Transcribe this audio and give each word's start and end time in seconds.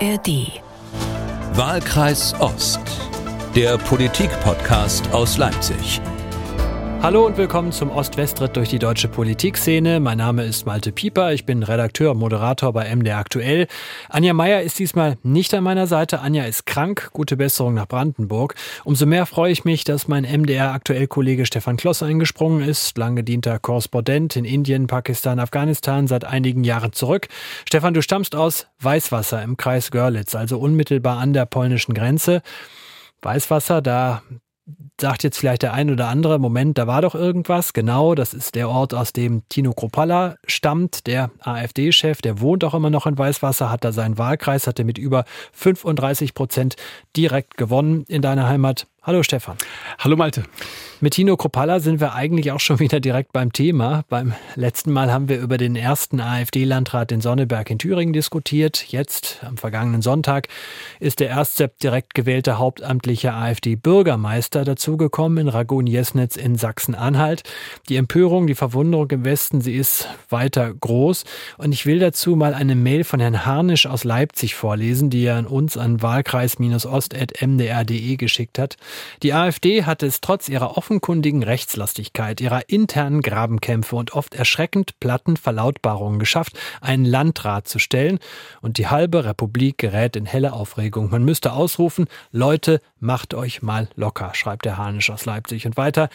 ARD. 0.00 0.60
Wahlkreis 1.54 2.34
Ost. 2.38 2.80
Der 3.54 3.78
Politik-Podcast 3.78 5.10
aus 5.12 5.38
Leipzig. 5.38 6.00
Hallo 7.06 7.24
und 7.24 7.36
willkommen 7.36 7.70
zum 7.70 7.92
Ost-West-Ritt 7.92 8.56
durch 8.56 8.68
die 8.68 8.80
deutsche 8.80 9.06
Politikszene. 9.06 10.00
Mein 10.00 10.18
Name 10.18 10.42
ist 10.42 10.66
Malte 10.66 10.90
Pieper, 10.90 11.32
ich 11.32 11.46
bin 11.46 11.62
Redakteur 11.62 12.10
und 12.10 12.18
Moderator 12.18 12.72
bei 12.72 12.92
MDR 12.92 13.18
Aktuell. 13.18 13.68
Anja 14.08 14.34
Meier 14.34 14.62
ist 14.62 14.76
diesmal 14.80 15.16
nicht 15.22 15.54
an 15.54 15.62
meiner 15.62 15.86
Seite. 15.86 16.18
Anja 16.18 16.46
ist 16.46 16.66
krank. 16.66 17.10
Gute 17.12 17.36
Besserung 17.36 17.74
nach 17.74 17.86
Brandenburg. 17.86 18.56
Umso 18.82 19.06
mehr 19.06 19.24
freue 19.26 19.52
ich 19.52 19.64
mich, 19.64 19.84
dass 19.84 20.08
mein 20.08 20.24
MDR 20.24 20.72
Aktuell-Kollege 20.72 21.46
Stefan 21.46 21.76
Kloss 21.76 22.02
eingesprungen 22.02 22.68
ist. 22.68 22.98
Lang 22.98 23.14
gedienter 23.14 23.60
Korrespondent 23.60 24.34
in 24.34 24.44
Indien, 24.44 24.88
Pakistan, 24.88 25.38
Afghanistan, 25.38 26.08
seit 26.08 26.24
einigen 26.24 26.64
Jahren 26.64 26.92
zurück. 26.92 27.28
Stefan, 27.68 27.94
du 27.94 28.02
stammst 28.02 28.34
aus 28.34 28.66
Weißwasser 28.80 29.44
im 29.44 29.56
Kreis 29.56 29.92
Görlitz, 29.92 30.34
also 30.34 30.58
unmittelbar 30.58 31.18
an 31.18 31.34
der 31.34 31.46
polnischen 31.46 31.94
Grenze. 31.94 32.42
Weißwasser, 33.22 33.80
da 33.80 34.22
sagt 35.00 35.22
jetzt 35.22 35.38
vielleicht 35.38 35.62
der 35.62 35.74
ein 35.74 35.90
oder 35.90 36.08
andere, 36.08 36.38
Moment, 36.38 36.78
da 36.78 36.86
war 36.86 37.02
doch 37.02 37.14
irgendwas. 37.14 37.72
Genau, 37.72 38.14
das 38.14 38.34
ist 38.34 38.54
der 38.54 38.68
Ort, 38.68 38.94
aus 38.94 39.12
dem 39.12 39.42
Tino 39.48 39.72
Kropalla 39.72 40.36
stammt, 40.46 41.06
der 41.06 41.30
AfD-Chef, 41.40 42.20
der 42.22 42.40
wohnt 42.40 42.64
auch 42.64 42.74
immer 42.74 42.90
noch 42.90 43.06
in 43.06 43.16
Weißwasser, 43.16 43.70
hat 43.70 43.84
da 43.84 43.92
seinen 43.92 44.18
Wahlkreis, 44.18 44.66
hatte 44.66 44.84
mit 44.84 44.98
über 44.98 45.24
35 45.52 46.34
Prozent 46.34 46.76
direkt 47.16 47.56
gewonnen 47.56 48.04
in 48.08 48.22
deiner 48.22 48.48
Heimat. 48.48 48.86
Hallo 49.06 49.22
Stefan. 49.22 49.56
Hallo 50.00 50.16
Malte. 50.16 50.42
Mit 51.00 51.14
Tino 51.14 51.36
Kropalla 51.36 51.78
sind 51.78 52.00
wir 52.00 52.14
eigentlich 52.14 52.50
auch 52.50 52.58
schon 52.58 52.80
wieder 52.80 52.98
direkt 52.98 53.32
beim 53.32 53.52
Thema. 53.52 54.02
Beim 54.08 54.34
letzten 54.56 54.90
Mal 54.90 55.12
haben 55.12 55.28
wir 55.28 55.38
über 55.38 55.58
den 55.58 55.76
ersten 55.76 56.20
AfD-Landrat 56.20 57.12
in 57.12 57.20
Sonneberg 57.20 57.70
in 57.70 57.78
Thüringen 57.78 58.12
diskutiert. 58.12 58.84
Jetzt, 58.88 59.44
am 59.44 59.58
vergangenen 59.58 60.02
Sonntag, 60.02 60.48
ist 60.98 61.20
der 61.20 61.28
erste 61.28 61.70
direkt 61.80 62.14
gewählte 62.14 62.58
hauptamtliche 62.58 63.32
AfD-Bürgermeister 63.32 64.64
dazugekommen 64.64 65.38
in 65.38 65.46
Ragun-Jesnitz 65.48 66.34
in 66.34 66.56
Sachsen-Anhalt. 66.56 67.44
Die 67.88 67.94
Empörung, 67.96 68.48
die 68.48 68.56
Verwunderung 68.56 69.08
im 69.12 69.24
Westen, 69.24 69.60
sie 69.60 69.76
ist 69.76 70.08
weiter 70.30 70.74
groß. 70.74 71.22
Und 71.58 71.72
ich 71.72 71.86
will 71.86 72.00
dazu 72.00 72.34
mal 72.34 72.54
eine 72.54 72.74
Mail 72.74 73.04
von 73.04 73.20
Herrn 73.20 73.46
Harnisch 73.46 73.86
aus 73.86 74.02
Leipzig 74.02 74.56
vorlesen, 74.56 75.10
die 75.10 75.26
er 75.26 75.36
an 75.36 75.46
uns 75.46 75.76
an 75.76 76.02
wahlkreis-ost.mdr.de 76.02 78.16
geschickt 78.16 78.58
hat. 78.58 78.76
Die 79.22 79.32
AfD 79.32 79.84
hat 79.84 80.02
es 80.02 80.20
trotz 80.20 80.48
ihrer 80.48 80.76
offenkundigen 80.76 81.42
Rechtslastigkeit, 81.42 82.40
ihrer 82.40 82.68
internen 82.68 83.22
Grabenkämpfe 83.22 83.96
und 83.96 84.12
oft 84.12 84.34
erschreckend 84.34 84.98
platten 85.00 85.36
Verlautbarungen 85.36 86.18
geschafft, 86.18 86.58
einen 86.80 87.04
Landrat 87.04 87.68
zu 87.68 87.78
stellen. 87.78 88.18
Und 88.60 88.78
die 88.78 88.88
halbe 88.88 89.24
Republik 89.24 89.78
gerät 89.78 90.16
in 90.16 90.26
helle 90.26 90.52
Aufregung. 90.52 91.10
Man 91.10 91.24
müsste 91.24 91.52
ausrufen, 91.52 92.06
Leute, 92.32 92.80
macht 93.00 93.34
euch 93.34 93.62
mal 93.62 93.88
locker, 93.94 94.32
schreibt 94.34 94.64
der 94.64 94.76
Hanisch 94.76 95.10
aus 95.10 95.24
Leipzig. 95.24 95.66
Und 95.66 95.76
weiter, 95.76 96.08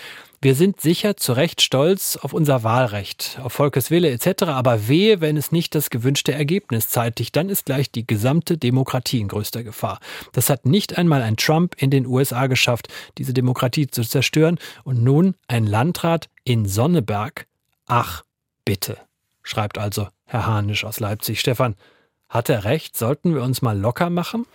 wir 0.43 0.55
sind 0.55 0.81
sicher 0.81 1.17
zu 1.17 1.33
Recht 1.33 1.61
stolz 1.61 2.17
auf 2.17 2.33
unser 2.33 2.63
Wahlrecht, 2.63 3.39
auf 3.43 3.53
Volkes 3.53 3.91
Wille 3.91 4.09
etc., 4.09 4.43
aber 4.45 4.87
wehe, 4.87 5.21
wenn 5.21 5.37
es 5.37 5.51
nicht 5.51 5.75
das 5.75 5.91
gewünschte 5.91 6.31
Ergebnis 6.31 6.89
zeitigt, 6.89 7.35
dann 7.35 7.47
ist 7.47 7.67
gleich 7.67 7.91
die 7.91 8.07
gesamte 8.07 8.57
Demokratie 8.57 9.19
in 9.19 9.27
größter 9.27 9.63
Gefahr. 9.63 9.99
Das 10.31 10.49
hat 10.49 10.65
nicht 10.65 10.97
einmal 10.97 11.21
ein 11.21 11.37
Trump 11.37 11.75
in 11.77 11.91
den 11.91 12.07
USA 12.07 12.47
geschafft, 12.47 12.87
diese 13.19 13.33
Demokratie 13.33 13.85
zu 13.85 14.01
zerstören 14.01 14.57
und 14.83 15.03
nun 15.03 15.35
ein 15.47 15.67
Landrat 15.67 16.27
in 16.43 16.65
Sonneberg. 16.65 17.45
Ach, 17.85 18.23
bitte, 18.65 18.97
schreibt 19.43 19.77
also 19.77 20.07
Herr 20.25 20.47
Hanisch 20.47 20.85
aus 20.85 20.99
Leipzig. 20.99 21.39
Stefan, 21.39 21.75
hat 22.29 22.49
er 22.49 22.63
recht? 22.63 22.97
Sollten 22.97 23.35
wir 23.35 23.43
uns 23.43 23.61
mal 23.61 23.77
locker 23.77 24.09
machen? 24.09 24.47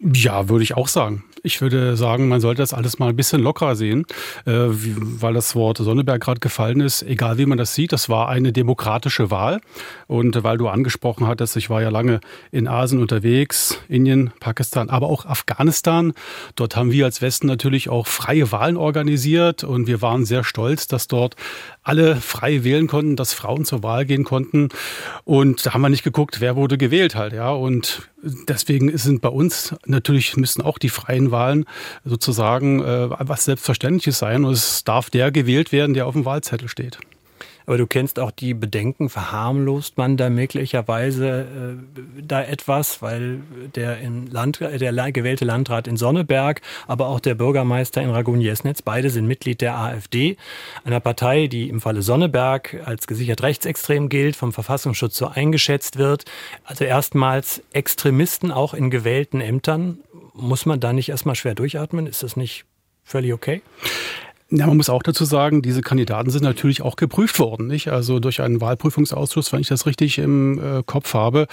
Ja, 0.00 0.48
würde 0.48 0.62
ich 0.62 0.76
auch 0.76 0.86
sagen. 0.86 1.24
Ich 1.42 1.60
würde 1.60 1.96
sagen, 1.96 2.28
man 2.28 2.40
sollte 2.40 2.62
das 2.62 2.72
alles 2.72 2.98
mal 2.98 3.08
ein 3.08 3.16
bisschen 3.16 3.42
lockerer 3.42 3.74
sehen, 3.74 4.06
äh, 4.44 4.52
weil 4.52 5.34
das 5.34 5.54
Wort 5.54 5.78
Sonneberg 5.78 6.20
gerade 6.20 6.40
gefallen 6.40 6.80
ist. 6.80 7.02
Egal 7.02 7.38
wie 7.38 7.46
man 7.46 7.58
das 7.58 7.74
sieht, 7.74 7.92
das 7.92 8.08
war 8.08 8.28
eine 8.28 8.52
demokratische 8.52 9.30
Wahl. 9.30 9.60
Und 10.06 10.42
weil 10.44 10.58
du 10.58 10.68
angesprochen 10.68 11.26
hattest, 11.26 11.56
ich 11.56 11.70
war 11.70 11.82
ja 11.82 11.88
lange 11.88 12.20
in 12.52 12.68
Asien 12.68 13.00
unterwegs, 13.00 13.80
Indien, 13.88 14.32
Pakistan, 14.40 14.88
aber 14.88 15.08
auch 15.08 15.26
Afghanistan. 15.26 16.12
Dort 16.54 16.76
haben 16.76 16.92
wir 16.92 17.04
als 17.04 17.22
Westen 17.22 17.46
natürlich 17.46 17.88
auch 17.88 18.06
freie 18.06 18.50
Wahlen 18.52 18.76
organisiert 18.76 19.64
und 19.64 19.86
wir 19.86 20.00
waren 20.00 20.24
sehr 20.24 20.44
stolz, 20.44 20.86
dass 20.86 21.08
dort 21.08 21.34
alle 21.82 22.16
frei 22.16 22.62
wählen 22.64 22.86
konnten, 22.86 23.16
dass 23.16 23.32
Frauen 23.32 23.64
zur 23.64 23.82
Wahl 23.82 24.04
gehen 24.04 24.24
konnten. 24.24 24.68
Und 25.24 25.66
da 25.66 25.74
haben 25.74 25.82
wir 25.82 25.88
nicht 25.88 26.04
geguckt, 26.04 26.40
wer 26.40 26.56
wurde 26.56 26.78
gewählt 26.78 27.14
halt, 27.14 27.32
ja. 27.32 27.50
Und 27.50 28.08
deswegen 28.22 28.96
sind 28.96 29.22
bei 29.22 29.28
uns 29.28 29.74
natürlich 29.88 30.36
müssen 30.36 30.62
auch 30.62 30.78
die 30.78 30.88
freien 30.88 31.30
Wahlen 31.30 31.64
sozusagen 32.04 32.80
äh, 32.80 33.10
was 33.10 33.44
Selbstverständliches 33.44 34.18
sein. 34.18 34.44
Und 34.44 34.52
es 34.52 34.84
darf 34.84 35.10
der 35.10 35.30
gewählt 35.30 35.72
werden, 35.72 35.94
der 35.94 36.06
auf 36.06 36.14
dem 36.14 36.24
Wahlzettel 36.24 36.68
steht. 36.68 36.98
Aber 37.68 37.76
du 37.76 37.86
kennst 37.86 38.18
auch 38.18 38.30
die 38.30 38.54
Bedenken, 38.54 39.10
verharmlost 39.10 39.98
man 39.98 40.16
da 40.16 40.30
möglicherweise 40.30 41.76
äh, 41.76 42.22
da 42.22 42.42
etwas, 42.42 43.02
weil 43.02 43.40
der, 43.74 43.98
in 43.98 44.26
Land, 44.26 44.60
der 44.60 45.12
gewählte 45.12 45.44
Landrat 45.44 45.86
in 45.86 45.98
Sonneberg, 45.98 46.62
aber 46.86 47.08
auch 47.08 47.20
der 47.20 47.34
Bürgermeister 47.34 48.00
in 48.00 48.08
Ragun-Jesnitz, 48.08 48.80
beide 48.80 49.10
sind 49.10 49.26
Mitglied 49.26 49.60
der 49.60 49.76
AfD, 49.76 50.38
einer 50.82 51.00
Partei, 51.00 51.46
die 51.46 51.68
im 51.68 51.82
Falle 51.82 52.00
Sonneberg 52.00 52.80
als 52.86 53.06
gesichert 53.06 53.42
rechtsextrem 53.42 54.08
gilt, 54.08 54.34
vom 54.34 54.54
Verfassungsschutz 54.54 55.18
so 55.18 55.26
eingeschätzt 55.28 55.98
wird. 55.98 56.24
Also 56.64 56.84
erstmals 56.84 57.62
Extremisten 57.74 58.50
auch 58.50 58.72
in 58.72 58.88
gewählten 58.88 59.42
Ämtern. 59.42 59.98
Muss 60.32 60.64
man 60.64 60.80
da 60.80 60.94
nicht 60.94 61.10
erstmal 61.10 61.34
schwer 61.34 61.54
durchatmen? 61.54 62.06
Ist 62.06 62.22
das 62.22 62.34
nicht 62.34 62.64
völlig 63.04 63.34
okay? 63.34 63.60
Ja, 64.50 64.66
man 64.66 64.78
muss 64.78 64.88
auch 64.88 65.02
dazu 65.02 65.26
sagen, 65.26 65.60
diese 65.60 65.82
Kandidaten 65.82 66.30
sind 66.30 66.42
natürlich 66.42 66.80
auch 66.80 66.96
geprüft 66.96 67.38
worden, 67.38 67.66
nicht? 67.66 67.88
Also 67.88 68.18
durch 68.18 68.40
einen 68.40 68.62
Wahlprüfungsausschuss, 68.62 69.52
wenn 69.52 69.60
ich 69.60 69.68
das 69.68 69.84
richtig 69.84 70.16
im 70.16 70.58
äh, 70.58 70.82
Kopf 70.86 71.12
habe. 71.12 71.48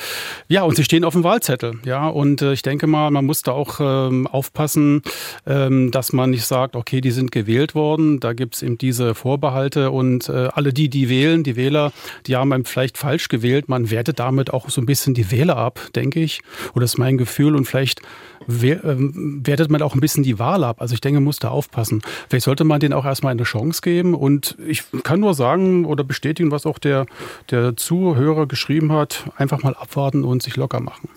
Ja, 0.47 0.63
und 0.63 0.77
sie 0.77 0.85
stehen 0.85 1.03
auf 1.03 1.11
dem 1.11 1.25
Wahlzettel, 1.25 1.73
ja. 1.83 2.07
Und 2.07 2.41
äh, 2.41 2.53
ich 2.53 2.61
denke 2.61 2.87
mal, 2.87 3.11
man 3.11 3.25
muss 3.25 3.41
da 3.41 3.51
auch 3.51 3.81
ähm, 3.81 4.27
aufpassen, 4.27 5.01
ähm, 5.45 5.91
dass 5.91 6.13
man 6.13 6.29
nicht 6.29 6.45
sagt, 6.45 6.77
okay, 6.77 7.01
die 7.01 7.11
sind 7.11 7.33
gewählt 7.33 7.75
worden. 7.75 8.21
Da 8.21 8.31
gibt's 8.31 8.61
eben 8.61 8.77
diese 8.77 9.13
Vorbehalte 9.13 9.91
und 9.91 10.29
äh, 10.29 10.47
alle 10.53 10.71
die, 10.71 10.87
die 10.87 11.09
wählen, 11.09 11.43
die 11.43 11.57
Wähler, 11.57 11.91
die 12.27 12.37
haben 12.37 12.63
vielleicht 12.63 12.97
falsch 12.97 13.27
gewählt. 13.27 13.67
Man 13.67 13.91
wertet 13.91 14.19
damit 14.19 14.53
auch 14.53 14.69
so 14.69 14.79
ein 14.79 14.85
bisschen 14.85 15.13
die 15.13 15.31
Wähler 15.31 15.57
ab, 15.57 15.81
denke 15.95 16.21
ich. 16.21 16.43
Oder 16.75 16.85
ist 16.85 16.97
mein 16.97 17.17
Gefühl. 17.17 17.57
Und 17.57 17.65
vielleicht 17.65 18.01
ähm, 18.47 19.41
wertet 19.43 19.69
man 19.69 19.81
auch 19.81 19.95
ein 19.95 19.99
bisschen 19.99 20.23
die 20.23 20.39
Wahl 20.39 20.63
ab. 20.63 20.81
Also 20.81 20.93
ich 20.93 21.01
denke, 21.01 21.15
man 21.15 21.25
muss 21.25 21.39
da 21.39 21.49
aufpassen. 21.49 22.01
Vielleicht 22.29 22.45
sollte 22.45 22.63
man 22.63 22.84
denen 22.85 22.93
auch 22.93 23.05
erstmal 23.05 23.31
eine 23.31 23.43
Chance 23.43 23.81
geben. 23.81 24.13
Und 24.13 24.55
ich 24.65 24.83
kann 25.03 25.19
nur 25.19 25.33
sagen 25.33 25.85
oder 25.85 26.03
bestätigen, 26.03 26.51
was 26.51 26.65
auch 26.65 26.77
der, 26.77 27.05
der 27.49 27.75
Zuhörer 27.75 28.45
geschrieben 28.45 28.91
hat, 28.91 29.25
einfach 29.35 29.63
mal 29.63 29.73
abwarten 29.73 30.23
und 30.23 30.43
sich 30.43 30.55
locker 30.55 30.79
machen. 30.79 31.09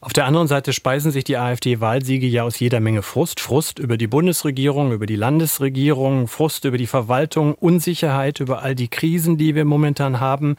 Auf 0.00 0.12
der 0.12 0.26
anderen 0.26 0.48
Seite 0.48 0.72
speisen 0.72 1.12
sich 1.12 1.22
die 1.22 1.36
AfD-Wahlsiege 1.36 2.26
ja 2.26 2.42
aus 2.42 2.58
jeder 2.58 2.80
Menge 2.80 3.02
Frust. 3.02 3.38
Frust 3.38 3.78
über 3.78 3.96
die 3.96 4.08
Bundesregierung, 4.08 4.90
über 4.90 5.06
die 5.06 5.14
Landesregierung, 5.14 6.26
Frust 6.26 6.64
über 6.64 6.76
die 6.76 6.88
Verwaltung, 6.88 7.54
Unsicherheit 7.54 8.40
über 8.40 8.62
all 8.62 8.74
die 8.74 8.88
Krisen, 8.88 9.38
die 9.38 9.54
wir 9.54 9.64
momentan 9.64 10.18
haben 10.18 10.56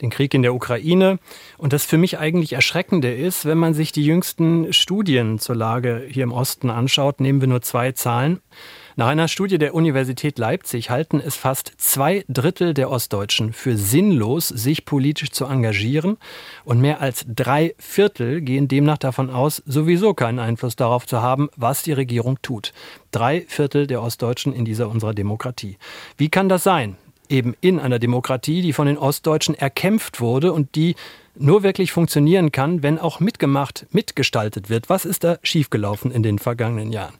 den 0.00 0.10
Krieg 0.10 0.34
in 0.34 0.42
der 0.42 0.54
Ukraine. 0.54 1.18
Und 1.58 1.72
das 1.72 1.84
für 1.84 1.98
mich 1.98 2.18
eigentlich 2.18 2.54
Erschreckende 2.54 3.14
ist, 3.14 3.44
wenn 3.44 3.58
man 3.58 3.74
sich 3.74 3.92
die 3.92 4.04
jüngsten 4.04 4.72
Studien 4.72 5.38
zur 5.38 5.56
Lage 5.56 6.06
hier 6.08 6.24
im 6.24 6.32
Osten 6.32 6.70
anschaut, 6.70 7.20
nehmen 7.20 7.40
wir 7.40 7.48
nur 7.48 7.62
zwei 7.62 7.92
Zahlen. 7.92 8.40
Nach 9.00 9.06
einer 9.06 9.28
Studie 9.28 9.56
der 9.56 9.74
Universität 9.74 10.38
Leipzig 10.38 10.90
halten 10.90 11.22
es 11.24 11.34
fast 11.34 11.72
zwei 11.78 12.22
Drittel 12.28 12.74
der 12.74 12.90
Ostdeutschen 12.90 13.54
für 13.54 13.78
sinnlos, 13.78 14.48
sich 14.48 14.84
politisch 14.84 15.30
zu 15.30 15.46
engagieren. 15.46 16.18
Und 16.66 16.82
mehr 16.82 17.00
als 17.00 17.24
drei 17.26 17.74
Viertel 17.78 18.42
gehen 18.42 18.68
demnach 18.68 18.98
davon 18.98 19.30
aus, 19.30 19.62
sowieso 19.64 20.12
keinen 20.12 20.38
Einfluss 20.38 20.76
darauf 20.76 21.06
zu 21.06 21.22
haben, 21.22 21.48
was 21.56 21.82
die 21.82 21.94
Regierung 21.94 22.42
tut. 22.42 22.74
Drei 23.10 23.46
Viertel 23.48 23.86
der 23.86 24.02
Ostdeutschen 24.02 24.52
in 24.52 24.66
dieser 24.66 24.90
unserer 24.90 25.14
Demokratie. 25.14 25.78
Wie 26.18 26.28
kann 26.28 26.50
das 26.50 26.62
sein? 26.62 26.98
eben 27.30 27.54
in 27.60 27.78
einer 27.78 27.98
Demokratie, 27.98 28.60
die 28.60 28.72
von 28.72 28.86
den 28.86 28.98
Ostdeutschen 28.98 29.54
erkämpft 29.54 30.20
wurde 30.20 30.52
und 30.52 30.74
die 30.74 30.96
nur 31.40 31.62
wirklich 31.62 31.92
funktionieren 31.92 32.52
kann, 32.52 32.82
wenn 32.82 32.98
auch 32.98 33.18
mitgemacht, 33.18 33.86
mitgestaltet 33.90 34.68
wird. 34.68 34.88
Was 34.88 35.04
ist 35.04 35.24
da 35.24 35.38
schiefgelaufen 35.42 36.10
in 36.10 36.22
den 36.22 36.38
vergangenen 36.38 36.92
Jahren? 36.92 37.14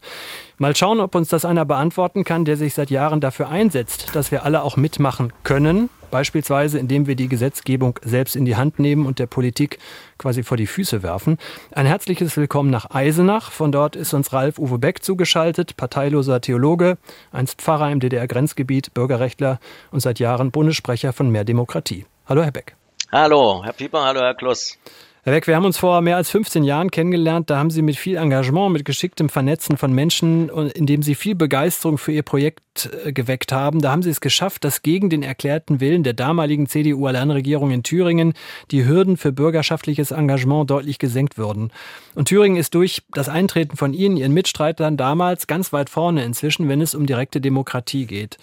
Mal 0.59 0.77
schauen, 0.77 1.01
ob 1.01 1.15
uns 1.15 1.29
das 1.29 1.45
einer 1.45 1.65
beantworten 1.65 2.25
kann, 2.25 2.45
der 2.45 2.57
sich 2.57 2.75
seit 2.75 2.91
Jahren 2.91 3.21
dafür 3.21 3.49
einsetzt, 3.49 4.15
dass 4.15 4.31
wir 4.31 4.45
alle 4.45 4.63
auch 4.63 4.77
mitmachen 4.77 5.33
können. 5.43 5.89
Beispielsweise, 6.11 6.79
indem 6.79 7.07
wir 7.07 7.15
die 7.15 7.29
Gesetzgebung 7.29 7.99
selbst 8.03 8.37
in 8.37 8.45
die 8.45 8.57
Hand 8.57 8.79
nehmen 8.79 9.07
und 9.07 9.19
der 9.19 9.27
Politik 9.27 9.79
quasi 10.19 10.43
vor 10.43 10.57
die 10.57 10.67
Füße 10.67 11.03
werfen. 11.03 11.39
Ein 11.73 11.87
herzliches 11.87 12.37
Willkommen 12.37 12.71
nach 12.71 12.91
Eisenach. 12.91 13.53
Von 13.53 13.73
dort 13.73 13.97
ist 13.97 14.13
uns 14.13 14.33
Ralf 14.33 14.59
Uwe 14.59 14.79
Beck 14.79 15.03
zugeschaltet, 15.03 15.77
parteiloser 15.77 16.41
Theologe, 16.41 16.99
einst 17.33 17.63
Pfarrer 17.63 17.91
im 17.93 18.01
DDR-Grenzgebiet, 18.01 18.93
Bürgerrechtler 18.93 19.61
und 19.93 20.01
seit 20.01 20.19
Jahren 20.19 20.51
Bundessprecher 20.51 21.13
von 21.13 21.31
Mehr 21.31 21.45
Demokratie. 21.45 22.07
Hallo, 22.27 22.43
Herr 22.43 22.53
Beck. 22.53 22.80
Hallo, 23.13 23.63
Herr 23.65 23.73
Pieper, 23.73 24.05
hallo, 24.05 24.21
Herr 24.21 24.35
Kloss. 24.35 24.79
Herr 25.25 25.33
Beck, 25.33 25.49
wir 25.49 25.57
haben 25.57 25.65
uns 25.65 25.77
vor 25.77 26.01
mehr 26.01 26.17
als 26.17 26.31
15 26.31 26.63
Jahren 26.63 26.91
kennengelernt. 26.93 27.51
Da 27.51 27.59
haben 27.59 27.71
Sie 27.71 27.83
mit 27.83 27.97
viel 27.97 28.17
Engagement, 28.17 28.73
mit 28.73 28.85
geschicktem 28.85 29.29
Vernetzen 29.29 29.77
von 29.77 29.93
Menschen, 29.93 30.49
indem 30.49 31.03
Sie 31.03 31.17
viel 31.17 31.35
Begeisterung 31.35 31.99
für 31.99 32.13
Ihr 32.13 32.23
Projekt 32.23 32.61
äh, 33.05 33.13
geweckt 33.13 33.53
haben, 33.53 33.81
da 33.81 33.91
haben 33.91 34.03
Sie 34.03 34.11
es 34.11 34.21
geschafft, 34.21 34.65
dass 34.65 34.83
gegen 34.83 35.11
den 35.11 35.23
erklärten 35.23 35.81
Willen 35.81 36.05
der 36.05 36.13
damaligen 36.13 36.69
CDU-Alleinregierung 36.69 37.71
in 37.73 37.83
Thüringen 37.83 38.33
die 38.71 38.87
Hürden 38.87 39.17
für 39.17 39.33
bürgerschaftliches 39.33 40.13
Engagement 40.13 40.71
deutlich 40.71 40.99
gesenkt 40.99 41.37
wurden. 41.37 41.73
Und 42.15 42.29
Thüringen 42.29 42.57
ist 42.57 42.75
durch 42.75 43.03
das 43.11 43.29
Eintreten 43.29 43.77
von 43.77 43.93
Ihnen, 43.93 44.17
Ihren 44.17 44.33
Mitstreitern 44.33 44.97
damals 44.97 45.49
ganz 45.49 45.73
weit 45.73 45.91
vorne 45.91 46.25
inzwischen, 46.25 46.69
wenn 46.69 46.81
es 46.81 46.95
um 46.95 47.07
direkte 47.07 47.41
Demokratie 47.41 48.07
geht. 48.07 48.39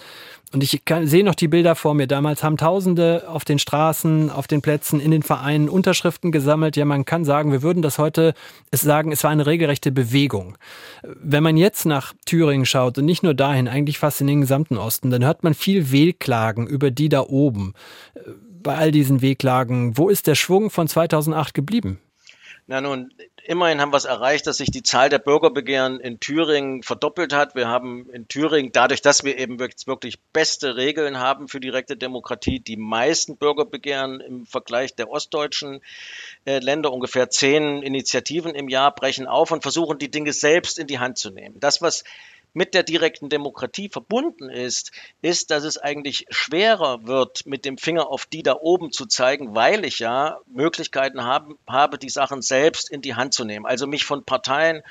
Und 0.53 0.63
ich 0.63 0.85
kann, 0.85 1.07
sehe 1.07 1.25
noch 1.25 1.35
die 1.35 1.49
Bilder 1.49 1.75
vor 1.75 1.93
mir. 1.93 2.07
Damals 2.07 2.41
haben 2.41 2.55
Tausende 2.55 3.25
auf 3.27 3.43
den 3.43 3.59
Straßen, 3.59 4.29
auf 4.29 4.47
den 4.47 4.61
Plätzen, 4.61 5.01
in 5.01 5.11
den 5.11 5.21
Vereinen 5.21 5.67
Unterschriften 5.67 6.31
gesammelt. 6.31 6.77
Ja, 6.77 6.85
man 6.85 7.03
kann 7.03 7.25
sagen, 7.25 7.51
wir 7.51 7.63
würden 7.63 7.81
das 7.81 7.97
heute 7.97 8.33
sagen, 8.71 9.11
es 9.11 9.25
war 9.25 9.31
eine 9.31 9.45
regelrechte 9.45 9.91
Bewegung. 9.91 10.57
Wenn 11.03 11.43
man 11.43 11.57
jetzt 11.57 11.85
nach 11.85 12.13
Thüringen 12.25 12.65
schaut 12.65 12.97
und 12.97 13.05
nicht 13.05 13.23
nur 13.23 13.33
dahin, 13.33 13.67
eigentlich 13.67 13.99
fast 13.99 14.21
in 14.21 14.27
den 14.27 14.39
gesamten 14.39 14.77
Osten, 14.77 15.09
dann 15.09 15.25
hört 15.25 15.43
man 15.43 15.53
viel 15.53 15.91
Wehklagen 15.91 16.65
über 16.65 16.91
die 16.91 17.09
da 17.09 17.21
oben. 17.21 17.73
Bei 18.63 18.75
all 18.75 18.91
diesen 18.91 19.21
Wehklagen, 19.21 19.97
wo 19.97 20.07
ist 20.07 20.27
der 20.27 20.35
Schwung 20.35 20.69
von 20.69 20.87
2008 20.87 21.53
geblieben? 21.53 21.99
Na 22.67 22.79
nun, 22.79 23.11
immerhin 23.47 23.79
haben 23.79 23.93
wir 23.93 23.97
es 23.97 24.05
erreicht, 24.05 24.45
dass 24.45 24.57
sich 24.57 24.71
die 24.71 24.83
Zahl 24.83 25.09
der 25.09 25.19
Bürgerbegehren 25.19 25.99
in 25.99 26.19
Thüringen 26.19 26.83
verdoppelt 26.83 27.33
hat. 27.33 27.55
Wir 27.55 27.67
haben 27.67 28.09
in 28.11 28.27
Thüringen, 28.27 28.71
dadurch, 28.73 29.01
dass 29.01 29.23
wir 29.23 29.39
eben 29.39 29.59
wirklich 29.59 30.19
beste 30.33 30.75
Regeln 30.75 31.17
haben 31.17 31.47
für 31.47 31.59
direkte 31.59 31.95
Demokratie, 31.95 32.59
die 32.59 32.75
meisten 32.75 33.37
Bürgerbegehren 33.37 34.19
im 34.19 34.45
Vergleich 34.45 34.95
der 34.95 35.09
ostdeutschen 35.09 35.81
äh, 36.45 36.59
Länder. 36.59 36.91
Ungefähr 36.91 37.29
zehn 37.29 37.81
Initiativen 37.81 38.53
im 38.53 38.67
Jahr 38.67 38.93
brechen 38.93 39.27
auf 39.27 39.51
und 39.51 39.61
versuchen, 39.61 39.97
die 39.97 40.11
Dinge 40.11 40.33
selbst 40.33 40.77
in 40.77 40.87
die 40.87 40.99
Hand 40.99 41.17
zu 41.17 41.31
nehmen. 41.31 41.59
Das, 41.59 41.81
was 41.81 42.03
mit 42.57 42.73
der 42.73 42.81
direkten 42.81 43.29
Demokratie 43.29 43.87
verbunden 43.87 44.49
ist, 44.49 44.91
ist, 45.21 45.51
dass 45.51 45.63
es 45.63 45.77
eigentlich 45.77 46.25
schwerer 46.31 47.05
wird, 47.05 47.45
mit 47.45 47.65
dem 47.65 47.77
Finger 47.77 48.09
auf 48.09 48.25
die 48.25 48.41
da 48.41 48.55
oben 48.59 48.91
zu 48.91 49.05
zeigen, 49.05 49.53
weil 49.53 49.85
ich 49.85 49.99
ja 49.99 50.39
Möglichkeiten 50.47 51.23
haben, 51.23 51.59
habe, 51.67 51.99
die 51.99 52.09
Sachen 52.09 52.41
selbst 52.41 52.89
in 52.89 53.03
die 53.03 53.13
Hand 53.13 53.35
zu 53.35 53.45
nehmen. 53.45 53.67
Also 53.67 53.85
mich 53.85 54.05
von 54.05 54.25
Parteien 54.25 54.81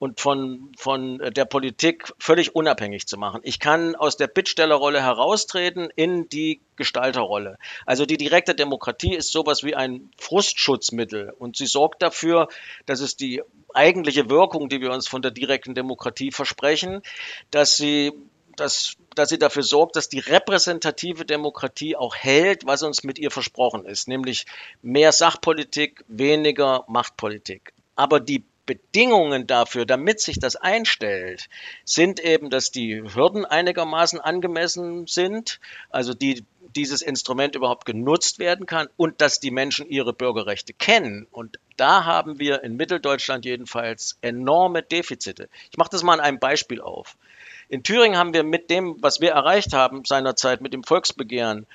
und 0.00 0.20
von, 0.20 0.72
von 0.76 1.18
der 1.18 1.44
Politik 1.44 2.12
völlig 2.18 2.56
unabhängig 2.56 3.06
zu 3.06 3.16
machen. 3.16 3.40
Ich 3.44 3.60
kann 3.60 3.94
aus 3.94 4.16
der 4.16 4.26
Bittstellerrolle 4.26 5.00
heraustreten 5.00 5.90
in 5.94 6.28
die 6.28 6.60
Gestalterrolle. 6.74 7.56
Also 7.86 8.04
die 8.04 8.16
direkte 8.16 8.56
Demokratie 8.56 9.14
ist 9.14 9.30
sowas 9.30 9.62
wie 9.62 9.76
ein 9.76 10.10
Frustschutzmittel 10.18 11.32
und 11.38 11.56
sie 11.56 11.66
sorgt 11.66 12.02
dafür, 12.02 12.48
dass 12.84 12.98
es 12.98 13.14
die 13.14 13.42
eigentliche 13.74 14.30
Wirkung, 14.30 14.68
die 14.68 14.80
wir 14.80 14.92
uns 14.92 15.08
von 15.08 15.22
der 15.22 15.30
direkten 15.30 15.74
Demokratie 15.74 16.32
versprechen, 16.32 17.02
dass 17.50 17.76
sie 17.76 18.12
dass, 18.56 18.96
dass 19.14 19.30
sie 19.30 19.38
dafür 19.38 19.62
sorgt, 19.62 19.96
dass 19.96 20.10
die 20.10 20.18
repräsentative 20.18 21.24
Demokratie 21.24 21.96
auch 21.96 22.14
hält, 22.14 22.66
was 22.66 22.82
uns 22.82 23.02
mit 23.02 23.18
ihr 23.18 23.30
versprochen 23.30 23.86
ist, 23.86 24.08
nämlich 24.08 24.44
mehr 24.82 25.12
Sachpolitik, 25.12 26.04
weniger 26.06 26.84
Machtpolitik. 26.86 27.72
Aber 27.96 28.20
die 28.20 28.44
Bedingungen 28.64 29.46
dafür, 29.46 29.86
damit 29.86 30.20
sich 30.20 30.38
das 30.38 30.56
einstellt, 30.56 31.48
sind 31.84 32.20
eben, 32.20 32.48
dass 32.48 32.70
die 32.70 33.02
Hürden 33.02 33.44
einigermaßen 33.44 34.20
angemessen 34.20 35.06
sind, 35.06 35.58
also 35.90 36.14
die 36.14 36.44
dieses 36.76 37.02
Instrument 37.02 37.54
überhaupt 37.54 37.84
genutzt 37.84 38.38
werden 38.38 38.66
kann 38.66 38.88
und 38.96 39.20
dass 39.20 39.40
die 39.40 39.50
Menschen 39.50 39.88
ihre 39.88 40.12
Bürgerrechte 40.12 40.72
kennen. 40.72 41.26
Und 41.30 41.58
da 41.76 42.04
haben 42.04 42.38
wir 42.38 42.62
in 42.62 42.76
Mitteldeutschland 42.76 43.44
jedenfalls 43.44 44.18
enorme 44.22 44.82
Defizite. 44.82 45.48
Ich 45.70 45.78
mache 45.78 45.90
das 45.90 46.02
mal 46.02 46.14
an 46.14 46.20
einem 46.20 46.38
Beispiel 46.38 46.80
auf. 46.80 47.16
In 47.68 47.82
Thüringen 47.82 48.18
haben 48.18 48.34
wir 48.34 48.42
mit 48.42 48.70
dem, 48.70 48.96
was 49.00 49.20
wir 49.20 49.30
erreicht 49.30 49.72
haben 49.72 50.04
seinerzeit 50.04 50.60
mit 50.60 50.72
dem 50.72 50.84
Volksbegehren, 50.84 51.66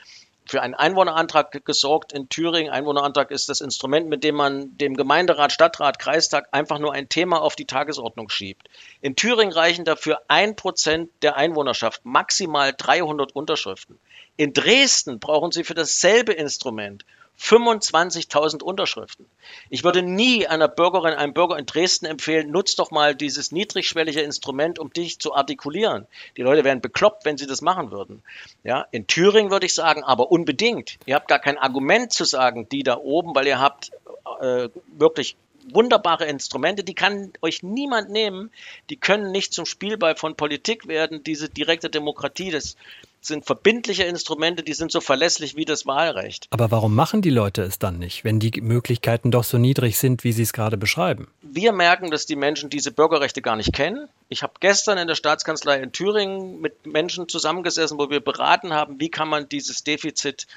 für 0.47 0.61
einen 0.61 0.75
Einwohnerantrag 0.75 1.65
gesorgt 1.65 2.13
in 2.13 2.29
Thüringen. 2.29 2.71
Einwohnerantrag 2.71 3.31
ist 3.31 3.49
das 3.49 3.61
Instrument, 3.61 4.07
mit 4.07 4.23
dem 4.23 4.35
man 4.35 4.77
dem 4.77 4.95
Gemeinderat, 4.95 5.51
Stadtrat, 5.51 5.99
Kreistag 5.99 6.47
einfach 6.51 6.79
nur 6.79 6.93
ein 6.93 7.09
Thema 7.09 7.41
auf 7.41 7.55
die 7.55 7.65
Tagesordnung 7.65 8.29
schiebt. 8.29 8.69
In 9.01 9.15
Thüringen 9.15 9.53
reichen 9.53 9.85
dafür 9.85 10.21
ein 10.27 10.55
Prozent 10.55 11.09
der 11.21 11.35
Einwohnerschaft, 11.35 12.05
maximal 12.05 12.73
300 12.75 13.35
Unterschriften. 13.35 13.99
In 14.37 14.53
Dresden 14.53 15.19
brauchen 15.19 15.51
sie 15.51 15.63
für 15.63 15.73
dasselbe 15.73 16.31
Instrument 16.31 17.03
25.000 17.39 18.63
Unterschriften. 18.63 19.25
Ich 19.69 19.83
würde 19.83 20.01
nie 20.01 20.47
einer 20.47 20.67
Bürgerin, 20.67 21.13
einem 21.13 21.33
Bürger 21.33 21.57
in 21.57 21.65
Dresden 21.65 22.05
empfehlen, 22.05 22.49
nutzt 22.49 22.79
doch 22.79 22.91
mal 22.91 23.15
dieses 23.15 23.51
niedrigschwellige 23.51 24.21
Instrument, 24.21 24.79
um 24.79 24.91
dich 24.91 25.19
zu 25.19 25.35
artikulieren. 25.35 26.07
Die 26.35 26.41
Leute 26.41 26.63
wären 26.63 26.81
bekloppt, 26.81 27.25
wenn 27.25 27.37
sie 27.37 27.47
das 27.47 27.61
machen 27.61 27.91
würden. 27.91 28.23
Ja, 28.63 28.87
in 28.91 29.07
Thüringen 29.07 29.51
würde 29.51 29.67
ich 29.67 29.73
sagen, 29.73 30.03
aber 30.03 30.31
unbedingt. 30.31 30.97
Ihr 31.05 31.15
habt 31.15 31.27
gar 31.27 31.39
kein 31.39 31.57
Argument 31.57 32.11
zu 32.11 32.25
sagen, 32.25 32.67
die 32.69 32.83
da 32.83 32.97
oben, 32.97 33.35
weil 33.35 33.47
ihr 33.47 33.59
habt 33.59 33.91
äh, 34.41 34.69
wirklich 34.97 35.35
wunderbare 35.73 36.25
Instrumente, 36.25 36.83
die 36.83 36.93
kann 36.93 37.31
euch 37.41 37.63
niemand 37.63 38.09
nehmen. 38.09 38.51
Die 38.89 38.97
können 38.97 39.31
nicht 39.31 39.53
zum 39.53 39.65
Spielball 39.65 40.15
von 40.15 40.35
Politik 40.35 40.87
werden. 40.87 41.23
Diese 41.23 41.49
direkte 41.49 41.89
Demokratie, 41.89 42.51
das 42.51 42.75
sind 43.21 43.45
verbindliche 43.45 44.03
Instrumente, 44.03 44.63
die 44.63 44.73
sind 44.73 44.91
so 44.91 45.01
verlässlich 45.01 45.55
wie 45.55 45.65
das 45.65 45.85
Wahlrecht. 45.85 46.47
Aber 46.49 46.71
warum 46.71 46.95
machen 46.95 47.21
die 47.21 47.29
Leute 47.29 47.63
es 47.63 47.79
dann 47.79 47.99
nicht, 47.99 48.23
wenn 48.23 48.39
die 48.39 48.61
Möglichkeiten 48.61 49.31
doch 49.31 49.43
so 49.43 49.57
niedrig 49.57 49.97
sind, 49.97 50.23
wie 50.23 50.31
Sie 50.31 50.43
es 50.43 50.53
gerade 50.53 50.77
beschreiben? 50.77 51.27
Wir 51.41 51.73
merken, 51.73 52.09
dass 52.09 52.25
die 52.25 52.35
Menschen 52.35 52.69
diese 52.69 52.91
Bürgerrechte 52.91 53.41
gar 53.41 53.55
nicht 53.55 53.73
kennen. 53.73 54.07
Ich 54.29 54.43
habe 54.43 54.53
gestern 54.59 54.97
in 54.97 55.07
der 55.07 55.15
Staatskanzlei 55.15 55.81
in 55.81 55.91
Thüringen 55.91 56.61
mit 56.61 56.85
Menschen 56.85 57.27
zusammengesessen, 57.27 57.99
wo 57.99 58.09
wir 58.09 58.21
beraten 58.21 58.73
haben, 58.73 58.99
wie 58.99 59.09
kann 59.09 59.27
man 59.27 59.49
dieses 59.49 59.83
Defizit 59.83 60.47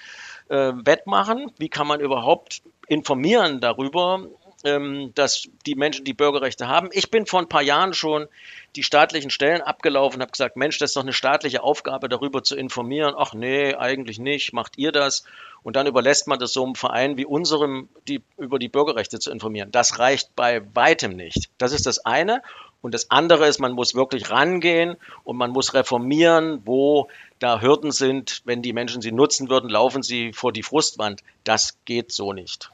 äh, 0.48 0.72
wettmachen, 0.84 1.50
wie 1.58 1.68
kann 1.68 1.86
man 1.86 2.00
überhaupt 2.00 2.62
informieren 2.88 3.60
darüber, 3.60 4.26
dass 4.62 5.48
die 5.66 5.74
Menschen 5.74 6.04
die 6.04 6.12
Bürgerrechte 6.12 6.68
haben. 6.68 6.90
Ich 6.92 7.10
bin 7.10 7.26
vor 7.26 7.40
ein 7.40 7.48
paar 7.48 7.62
Jahren 7.62 7.94
schon 7.94 8.28
die 8.76 8.82
staatlichen 8.82 9.30
Stellen 9.30 9.62
abgelaufen 9.62 10.16
und 10.16 10.22
habe 10.22 10.32
gesagt, 10.32 10.56
Mensch, 10.56 10.78
das 10.78 10.90
ist 10.90 10.96
doch 10.96 11.02
eine 11.02 11.12
staatliche 11.12 11.62
Aufgabe, 11.62 12.08
darüber 12.08 12.42
zu 12.42 12.56
informieren. 12.56 13.14
Ach 13.16 13.32
nee, 13.32 13.74
eigentlich 13.74 14.18
nicht, 14.18 14.52
macht 14.52 14.76
ihr 14.76 14.92
das? 14.92 15.24
Und 15.62 15.76
dann 15.76 15.86
überlässt 15.86 16.26
man 16.26 16.38
das 16.38 16.52
so 16.52 16.64
einem 16.64 16.74
Verein 16.74 17.16
wie 17.16 17.26
unserem, 17.26 17.88
die, 18.08 18.22
über 18.38 18.58
die 18.58 18.68
Bürgerrechte 18.68 19.18
zu 19.18 19.30
informieren. 19.30 19.72
Das 19.72 19.98
reicht 19.98 20.34
bei 20.36 20.62
weitem 20.74 21.16
nicht. 21.16 21.50
Das 21.58 21.72
ist 21.72 21.86
das 21.86 22.04
eine. 22.04 22.42
Und 22.82 22.94
das 22.94 23.10
andere 23.10 23.46
ist, 23.46 23.60
man 23.60 23.72
muss 23.72 23.94
wirklich 23.94 24.30
rangehen 24.30 24.96
und 25.24 25.36
man 25.36 25.50
muss 25.50 25.74
reformieren, 25.74 26.62
wo 26.64 27.08
da 27.38 27.60
Hürden 27.60 27.92
sind. 27.92 28.40
Wenn 28.44 28.62
die 28.62 28.72
Menschen 28.72 29.02
sie 29.02 29.12
nutzen 29.12 29.50
würden, 29.50 29.68
laufen 29.68 30.02
sie 30.02 30.32
vor 30.32 30.52
die 30.52 30.62
Frustwand. 30.62 31.22
Das 31.44 31.78
geht 31.84 32.10
so 32.12 32.32
nicht. 32.32 32.70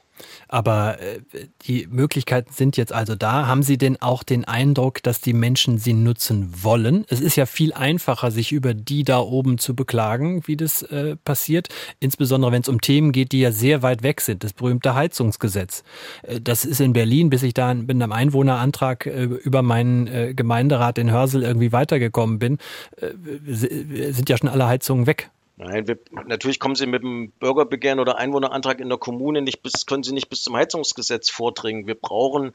Aber 0.47 0.99
äh, 1.01 1.19
die 1.63 1.87
Möglichkeiten 1.89 2.51
sind 2.53 2.77
jetzt 2.77 2.93
also 2.93 3.15
da. 3.15 3.47
Haben 3.47 3.63
Sie 3.63 3.77
denn 3.77 4.01
auch 4.01 4.23
den 4.23 4.45
Eindruck, 4.45 5.03
dass 5.03 5.21
die 5.21 5.33
Menschen 5.33 5.77
sie 5.77 5.93
nutzen 5.93 6.63
wollen? 6.63 7.05
Es 7.09 7.21
ist 7.21 7.35
ja 7.35 7.45
viel 7.45 7.73
einfacher, 7.73 8.31
sich 8.31 8.51
über 8.51 8.73
die 8.73 9.03
da 9.03 9.19
oben 9.19 9.57
zu 9.57 9.75
beklagen, 9.75 10.41
wie 10.45 10.57
das 10.57 10.81
äh, 10.83 11.15
passiert. 11.15 11.69
Insbesondere 11.99 12.51
wenn 12.51 12.61
es 12.61 12.69
um 12.69 12.81
Themen 12.81 13.11
geht, 13.11 13.31
die 13.31 13.41
ja 13.41 13.51
sehr 13.51 13.81
weit 13.81 14.03
weg 14.03 14.21
sind. 14.21 14.43
Das 14.43 14.53
berühmte 14.53 14.95
Heizungsgesetz. 14.95 15.83
Äh, 16.23 16.41
das 16.41 16.65
ist 16.65 16.81
in 16.81 16.93
Berlin, 16.93 17.29
bis 17.29 17.43
ich 17.43 17.53
da 17.53 17.73
mit 17.73 17.91
einem 17.91 18.11
Einwohnerantrag 18.11 19.05
äh, 19.05 19.23
über 19.23 19.61
meinen 19.61 20.07
äh, 20.07 20.33
Gemeinderat 20.33 20.97
in 20.97 21.11
Hörsel 21.11 21.43
irgendwie 21.43 21.71
weitergekommen 21.71 22.39
bin, 22.39 22.57
äh, 22.97 23.11
sind 23.47 24.29
ja 24.29 24.37
schon 24.37 24.49
alle 24.49 24.67
Heizungen 24.67 25.07
weg. 25.07 25.29
Nein, 25.59 25.87
wir, 25.87 25.97
natürlich 26.27 26.59
kommen 26.59 26.75
Sie 26.75 26.85
mit 26.85 27.01
dem 27.01 27.31
Bürgerbegehren 27.31 27.99
oder 27.99 28.19
Einwohnerantrag 28.19 28.79
in 28.79 28.89
der 28.89 28.99
Kommune 28.99 29.41
nicht 29.41 29.63
bis, 29.63 29.87
können 29.87 30.03
Sie 30.03 30.13
nicht 30.13 30.29
bis 30.29 30.43
zum 30.43 30.55
Heizungsgesetz 30.55 31.31
vordringen. 31.31 31.87
Wir 31.87 31.95
brauchen 31.95 32.51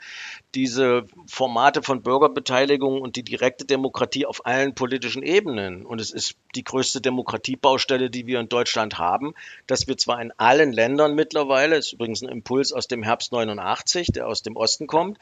diese 0.55 1.07
Formate 1.27 1.83
von 1.83 2.03
Bürgerbeteiligung 2.03 3.01
und 3.01 3.17
die 3.17 3.25
direkte 3.25 3.65
Demokratie 3.65 4.25
auf 4.25 4.47
allen 4.47 4.77
politischen 4.77 5.25
Ebenen. 5.25 5.85
Und 5.85 6.01
es 6.01 6.13
ist 6.13 6.37
die 6.55 6.63
größte 6.63 7.01
Demokratiebaustelle, 7.01 8.09
die 8.09 8.29
wir 8.29 8.39
in 8.39 8.49
Deutschland 8.49 8.99
haben, 8.99 9.35
dass 9.67 9.89
wir 9.89 9.99
zwar 9.99 10.23
in 10.23 10.33
allen 10.37 10.73
Ländern 10.73 11.17
mittlerweile, 11.17 11.75
ist 11.75 11.93
übrigens 11.95 12.23
ein 12.23 12.29
Impuls 12.29 12.73
aus 12.73 12.87
dem 12.87 13.03
Herbst 13.03 13.33
89, 13.33 14.13
der 14.13 14.29
aus 14.29 14.43
dem 14.43 14.55
Osten 14.55 14.87
kommt, 14.87 15.19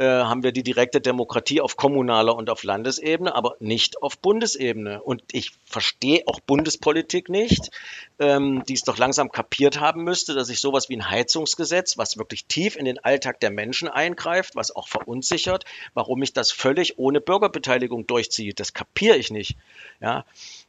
äh, 0.00 0.24
haben 0.24 0.42
wir 0.42 0.52
die 0.52 0.62
direkte 0.62 1.02
Demokratie 1.02 1.60
auf 1.60 1.76
kommunaler 1.76 2.34
und 2.34 2.48
auf 2.48 2.62
Landesebene, 2.62 3.34
aber 3.34 3.56
nicht 3.60 4.02
auf 4.02 4.16
Bundesebene. 4.16 5.02
Und 5.02 5.22
ich 5.30 5.52
verstehe 5.66 6.22
auch 6.24 6.40
Bundespolitik 6.40 7.28
nicht, 7.28 7.70
ähm, 8.18 8.64
die 8.66 8.72
es 8.72 8.82
doch 8.82 8.96
langsam 8.96 9.30
kapiert 9.30 9.78
haben 9.78 10.02
müsste, 10.02 10.32
dass 10.32 10.48
ich 10.48 10.58
sowas 10.58 10.88
wie 10.88 10.96
ein 10.96 11.10
Heizungsgesetz, 11.10 11.98
was 11.98 12.16
wirklich 12.16 12.46
tief 12.46 12.76
in 12.76 12.86
den 12.86 12.98
Alltag 12.98 13.40
der 13.40 13.50
Menschen 13.50 13.88
eingreift, 13.88 14.56
was 14.56 14.74
auch 14.74 14.88
verunsichert, 14.88 15.66
warum 15.92 16.22
ich 16.22 16.32
das 16.32 16.50
völlig 16.50 16.98
ohne 16.98 17.20
Bürgerbeteiligung 17.20 18.06
durchziehe. 18.06 18.54
Das 18.54 18.72
kapiere 18.72 19.18
ich 19.18 19.30
nicht. 19.30 19.58
Ja, 20.00 20.24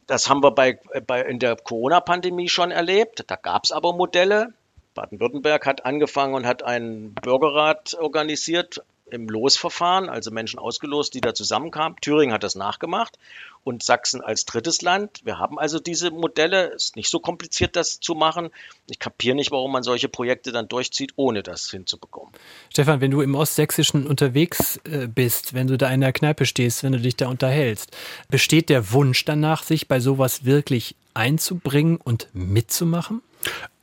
das 0.06 0.28
haben 0.28 0.42
wir 0.42 0.50
bei, 0.50 0.78
bei 1.06 1.22
in 1.22 1.38
der 1.38 1.56
Corona-Pandemie 1.56 2.50
schon 2.50 2.70
erlebt. 2.70 3.24
Da 3.28 3.36
gab 3.36 3.64
es 3.64 3.72
aber 3.72 3.94
Modelle, 3.94 4.52
Baden-Württemberg 4.92 5.64
hat 5.64 5.86
angefangen 5.86 6.34
und 6.34 6.46
hat 6.46 6.62
einen 6.62 7.14
Bürgerrat 7.14 7.94
organisiert 7.98 8.82
im 9.12 9.28
Losverfahren, 9.28 10.08
also 10.08 10.30
Menschen 10.30 10.58
ausgelost, 10.58 11.14
die 11.14 11.20
da 11.20 11.34
zusammenkamen. 11.34 11.96
Thüringen 12.00 12.32
hat 12.32 12.42
das 12.42 12.54
nachgemacht 12.54 13.18
und 13.64 13.82
Sachsen 13.82 14.20
als 14.20 14.44
drittes 14.44 14.82
Land. 14.82 15.20
Wir 15.24 15.38
haben 15.38 15.58
also 15.58 15.78
diese 15.78 16.10
Modelle. 16.10 16.72
Es 16.74 16.84
ist 16.84 16.96
nicht 16.96 17.10
so 17.10 17.20
kompliziert, 17.20 17.76
das 17.76 18.00
zu 18.00 18.14
machen. 18.14 18.50
Ich 18.90 18.98
kapiere 18.98 19.36
nicht, 19.36 19.50
warum 19.50 19.72
man 19.72 19.82
solche 19.82 20.08
Projekte 20.08 20.52
dann 20.52 20.68
durchzieht, 20.68 21.12
ohne 21.16 21.42
das 21.42 21.70
hinzubekommen. 21.70 22.32
Stefan, 22.70 23.00
wenn 23.00 23.10
du 23.10 23.20
im 23.20 23.34
Ostsächsischen 23.34 24.06
unterwegs 24.06 24.80
äh, 24.84 25.06
bist, 25.06 25.54
wenn 25.54 25.66
du 25.66 25.78
da 25.78 25.90
in 25.90 26.00
der 26.00 26.12
Kneipe 26.12 26.46
stehst, 26.46 26.82
wenn 26.82 26.92
du 26.92 27.00
dich 27.00 27.16
da 27.16 27.28
unterhältst, 27.28 27.96
besteht 28.28 28.68
der 28.68 28.92
Wunsch 28.92 29.24
danach, 29.24 29.62
sich 29.62 29.88
bei 29.88 30.00
sowas 30.00 30.44
wirklich 30.44 30.96
einzubringen 31.14 31.98
und 31.98 32.28
mitzumachen? 32.32 33.22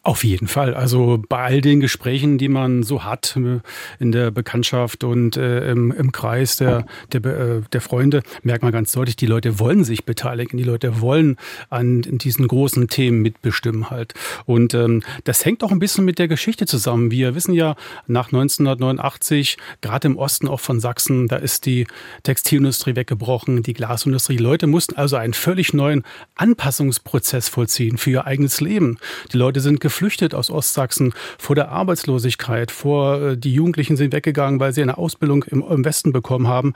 Auf 0.09 0.23
jeden 0.23 0.47
Fall. 0.47 0.73
Also 0.73 1.23
bei 1.29 1.37
all 1.37 1.61
den 1.61 1.81
Gesprächen, 1.81 2.39
die 2.39 2.49
man 2.49 2.81
so 2.81 3.03
hat 3.03 3.37
äh, 3.37 3.59
in 3.99 4.11
der 4.11 4.31
Bekanntschaft 4.31 5.03
und 5.03 5.37
äh, 5.37 5.69
im, 5.69 5.91
im, 5.91 6.11
Kreis 6.11 6.57
der, 6.57 6.87
der, 7.13 7.23
äh, 7.25 7.61
der, 7.71 7.79
Freunde, 7.79 8.23
merkt 8.41 8.63
man 8.63 8.71
ganz 8.71 8.91
deutlich, 8.91 9.17
die 9.17 9.27
Leute 9.27 9.59
wollen 9.59 9.83
sich 9.83 10.05
beteiligen, 10.05 10.57
die 10.57 10.63
Leute 10.63 10.99
wollen 10.99 11.37
an 11.69 12.01
diesen 12.01 12.47
großen 12.47 12.87
Themen 12.87 13.21
mitbestimmen 13.21 13.91
halt. 13.91 14.15
Und 14.47 14.73
ähm, 14.73 15.03
das 15.25 15.45
hängt 15.45 15.63
auch 15.63 15.71
ein 15.71 15.77
bisschen 15.77 16.05
mit 16.05 16.17
der 16.17 16.27
Geschichte 16.27 16.65
zusammen. 16.65 17.11
Wir 17.11 17.35
wissen 17.35 17.53
ja, 17.53 17.75
nach 18.07 18.33
1989, 18.33 19.57
gerade 19.81 20.07
im 20.07 20.17
Osten 20.17 20.47
auch 20.47 20.59
von 20.59 20.79
Sachsen, 20.79 21.27
da 21.27 21.35
ist 21.35 21.67
die 21.67 21.85
Textilindustrie 22.23 22.95
weggebrochen, 22.95 23.61
die 23.61 23.73
Glasindustrie. 23.73 24.37
Leute 24.37 24.65
mussten 24.65 24.95
also 24.95 25.17
einen 25.17 25.33
völlig 25.33 25.71
neuen 25.75 26.03
Anpassungsprozess 26.33 27.47
vollziehen 27.47 27.99
für 27.99 28.09
ihr 28.09 28.25
eigenes 28.25 28.59
Leben. 28.59 28.97
Die 29.33 29.37
Leute 29.37 29.59
sind 29.59 29.79
geflüchtet 29.99 30.33
aus 30.33 30.49
Ostsachsen 30.49 31.13
vor 31.37 31.55
der 31.55 31.69
Arbeitslosigkeit, 31.69 32.71
vor 32.71 33.21
äh, 33.21 33.37
die 33.37 33.53
Jugendlichen 33.53 33.97
sind 33.97 34.13
weggegangen, 34.13 34.61
weil 34.61 34.71
sie 34.71 34.81
eine 34.81 34.97
Ausbildung 34.97 35.43
im, 35.43 35.61
im 35.61 35.83
Westen 35.83 36.13
bekommen 36.13 36.47
haben. 36.47 36.73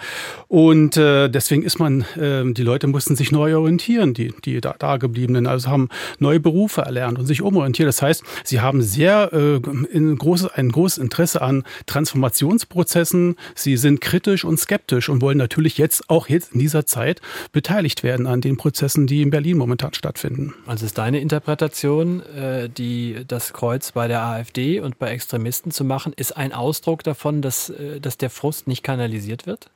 Und 0.49 0.97
äh, 0.97 1.29
deswegen 1.29 1.63
ist 1.63 1.79
man, 1.79 2.01
äh, 2.17 2.43
die 2.51 2.63
Leute 2.63 2.87
mussten 2.87 3.15
sich 3.15 3.31
neu 3.31 3.55
orientieren, 3.55 4.13
die, 4.13 4.33
die 4.43 4.59
da, 4.59 4.75
da 4.77 4.97
gebliebenen, 4.97 5.47
also 5.47 5.69
haben 5.69 5.87
neue 6.19 6.41
Berufe 6.41 6.81
erlernt 6.81 7.17
und 7.17 7.25
sich 7.25 7.41
umorientiert. 7.41 7.87
Das 7.87 8.01
heißt, 8.01 8.23
sie 8.43 8.59
haben 8.59 8.81
sehr 8.81 9.31
äh, 9.31 9.61
ein, 9.95 10.17
großes, 10.17 10.51
ein 10.51 10.69
großes 10.69 10.97
Interesse 10.97 11.41
an 11.41 11.63
Transformationsprozessen. 11.85 13.37
Sie 13.55 13.77
sind 13.77 14.01
kritisch 14.01 14.43
und 14.43 14.59
skeptisch 14.59 15.07
und 15.07 15.21
wollen 15.21 15.37
natürlich 15.37 15.77
jetzt 15.77 16.09
auch 16.09 16.27
jetzt 16.27 16.53
in 16.53 16.59
dieser 16.59 16.85
Zeit 16.85 17.21
beteiligt 17.53 18.03
werden 18.03 18.27
an 18.27 18.41
den 18.41 18.57
Prozessen, 18.57 19.07
die 19.07 19.21
in 19.21 19.29
Berlin 19.29 19.57
momentan 19.57 19.93
stattfinden. 19.93 20.53
Also 20.65 20.85
ist 20.85 20.97
deine 20.97 21.21
Interpretation, 21.21 22.21
äh, 22.35 22.67
das 23.27 23.53
Kreuz 23.53 23.91
bei 23.91 24.07
der 24.07 24.21
AfD 24.21 24.79
und 24.79 24.99
bei 24.99 25.09
Extremisten 25.11 25.71
zu 25.71 25.83
machen, 25.83 26.13
ist 26.15 26.35
ein 26.37 26.53
Ausdruck 26.53 27.03
davon, 27.03 27.41
dass, 27.41 27.69
äh, 27.69 27.99
dass 27.99 28.17
der 28.17 28.29
Frust 28.29 28.67
nicht 28.67 28.83
kanalisiert 28.83 29.45
wird? 29.45 29.69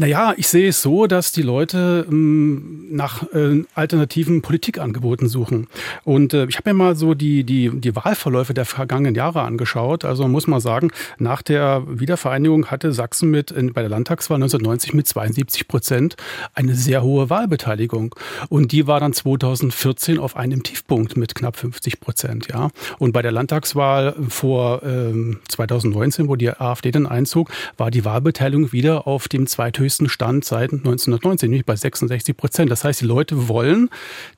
Naja, 0.00 0.32
ich 0.36 0.46
sehe 0.46 0.68
es 0.68 0.80
so, 0.80 1.08
dass 1.08 1.32
die 1.32 1.42
Leute 1.42 2.06
ähm, 2.08 2.86
nach 2.88 3.24
äh, 3.32 3.64
alternativen 3.74 4.42
Politikangeboten 4.42 5.28
suchen. 5.28 5.66
Und 6.04 6.32
äh, 6.34 6.46
ich 6.46 6.56
habe 6.56 6.70
mir 6.70 6.74
mal 6.74 6.94
so 6.94 7.14
die, 7.14 7.42
die, 7.42 7.68
die 7.74 7.96
Wahlverläufe 7.96 8.54
der 8.54 8.64
vergangenen 8.64 9.16
Jahre 9.16 9.42
angeschaut. 9.42 10.04
Also 10.04 10.28
muss 10.28 10.46
man 10.46 10.60
sagen, 10.60 10.92
nach 11.18 11.42
der 11.42 11.82
Wiedervereinigung 11.88 12.66
hatte 12.66 12.92
Sachsen 12.92 13.32
mit 13.32 13.50
in, 13.50 13.72
bei 13.72 13.80
der 13.80 13.90
Landtagswahl 13.90 14.36
1990 14.36 14.94
mit 14.94 15.08
72 15.08 15.66
Prozent 15.66 16.14
eine 16.54 16.76
sehr 16.76 17.02
hohe 17.02 17.28
Wahlbeteiligung. 17.28 18.14
Und 18.48 18.70
die 18.70 18.86
war 18.86 19.00
dann 19.00 19.12
2014 19.12 20.20
auf 20.20 20.36
einem 20.36 20.62
Tiefpunkt 20.62 21.16
mit 21.16 21.34
knapp 21.34 21.56
50 21.56 21.98
Prozent. 21.98 22.46
Ja. 22.52 22.70
Und 23.00 23.10
bei 23.10 23.22
der 23.22 23.32
Landtagswahl 23.32 24.14
vor 24.28 24.84
ähm, 24.84 25.40
2019, 25.48 26.28
wo 26.28 26.36
die 26.36 26.50
AfD 26.50 26.92
dann 26.92 27.08
einzog, 27.08 27.50
war 27.76 27.90
die 27.90 28.04
Wahlbeteiligung 28.04 28.70
wieder 28.70 29.08
auf 29.08 29.26
dem 29.26 29.48
zweithöchsten 29.48 29.87
höchsten 29.88 30.10
Stand 30.10 30.44
seit 30.44 30.70
1990, 30.70 31.48
nämlich 31.48 31.64
bei 31.64 31.74
66 31.74 32.36
Prozent. 32.36 32.70
Das 32.70 32.84
heißt, 32.84 33.00
die 33.00 33.06
Leute 33.06 33.48
wollen 33.48 33.88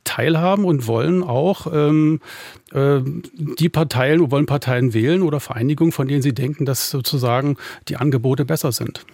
teilhaben 0.04 0.64
und 0.64 0.86
wollen 0.86 1.24
auch 1.24 1.66
ähm, 1.72 2.20
äh, 2.72 3.00
die 3.34 3.68
Parteien, 3.68 4.30
wollen 4.30 4.46
Parteien 4.46 4.94
wählen 4.94 5.22
oder 5.22 5.40
Vereinigungen, 5.40 5.90
von 5.90 6.06
denen 6.06 6.22
sie 6.22 6.32
denken, 6.32 6.66
dass 6.66 6.90
sozusagen 6.90 7.56
die 7.88 7.96
Angebote 7.96 8.44
besser 8.44 8.70
sind. 8.70 9.04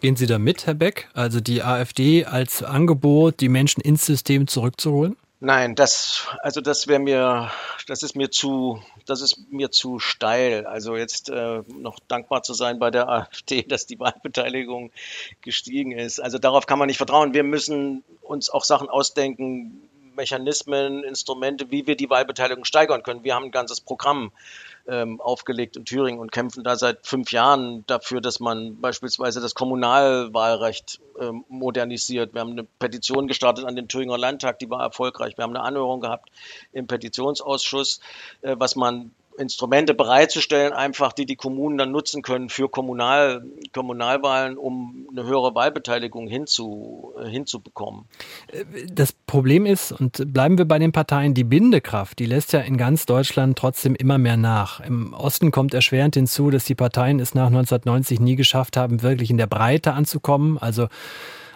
Gehen 0.00 0.16
Sie 0.16 0.26
da 0.26 0.38
mit, 0.38 0.66
Herr 0.66 0.74
Beck? 0.74 1.08
Also 1.12 1.40
die 1.40 1.62
AfD 1.62 2.24
als 2.24 2.62
Angebot, 2.62 3.38
die 3.40 3.48
Menschen 3.48 3.82
ins 3.82 4.04
System 4.06 4.48
zurückzuholen? 4.48 5.16
Nein, 5.44 5.74
das, 5.74 6.28
also 6.38 6.60
das 6.60 6.86
wäre 6.86 7.00
mir, 7.00 7.50
das 7.88 8.04
ist 8.04 8.14
mir 8.14 8.30
zu, 8.30 8.80
das 9.06 9.22
ist 9.22 9.50
mir 9.50 9.72
zu 9.72 9.98
steil. 9.98 10.66
Also 10.68 10.96
jetzt 10.96 11.30
äh, 11.30 11.62
noch 11.66 11.98
dankbar 12.06 12.44
zu 12.44 12.54
sein 12.54 12.78
bei 12.78 12.92
der 12.92 13.08
AfD, 13.08 13.62
dass 13.68 13.86
die 13.86 13.98
Wahlbeteiligung 13.98 14.92
gestiegen 15.40 15.90
ist. 15.90 16.20
Also 16.20 16.38
darauf 16.38 16.66
kann 16.66 16.78
man 16.78 16.86
nicht 16.86 16.98
vertrauen. 16.98 17.34
Wir 17.34 17.42
müssen 17.42 18.04
uns 18.20 18.50
auch 18.50 18.62
Sachen 18.62 18.88
ausdenken, 18.88 19.90
Mechanismen, 20.14 21.02
Instrumente, 21.02 21.72
wie 21.72 21.88
wir 21.88 21.96
die 21.96 22.08
Wahlbeteiligung 22.08 22.64
steigern 22.64 23.02
können. 23.02 23.24
Wir 23.24 23.34
haben 23.34 23.46
ein 23.46 23.50
ganzes 23.50 23.80
Programm 23.80 24.30
ähm, 24.86 25.20
aufgelegt 25.20 25.76
in 25.76 25.84
Thüringen 25.84 26.20
und 26.20 26.32
kämpfen 26.32 26.64
da 26.64 26.76
seit 26.76 27.06
fünf 27.06 27.32
Jahren 27.32 27.84
dafür, 27.86 28.20
dass 28.20 28.40
man 28.40 28.80
beispielsweise 28.80 29.40
das 29.40 29.54
Kommunalwahlrecht 29.54 31.00
ähm, 31.20 31.44
modernisiert. 31.48 32.34
Wir 32.34 32.40
haben 32.40 32.52
eine 32.52 32.64
Petition 32.64 33.28
gestartet 33.28 33.64
an 33.64 33.76
den 33.76 33.88
Thüringer 33.88 34.18
Landtag, 34.18 34.58
die 34.58 34.70
war 34.70 34.82
erfolgreich. 34.82 35.36
Wir 35.36 35.44
haben 35.44 35.54
eine 35.54 35.64
Anhörung 35.64 36.00
gehabt 36.00 36.30
im 36.72 36.86
Petitionsausschuss, 36.86 38.00
äh, 38.42 38.56
was 38.58 38.76
man 38.76 39.12
Instrumente 39.38 39.94
bereitzustellen, 39.94 40.72
einfach 40.72 41.12
die 41.12 41.26
die 41.26 41.36
Kommunen 41.36 41.78
dann 41.78 41.90
nutzen 41.90 42.22
können 42.22 42.48
für 42.48 42.68
Kommunal, 42.68 43.44
Kommunalwahlen, 43.72 44.56
um 44.56 45.06
eine 45.10 45.24
höhere 45.24 45.54
Wahlbeteiligung 45.54 46.28
hinzu, 46.28 47.12
äh, 47.18 47.28
hinzubekommen. 47.28 48.04
Das 48.92 49.12
Problem 49.12 49.66
ist, 49.66 49.92
und 49.92 50.32
bleiben 50.32 50.58
wir 50.58 50.66
bei 50.66 50.78
den 50.78 50.92
Parteien, 50.92 51.34
die 51.34 51.44
Bindekraft, 51.44 52.18
die 52.18 52.26
lässt 52.26 52.52
ja 52.52 52.60
in 52.60 52.76
ganz 52.76 53.06
Deutschland 53.06 53.58
trotzdem 53.58 53.94
immer 53.94 54.18
mehr 54.18 54.36
nach. 54.36 54.80
Im 54.80 55.14
Osten 55.14 55.50
kommt 55.50 55.74
erschwerend 55.74 56.14
hinzu, 56.14 56.50
dass 56.50 56.64
die 56.64 56.74
Parteien 56.74 57.20
es 57.20 57.34
nach 57.34 57.46
1990 57.46 58.20
nie 58.20 58.36
geschafft 58.36 58.76
haben, 58.76 59.02
wirklich 59.02 59.30
in 59.30 59.38
der 59.38 59.46
Breite 59.46 59.92
anzukommen. 59.92 60.58
Also 60.58 60.88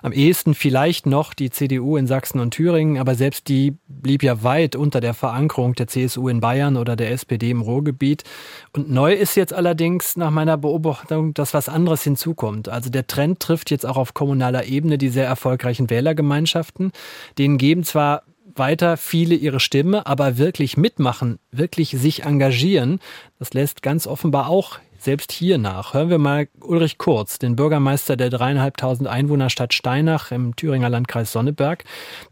am 0.02 0.12
ehesten 0.12 0.54
vielleicht 0.54 1.06
noch 1.06 1.34
die 1.34 1.50
CDU 1.50 1.96
in 1.96 2.06
Sachsen 2.06 2.40
und 2.40 2.52
Thüringen, 2.52 2.98
aber 2.98 3.14
selbst 3.14 3.48
die 3.48 3.76
blieb 3.88 4.22
ja 4.22 4.42
weit 4.42 4.76
unter 4.76 5.00
der 5.00 5.14
Verankerung 5.14 5.74
der 5.74 5.88
CSU 5.88 6.28
in 6.28 6.40
Bayern 6.40 6.76
oder 6.76 6.96
der 6.96 7.10
SPD 7.10 7.50
im 7.50 7.60
Ruhrgebiet. 7.60 8.24
Und 8.72 8.90
neu 8.90 9.12
ist 9.12 9.36
jetzt 9.36 9.52
allerdings 9.52 10.16
nach 10.16 10.30
meiner 10.30 10.56
Beobachtung, 10.56 11.34
dass 11.34 11.54
was 11.54 11.68
anderes 11.68 12.02
hinzukommt. 12.02 12.68
Also 12.68 12.90
der 12.90 13.06
Trend 13.06 13.40
trifft 13.40 13.70
jetzt 13.70 13.86
auch 13.86 13.96
auf 13.96 14.14
kommunaler 14.14 14.64
Ebene 14.64 14.98
die 14.98 15.08
sehr 15.08 15.26
erfolgreichen 15.26 15.90
Wählergemeinschaften. 15.90 16.92
Denen 17.38 17.58
geben 17.58 17.84
zwar 17.84 18.22
weiter 18.58 18.96
viele 18.96 19.34
ihre 19.34 19.60
Stimme, 19.60 20.06
aber 20.06 20.38
wirklich 20.38 20.76
mitmachen, 20.76 21.38
wirklich 21.50 21.90
sich 21.90 22.24
engagieren, 22.24 23.00
das 23.38 23.52
lässt 23.52 23.82
ganz 23.82 24.06
offenbar 24.06 24.48
auch 24.48 24.78
selbst 25.00 25.32
hier 25.32 25.58
nach. 25.58 25.94
Hören 25.94 26.10
wir 26.10 26.18
mal 26.18 26.48
Ulrich 26.60 26.98
Kurz, 26.98 27.38
den 27.38 27.56
Bürgermeister 27.56 28.16
der 28.16 28.30
dreieinhalbtausend 28.30 29.08
Einwohnerstadt 29.08 29.74
Steinach 29.74 30.30
im 30.30 30.56
Thüringer 30.56 30.88
Landkreis 30.88 31.32
Sonneberg, 31.32 31.84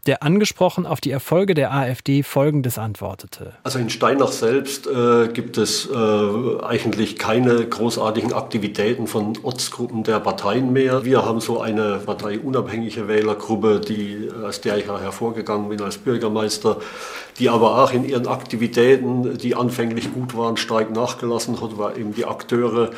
der 0.07 0.23
angesprochen 0.23 0.85
auf 0.85 1.01
die 1.01 1.11
Erfolge 1.11 1.53
der 1.53 1.73
AfD 1.73 2.23
Folgendes 2.23 2.77
antwortete. 2.77 3.53
Also 3.63 3.79
in 3.79 3.89
Steinach 3.89 4.31
selbst 4.31 4.87
äh, 4.87 5.27
gibt 5.27 5.57
es 5.57 5.89
äh, 5.89 6.63
eigentlich 6.63 7.17
keine 7.17 7.65
großartigen 7.65 8.33
Aktivitäten 8.33 9.07
von 9.07 9.37
Ortsgruppen 9.43 10.03
der 10.03 10.19
Parteien 10.19 10.73
mehr. 10.73 11.05
Wir 11.05 11.25
haben 11.25 11.39
so 11.39 11.61
eine 11.61 11.99
parteiunabhängige 12.05 13.07
Wählergruppe, 13.07 13.79
die, 13.79 14.29
aus 14.45 14.61
der 14.61 14.77
ich 14.77 14.87
hervorgegangen 14.87 15.69
bin 15.69 15.81
als 15.81 15.97
Bürgermeister, 15.97 16.77
die 17.39 17.49
aber 17.49 17.83
auch 17.83 17.91
in 17.91 18.07
ihren 18.07 18.27
Aktivitäten, 18.27 19.37
die 19.37 19.55
anfänglich 19.55 20.13
gut 20.13 20.35
waren, 20.37 20.57
stark 20.57 20.91
nachgelassen 20.91 21.61
hat, 21.61 21.77
weil 21.77 21.97
eben 21.97 22.13
die 22.13 22.25
Akteure 22.55 22.91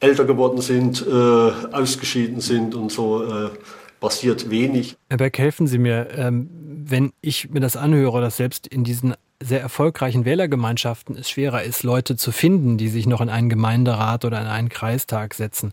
älter 0.00 0.24
geworden 0.24 0.60
sind, 0.60 1.04
äh, 1.06 1.10
ausgeschieden 1.10 2.40
sind 2.40 2.74
und 2.74 2.92
so 2.92 3.24
äh, 3.24 3.50
passiert 3.98 4.50
wenig. 4.50 4.96
Herr 5.08 5.16
Beck, 5.16 5.38
helfen 5.38 5.66
Sie 5.66 5.78
mir, 5.78 6.08
ähm, 6.16 6.48
wenn 6.84 7.12
ich 7.22 7.50
mir 7.50 7.60
das 7.60 7.76
anhöre, 7.76 8.20
dass 8.20 8.36
selbst 8.36 8.66
in 8.66 8.84
diesen 8.84 9.14
sehr 9.42 9.60
erfolgreichen 9.60 10.24
Wählergemeinschaften 10.24 11.16
es 11.16 11.30
schwerer 11.30 11.62
ist, 11.62 11.82
Leute 11.82 12.16
zu 12.16 12.30
finden, 12.30 12.78
die 12.78 12.88
sich 12.88 13.06
noch 13.06 13.20
in 13.20 13.28
einen 13.28 13.48
Gemeinderat 13.48 14.24
oder 14.24 14.40
in 14.40 14.46
einen 14.46 14.68
Kreistag 14.68 15.34
setzen, 15.34 15.72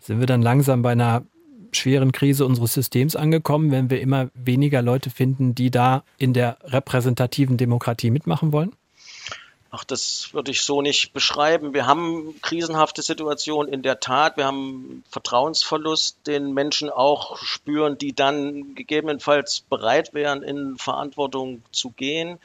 sind 0.00 0.20
wir 0.20 0.26
dann 0.26 0.42
langsam 0.42 0.82
bei 0.82 0.92
einer 0.92 1.22
schweren 1.72 2.12
Krise 2.12 2.44
unseres 2.44 2.74
Systems 2.74 3.16
angekommen, 3.16 3.70
wenn 3.70 3.90
wir 3.90 4.00
immer 4.00 4.28
weniger 4.34 4.82
Leute 4.82 5.08
finden, 5.08 5.54
die 5.54 5.70
da 5.70 6.04
in 6.18 6.34
der 6.34 6.58
repräsentativen 6.64 7.56
Demokratie 7.56 8.10
mitmachen 8.10 8.52
wollen? 8.52 8.72
Ach, 9.74 9.84
das 9.84 10.34
würde 10.34 10.50
ich 10.50 10.60
so 10.60 10.82
nicht 10.82 11.14
beschreiben. 11.14 11.72
Wir 11.72 11.86
haben 11.86 12.38
krisenhafte 12.42 13.00
Situationen 13.00 13.72
in 13.72 13.80
der 13.80 14.00
Tat. 14.00 14.36
Wir 14.36 14.44
haben 14.44 15.02
Vertrauensverlust, 15.08 16.18
den 16.26 16.52
Menschen 16.52 16.90
auch 16.90 17.38
spüren, 17.38 17.96
die 17.96 18.12
dann 18.12 18.74
gegebenenfalls 18.74 19.60
bereit 19.60 20.12
wären, 20.12 20.42
in 20.42 20.76
Verantwortung 20.76 21.62
zu 21.72 21.88
gehen. 21.88 22.38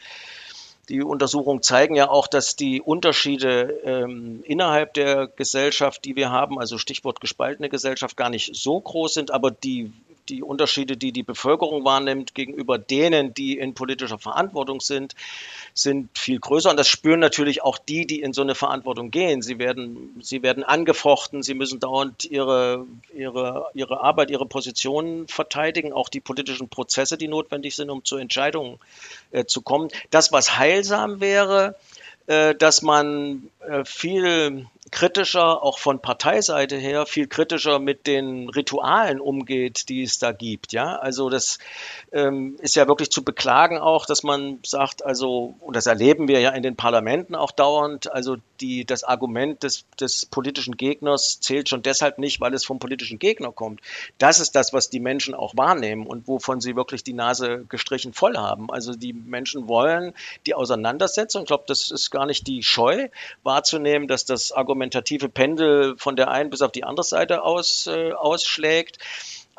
die 0.87 1.01
Untersuchungen 1.01 1.61
zeigen 1.61 1.95
ja 1.95 2.09
auch, 2.09 2.27
dass 2.27 2.55
die 2.55 2.81
Unterschiede 2.81 3.77
ähm, 3.83 4.41
innerhalb 4.45 4.93
der 4.93 5.27
Gesellschaft, 5.27 6.05
die 6.05 6.15
wir 6.15 6.31
haben, 6.31 6.57
also 6.57 6.77
Stichwort 6.77 7.19
gespaltene 7.19 7.67
Gesellschaft, 7.67 8.15
gar 8.15 8.29
nicht 8.29 8.55
so 8.55 8.79
groß 8.79 9.15
sind, 9.15 9.31
aber 9.31 9.51
die 9.51 9.91
die 10.29 10.43
Unterschiede, 10.43 10.97
die 10.97 11.11
die 11.11 11.23
Bevölkerung 11.23 11.83
wahrnimmt 11.85 12.35
gegenüber 12.35 12.77
denen, 12.77 13.33
die 13.33 13.57
in 13.57 13.73
politischer 13.73 14.19
Verantwortung 14.19 14.81
sind, 14.81 15.15
sind 15.73 16.09
viel 16.17 16.39
größer. 16.39 16.69
Und 16.69 16.77
das 16.77 16.87
spüren 16.87 17.19
natürlich 17.19 17.63
auch 17.63 17.77
die, 17.77 18.05
die 18.05 18.21
in 18.21 18.33
so 18.33 18.41
eine 18.41 18.55
Verantwortung 18.55 19.11
gehen. 19.11 19.41
Sie 19.41 19.59
werden, 19.59 20.19
sie 20.21 20.43
werden 20.43 20.63
angefochten, 20.63 21.43
sie 21.43 21.53
müssen 21.53 21.79
dauernd 21.79 22.25
ihre, 22.25 22.85
ihre, 23.13 23.67
ihre 23.73 24.01
Arbeit, 24.01 24.31
ihre 24.31 24.45
Positionen 24.45 25.27
verteidigen, 25.27 25.93
auch 25.93 26.09
die 26.09 26.19
politischen 26.19 26.69
Prozesse, 26.69 27.17
die 27.17 27.27
notwendig 27.27 27.75
sind, 27.75 27.89
um 27.89 28.03
zu 28.03 28.17
Entscheidungen 28.17 28.79
äh, 29.31 29.45
zu 29.45 29.61
kommen. 29.61 29.89
Das, 30.09 30.31
was 30.31 30.57
heilsam 30.57 31.19
wäre, 31.21 31.75
äh, 32.27 32.55
dass 32.55 32.81
man 32.81 33.49
äh, 33.67 33.85
viel 33.85 34.67
kritischer, 34.91 35.63
auch 35.63 35.79
von 35.79 36.01
Parteiseite 36.01 36.77
her, 36.77 37.05
viel 37.05 37.27
kritischer 37.27 37.79
mit 37.79 38.07
den 38.07 38.49
Ritualen 38.49 39.19
umgeht, 39.19 39.89
die 39.89 40.03
es 40.03 40.19
da 40.19 40.31
gibt. 40.31 40.73
Ja, 40.73 40.95
also 40.97 41.29
das 41.29 41.59
ähm, 42.11 42.57
ist 42.61 42.75
ja 42.75 42.87
wirklich 42.87 43.09
zu 43.09 43.23
beklagen 43.23 43.77
auch, 43.77 44.05
dass 44.05 44.23
man 44.23 44.59
sagt, 44.65 45.03
also, 45.03 45.55
und 45.59 45.75
das 45.75 45.85
erleben 45.85 46.27
wir 46.27 46.39
ja 46.39 46.51
in 46.51 46.63
den 46.63 46.75
Parlamenten 46.75 47.35
auch 47.35 47.51
dauernd, 47.51 48.11
also 48.11 48.37
die, 48.61 48.85
das 48.85 49.03
Argument 49.03 49.63
des, 49.63 49.85
des 49.99 50.25
politischen 50.25 50.77
Gegners 50.77 51.39
zählt 51.39 51.69
schon 51.69 51.81
deshalb 51.81 52.17
nicht, 52.17 52.39
weil 52.41 52.53
es 52.53 52.65
vom 52.65 52.79
politischen 52.79 53.19
Gegner 53.19 53.51
kommt. 53.51 53.81
Das 54.17 54.39
ist 54.39 54.55
das, 54.55 54.73
was 54.73 54.89
die 54.89 54.99
Menschen 54.99 55.33
auch 55.33 55.55
wahrnehmen 55.55 56.07
und 56.07 56.27
wovon 56.27 56.61
sie 56.61 56.75
wirklich 56.75 57.03
die 57.03 57.13
Nase 57.13 57.65
gestrichen 57.69 58.13
voll 58.13 58.37
haben. 58.37 58.71
Also 58.71 58.93
die 58.93 59.13
Menschen 59.13 59.67
wollen 59.67 60.13
die 60.45 60.55
Auseinandersetzung, 60.55 61.43
ich 61.43 61.47
glaube, 61.47 61.65
das 61.67 61.91
ist 61.91 62.09
gar 62.11 62.25
nicht 62.25 62.47
die 62.47 62.63
Scheu 62.63 63.09
wahrzunehmen, 63.43 64.07
dass 64.07 64.25
das 64.25 64.51
argumentative 64.77 65.29
Pendel 65.29 65.95
von 65.97 66.15
der 66.15 66.29
einen 66.29 66.49
bis 66.51 66.61
auf 66.61 66.71
die 66.71 66.83
andere 66.83 67.03
Seite 67.03 67.41
aus, 67.43 67.87
äh, 67.87 68.11
ausschlägt 68.11 68.99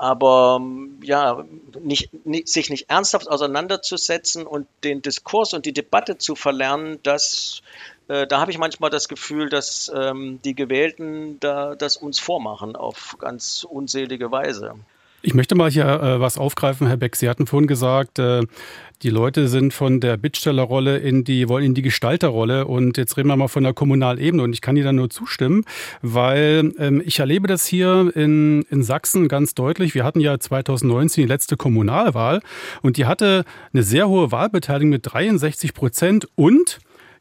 aber 0.00 0.60
ja, 1.02 1.44
nicht, 1.80 2.25
nicht, 2.25 2.46
sich 2.46 2.70
nicht 2.70 2.88
ernsthaft 2.88 3.28
auseinanderzusetzen 3.28 4.46
und 4.46 4.68
den 4.84 5.02
Diskurs 5.02 5.54
und 5.54 5.66
die 5.66 5.72
Debatte 5.72 6.18
zu 6.18 6.37
verlernen, 6.37 7.00
das 7.02 7.62
äh, 8.06 8.25
da 8.28 8.40
habe 8.40 8.52
ich 8.52 8.58
manchmal 8.58 8.90
das 8.90 9.08
Gefühl, 9.08 9.48
dass 9.48 9.90
ähm, 9.92 10.38
die 10.44 10.54
Gewählten 10.54 11.40
da 11.40 11.75
das 11.75 11.96
uns 11.96 12.20
vormachen 12.20 12.76
auf 12.76 13.16
ganz 13.18 13.66
unselige 13.68 14.30
Weise. 14.30 14.76
Ich 15.20 15.34
möchte 15.34 15.56
mal 15.56 15.68
hier 15.68 15.84
äh, 15.84 16.20
was 16.20 16.38
aufgreifen, 16.38 16.87
Herr 16.87 16.96
Beck. 16.96 17.16
Sie 17.16 17.28
hatten 17.28 17.48
vorhin 17.48 17.66
gesagt, 17.66 18.20
äh, 18.20 18.42
die 19.02 19.10
Leute 19.10 19.48
sind 19.48 19.75
von 19.75 19.98
der 19.98 20.16
Bittstellerrolle 20.16 20.98
in 20.98 21.25
die, 21.25 21.48
wollen 21.48 21.64
in 21.64 21.75
die 21.75 21.82
Gestalterrolle. 21.82 22.66
Und 22.66 22.96
jetzt 22.96 23.16
reden 23.16 23.28
wir 23.28 23.37
mal 23.37 23.48
von 23.48 23.64
der 23.64 23.75
Kommunalebene. 23.75 24.42
Und 24.44 24.52
ich 24.52 24.60
kann 24.60 24.76
Ihnen 24.76 24.87
da 24.87 24.92
nur 24.92 25.10
zustimmen, 25.10 25.64
weil 26.02 26.72
ähm, 26.78 27.02
ich 27.04 27.18
erlebe 27.18 27.48
das 27.48 27.66
hier 27.66 28.12
in, 28.14 28.62
in 28.70 28.84
Sachsen 28.84 29.26
ganz 29.26 29.56
deutlich. 29.56 29.94
Wir 29.94 30.04
hatten 30.04 30.20
ja 30.20 30.38
2019 30.38 31.22
die 31.22 31.28
letzte 31.28 31.56
Kommunalwahl 31.56 32.40
und 32.82 32.96
die 32.96 33.06
hatte 33.06 33.44
eine 33.72 33.82
sehr 33.82 34.08
hohe 34.08 34.30
Wahlbeteiligung 34.30 34.90
mit 34.90 35.12
63 35.12 35.75
Prozent 35.75 36.28
und 36.37 36.78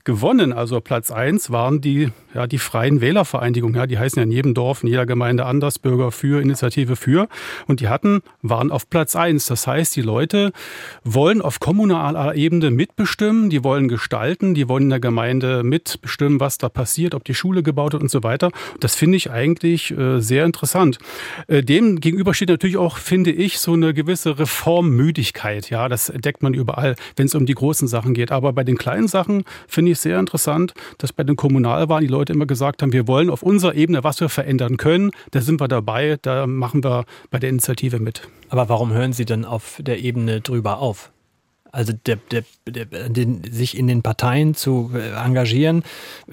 gewonnen, 0.08 0.54
also 0.54 0.80
Platz 0.80 1.12
eins 1.12 1.52
waren 1.52 1.82
die, 1.82 2.12
ja, 2.34 2.48
die 2.48 2.60
freien 2.60 3.02
Wählervereinigungen. 3.02 3.76
Ja, 3.76 3.88
die 3.88 4.00
heißen 4.00 4.18
ja 4.18 4.24
in 4.24 4.32
jedem 4.32 4.54
Dorf, 4.54 4.82
in 4.82 4.88
jeder 4.88 5.06
Gemeinde 5.06 5.46
anders, 5.46 5.80
Bürger 5.80 6.14
für, 6.14 6.42
Initiative 6.42 6.96
für. 6.96 7.28
Und 7.68 7.82
die 7.82 7.90
hatten, 7.90 8.22
waren 8.42 8.72
auf 8.72 8.90
Platz 8.90 9.18
eins. 9.18 9.48
Das 9.48 9.68
heißt, 9.68 9.98
die 9.98 10.02
Leute 10.02 10.54
wollen 11.04 11.42
auf 11.42 11.60
kommunaler 11.60 12.36
Ebene 12.36 12.72
mitbestimmen, 12.72 13.50
die 13.50 13.66
wollen 13.66 13.90
gestalten, 13.90 14.54
die 14.54 14.70
wollen 14.70 14.84
in 14.84 14.90
der 14.92 15.02
Gemeinde 15.02 15.62
mitbestimmen, 15.64 16.40
was 16.40 16.58
da 16.58 16.70
passiert, 16.70 17.14
ob 17.14 17.26
die 17.26 17.36
Schule 17.36 17.62
gebaut 17.62 17.92
wird 17.92 18.02
und 18.02 18.10
so 18.10 18.24
weiter. 18.24 18.52
Das 18.80 18.96
finde 18.96 19.18
ich 19.18 19.30
eigentlich 19.30 19.92
äh, 19.92 20.22
sehr 20.22 20.46
interessant. 20.46 21.00
Äh, 21.48 21.64
dem 21.64 22.00
gegenüber 22.00 22.34
steht 22.34 22.48
natürlich 22.48 22.78
auch, 22.78 22.98
finde 22.98 23.32
ich, 23.34 23.60
so 23.60 23.74
eine 23.74 23.94
gewisse 23.94 24.40
Reformmüdigkeit. 24.40 25.70
Ja, 25.70 25.90
das 25.90 26.08
entdeckt 26.08 26.44
man 26.44 26.54
überall, 26.54 26.96
wenn 27.18 27.26
es 27.26 27.36
um 27.36 27.46
die 27.46 27.56
großen 27.56 27.90
Sachen 27.90 28.14
geht. 28.14 28.32
Aber 28.32 28.54
bei 28.54 28.64
den 28.64 28.78
kleinen 28.78 29.10
Sachen 29.10 29.44
finde 29.68 29.92
ich 29.92 29.97
ich 29.98 30.02
sehr 30.02 30.20
interessant, 30.20 30.74
dass 31.00 31.12
bei 31.12 31.24
den 31.24 31.36
Kommunalwahlen 31.36 32.06
die 32.08 32.12
Leute 32.12 32.34
immer 32.34 32.46
gesagt 32.46 32.82
haben, 32.82 32.94
wir 32.94 33.08
wollen 33.08 33.30
auf 33.30 33.44
unserer 33.44 33.76
Ebene, 33.76 34.04
was 34.04 34.22
wir 34.22 34.30
verändern 34.30 34.78
können, 34.78 35.12
da 35.32 35.42
sind 35.42 35.60
wir 35.60 35.68
dabei, 35.68 36.18
da 36.22 36.48
machen 36.48 36.84
wir 36.84 37.06
bei 37.32 37.40
der 37.40 37.50
Initiative 37.50 38.00
mit. 38.00 38.30
Aber 38.50 38.70
warum 38.70 38.94
hören 38.94 39.14
Sie 39.14 39.26
denn 39.26 39.44
auf 39.44 39.80
der 39.82 40.00
Ebene 40.00 40.42
drüber 40.42 40.80
auf? 40.80 41.12
Also 41.72 41.94
der, 41.94 42.18
der, 42.32 42.44
der, 42.66 42.86
den, 43.10 43.42
sich 43.52 43.78
in 43.78 43.88
den 43.88 44.02
Parteien 44.02 44.56
zu 44.56 44.92
äh, 44.94 45.12
engagieren. 45.24 45.84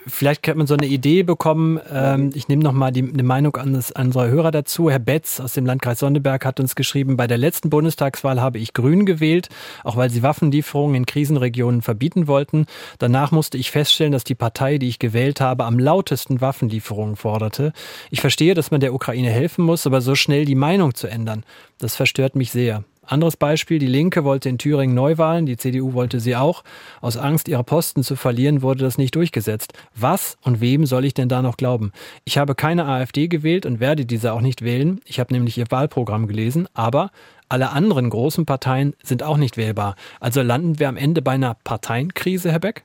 Vielleicht 0.06 0.42
könnte 0.42 0.58
man 0.58 0.66
so 0.66 0.74
eine 0.74 0.86
Idee 0.86 1.22
bekommen. 1.22 1.80
Ähm, 1.90 2.30
ich 2.34 2.48
nehme 2.48 2.62
nochmal 2.62 2.92
die 2.92 3.02
Meinung 3.02 3.56
an, 3.56 3.72
das, 3.72 3.92
an 3.92 4.06
unsere 4.06 4.28
Hörer 4.28 4.50
dazu. 4.50 4.90
Herr 4.90 4.98
Betz 4.98 5.40
aus 5.40 5.54
dem 5.54 5.66
Landkreis 5.66 5.98
Sonneberg 5.98 6.44
hat 6.44 6.60
uns 6.60 6.74
geschrieben, 6.74 7.16
bei 7.16 7.26
der 7.26 7.38
letzten 7.38 7.70
Bundestagswahl 7.70 8.40
habe 8.40 8.58
ich 8.58 8.72
Grün 8.72 9.06
gewählt, 9.06 9.48
auch 9.82 9.96
weil 9.96 10.10
sie 10.10 10.22
Waffenlieferungen 10.22 10.94
in 10.96 11.06
Krisenregionen 11.06 11.82
verbieten 11.82 12.26
wollten. 12.26 12.66
Danach 12.98 13.32
musste 13.32 13.58
ich 13.58 13.70
feststellen, 13.70 14.12
dass 14.12 14.24
die 14.24 14.34
Partei, 14.34 14.78
die 14.78 14.88
ich 14.88 14.98
gewählt 14.98 15.40
habe, 15.40 15.64
am 15.64 15.78
lautesten 15.78 16.40
Waffenlieferungen 16.40 17.16
forderte. 17.16 17.72
Ich 18.10 18.20
verstehe, 18.20 18.54
dass 18.54 18.70
man 18.70 18.80
der 18.80 18.94
Ukraine 18.94 19.30
helfen 19.30 19.64
muss, 19.64 19.86
aber 19.86 20.00
so 20.00 20.14
schnell 20.14 20.44
die 20.44 20.54
Meinung 20.54 20.94
zu 20.94 21.08
ändern, 21.08 21.44
das 21.78 21.96
verstört 21.96 22.36
mich 22.36 22.50
sehr. 22.50 22.84
Anderes 23.06 23.36
Beispiel, 23.36 23.78
die 23.78 23.86
Linke 23.86 24.24
wollte 24.24 24.48
in 24.48 24.58
Thüringen 24.58 24.94
Neuwahlen, 24.94 25.46
die 25.46 25.56
CDU 25.56 25.92
wollte 25.92 26.20
sie 26.20 26.36
auch. 26.36 26.64
Aus 27.00 27.16
Angst, 27.16 27.48
ihre 27.48 27.64
Posten 27.64 28.02
zu 28.02 28.16
verlieren, 28.16 28.62
wurde 28.62 28.84
das 28.84 28.98
nicht 28.98 29.14
durchgesetzt. 29.14 29.72
Was 29.94 30.36
und 30.42 30.60
wem 30.60 30.86
soll 30.86 31.04
ich 31.04 31.14
denn 31.14 31.28
da 31.28 31.42
noch 31.42 31.56
glauben? 31.56 31.92
Ich 32.24 32.38
habe 32.38 32.54
keine 32.54 32.86
AfD 32.86 33.28
gewählt 33.28 33.66
und 33.66 33.80
werde 33.80 34.06
diese 34.06 34.32
auch 34.32 34.40
nicht 34.40 34.62
wählen. 34.62 35.00
Ich 35.04 35.20
habe 35.20 35.32
nämlich 35.32 35.58
ihr 35.58 35.70
Wahlprogramm 35.70 36.26
gelesen, 36.26 36.68
aber 36.74 37.10
alle 37.48 37.70
anderen 37.70 38.10
großen 38.10 38.46
Parteien 38.46 38.94
sind 39.02 39.22
auch 39.22 39.36
nicht 39.36 39.56
wählbar. 39.56 39.96
Also 40.20 40.42
landen 40.42 40.78
wir 40.78 40.88
am 40.88 40.96
Ende 40.96 41.22
bei 41.22 41.32
einer 41.32 41.54
Parteienkrise, 41.62 42.50
Herr 42.50 42.60
Beck? 42.60 42.84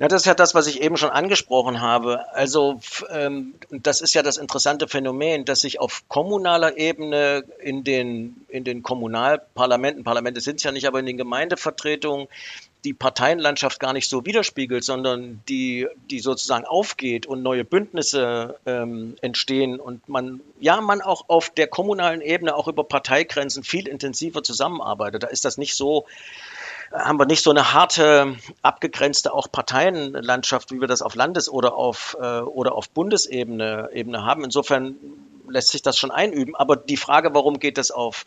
Ja, 0.00 0.08
das 0.08 0.22
ist 0.22 0.26
ja 0.26 0.32
das, 0.32 0.54
was 0.54 0.66
ich 0.66 0.80
eben 0.80 0.96
schon 0.96 1.10
angesprochen 1.10 1.82
habe. 1.82 2.24
Also 2.32 2.80
ähm, 3.10 3.54
das 3.68 4.00
ist 4.00 4.14
ja 4.14 4.22
das 4.22 4.38
interessante 4.38 4.88
Phänomen, 4.88 5.44
dass 5.44 5.60
sich 5.60 5.78
auf 5.78 6.04
kommunaler 6.08 6.78
Ebene 6.78 7.44
in 7.58 7.84
den, 7.84 8.46
in 8.48 8.64
den 8.64 8.82
Kommunalparlamenten, 8.82 10.02
Parlamente 10.02 10.40
sind 10.40 10.56
es 10.56 10.62
ja 10.62 10.72
nicht, 10.72 10.86
aber 10.86 11.00
in 11.00 11.06
den 11.06 11.18
Gemeindevertretungen 11.18 12.28
die 12.84 12.94
Parteienlandschaft 12.94 13.78
gar 13.78 13.92
nicht 13.92 14.08
so 14.08 14.24
widerspiegelt, 14.24 14.84
sondern 14.84 15.42
die, 15.50 15.86
die 16.10 16.20
sozusagen 16.20 16.64
aufgeht 16.64 17.26
und 17.26 17.42
neue 17.42 17.66
Bündnisse 17.66 18.58
ähm, 18.64 19.16
entstehen 19.20 19.78
und 19.78 20.08
man, 20.08 20.40
ja, 20.60 20.80
man 20.80 21.02
auch 21.02 21.28
auf 21.28 21.50
der 21.50 21.66
kommunalen 21.66 22.22
Ebene 22.22 22.56
auch 22.56 22.68
über 22.68 22.84
Parteigrenzen 22.84 23.64
viel 23.64 23.86
intensiver 23.86 24.42
zusammenarbeitet. 24.42 25.24
Da 25.24 25.26
ist 25.26 25.44
das 25.44 25.58
nicht 25.58 25.74
so, 25.74 26.06
haben 26.92 27.18
wir 27.18 27.26
nicht 27.26 27.42
so 27.42 27.50
eine 27.50 27.72
harte, 27.72 28.36
abgegrenzte 28.62 29.32
auch 29.32 29.50
Parteienlandschaft, 29.50 30.72
wie 30.72 30.80
wir 30.80 30.88
das 30.88 31.02
auf 31.02 31.14
Landes- 31.14 31.48
oder 31.48 31.74
auf, 31.74 32.16
äh, 32.20 32.40
oder 32.40 32.74
auf 32.74 32.90
Bundesebene 32.90 33.90
Ebene 33.92 34.24
haben. 34.24 34.44
Insofern 34.44 34.96
lässt 35.50 35.68
sich 35.68 35.82
das 35.82 35.98
schon 35.98 36.10
einüben. 36.10 36.54
Aber 36.56 36.76
die 36.76 36.96
Frage, 36.96 37.34
warum 37.34 37.58
geht 37.58 37.78
das 37.78 37.90
auf 37.90 38.24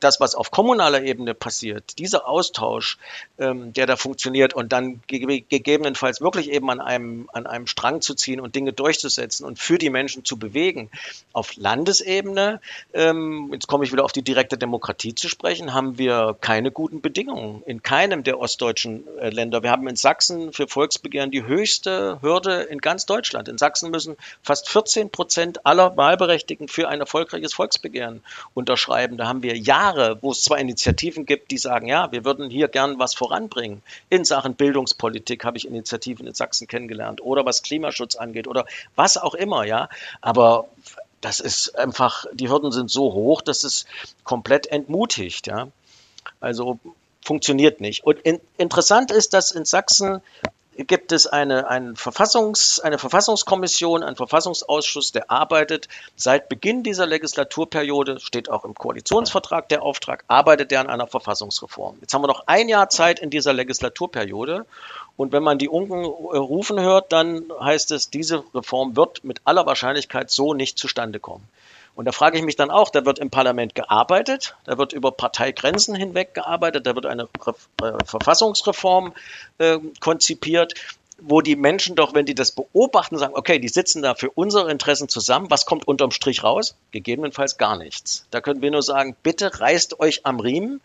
das, 0.00 0.20
was 0.20 0.34
auf 0.34 0.50
kommunaler 0.50 1.02
Ebene 1.02 1.34
passiert, 1.34 1.98
dieser 1.98 2.28
Austausch, 2.28 2.98
ähm, 3.38 3.72
der 3.72 3.86
da 3.86 3.96
funktioniert 3.96 4.54
und 4.54 4.72
dann 4.72 5.00
ge 5.06 5.40
gegebenenfalls 5.48 6.20
wirklich 6.20 6.50
eben 6.50 6.70
an 6.70 6.80
einem, 6.80 7.28
an 7.32 7.46
einem 7.46 7.66
Strang 7.66 8.00
zu 8.00 8.14
ziehen 8.14 8.40
und 8.40 8.54
Dinge 8.54 8.72
durchzusetzen 8.72 9.44
und 9.46 9.58
für 9.58 9.78
die 9.78 9.90
Menschen 9.90 10.24
zu 10.24 10.38
bewegen. 10.38 10.90
Auf 11.32 11.56
Landesebene, 11.56 12.60
ähm, 12.92 13.50
jetzt 13.52 13.66
komme 13.66 13.84
ich 13.84 13.92
wieder 13.92 14.04
auf 14.04 14.12
die 14.12 14.22
direkte 14.22 14.58
Demokratie 14.58 15.14
zu 15.14 15.28
sprechen, 15.28 15.72
haben 15.72 15.98
wir 15.98 16.36
keine 16.40 16.70
guten 16.70 17.00
Bedingungen 17.00 17.62
in 17.66 17.82
keinem 17.82 18.22
der 18.22 18.38
ostdeutschen 18.38 19.04
äh, 19.18 19.30
Länder. 19.30 19.62
Wir 19.62 19.70
haben 19.70 19.88
in 19.88 19.96
Sachsen 19.96 20.52
für 20.52 20.68
Volksbegehren 20.68 21.30
die 21.30 21.44
höchste 21.44 22.18
Hürde 22.22 22.62
in 22.62 22.78
ganz 22.78 23.06
Deutschland. 23.06 23.48
In 23.48 23.58
Sachsen 23.58 23.90
müssen 23.90 24.16
fast 24.42 24.68
14 24.68 25.10
Prozent 25.10 25.66
aller 25.66 25.96
Wahlberechtigten 25.96 26.49
Berechtigten 26.50 26.68
für 26.68 26.88
ein 26.88 27.00
erfolgreiches 27.00 27.54
Volksbegehren 27.54 28.22
unterschreiben. 28.54 29.16
Da 29.16 29.26
haben 29.26 29.42
wir 29.42 29.56
Jahre, 29.56 30.18
wo 30.20 30.32
es 30.32 30.42
zwar 30.42 30.58
Initiativen 30.58 31.24
gibt, 31.24 31.50
die 31.50 31.58
sagen, 31.58 31.86
ja, 31.86 32.10
wir 32.10 32.24
würden 32.24 32.50
hier 32.50 32.68
gern 32.68 32.98
was 32.98 33.14
voranbringen. 33.14 33.82
In 34.08 34.24
Sachen 34.24 34.54
Bildungspolitik 34.54 35.44
habe 35.44 35.58
ich 35.58 35.66
Initiativen 35.66 36.26
in 36.26 36.34
Sachsen 36.34 36.66
kennengelernt 36.66 37.20
oder 37.20 37.44
was 37.44 37.62
Klimaschutz 37.62 38.16
angeht 38.16 38.48
oder 38.48 38.66
was 38.96 39.16
auch 39.16 39.34
immer, 39.34 39.64
ja. 39.64 39.88
Aber 40.20 40.68
das 41.20 41.38
ist 41.38 41.78
einfach, 41.78 42.26
die 42.32 42.48
Hürden 42.48 42.72
sind 42.72 42.90
so 42.90 43.12
hoch, 43.12 43.42
dass 43.42 43.62
es 43.62 43.86
komplett 44.24 44.66
entmutigt, 44.66 45.46
ja. 45.46 45.68
Also 46.40 46.80
funktioniert 47.22 47.80
nicht. 47.80 48.04
Und 48.04 48.18
in, 48.20 48.40
interessant 48.56 49.12
ist, 49.12 49.34
dass 49.34 49.52
in 49.52 49.64
Sachsen 49.64 50.20
gibt 50.86 51.12
es 51.12 51.26
eine, 51.26 51.68
eine, 51.68 51.96
Verfassungs, 51.96 52.80
eine 52.80 52.98
Verfassungskommission, 52.98 54.02
einen 54.02 54.16
Verfassungsausschuss, 54.16 55.12
der 55.12 55.30
arbeitet 55.30 55.88
seit 56.16 56.48
Beginn 56.48 56.82
dieser 56.82 57.06
Legislaturperiode, 57.06 58.20
steht 58.20 58.50
auch 58.50 58.64
im 58.64 58.74
Koalitionsvertrag 58.74 59.68
der 59.68 59.82
Auftrag, 59.82 60.24
arbeitet 60.28 60.70
der 60.70 60.80
an 60.80 60.88
einer 60.88 61.06
Verfassungsreform. 61.06 61.98
Jetzt 62.00 62.14
haben 62.14 62.22
wir 62.22 62.28
noch 62.28 62.44
ein 62.46 62.68
Jahr 62.68 62.88
Zeit 62.88 63.18
in 63.18 63.30
dieser 63.30 63.52
Legislaturperiode 63.52 64.66
und 65.16 65.32
wenn 65.32 65.42
man 65.42 65.58
die 65.58 65.68
Unken 65.68 66.04
rufen 66.04 66.80
hört, 66.80 67.12
dann 67.12 67.44
heißt 67.60 67.90
es, 67.90 68.10
diese 68.10 68.44
Reform 68.54 68.96
wird 68.96 69.24
mit 69.24 69.40
aller 69.44 69.66
Wahrscheinlichkeit 69.66 70.30
so 70.30 70.54
nicht 70.54 70.78
zustande 70.78 71.20
kommen. 71.20 71.46
Und 72.00 72.06
da 72.06 72.12
frage 72.12 72.38
ich 72.38 72.44
mich 72.44 72.56
dann 72.56 72.70
auch, 72.70 72.88
da 72.88 73.04
wird 73.04 73.18
im 73.18 73.28
Parlament 73.28 73.74
gearbeitet, 73.74 74.56
da 74.64 74.78
wird 74.78 74.94
über 74.94 75.12
Parteigrenzen 75.12 75.94
hinweg 75.94 76.32
gearbeitet, 76.32 76.86
da 76.86 76.94
wird 76.94 77.04
eine 77.04 77.24
äh, 77.24 77.92
Verfassungsreform 78.06 79.12
äh, 79.58 79.76
konzipiert, 80.00 80.72
wo 81.18 81.42
die 81.42 81.56
Menschen 81.56 81.96
doch, 81.96 82.14
wenn 82.14 82.24
die 82.24 82.34
das 82.34 82.52
beobachten, 82.52 83.18
sagen, 83.18 83.34
okay, 83.36 83.58
die 83.58 83.68
sitzen 83.68 84.00
da 84.00 84.14
für 84.14 84.30
unsere 84.30 84.70
Interessen 84.70 85.10
zusammen, 85.10 85.50
was 85.50 85.66
kommt 85.66 85.86
unterm 85.86 86.10
Strich 86.10 86.42
raus? 86.42 86.74
Gegebenenfalls 86.90 87.58
gar 87.58 87.76
nichts. 87.76 88.24
Da 88.30 88.40
können 88.40 88.62
wir 88.62 88.70
nur 88.70 88.82
sagen, 88.82 89.14
bitte 89.22 89.60
reißt 89.60 90.00
euch 90.00 90.24
am 90.24 90.40
Riemen 90.40 90.80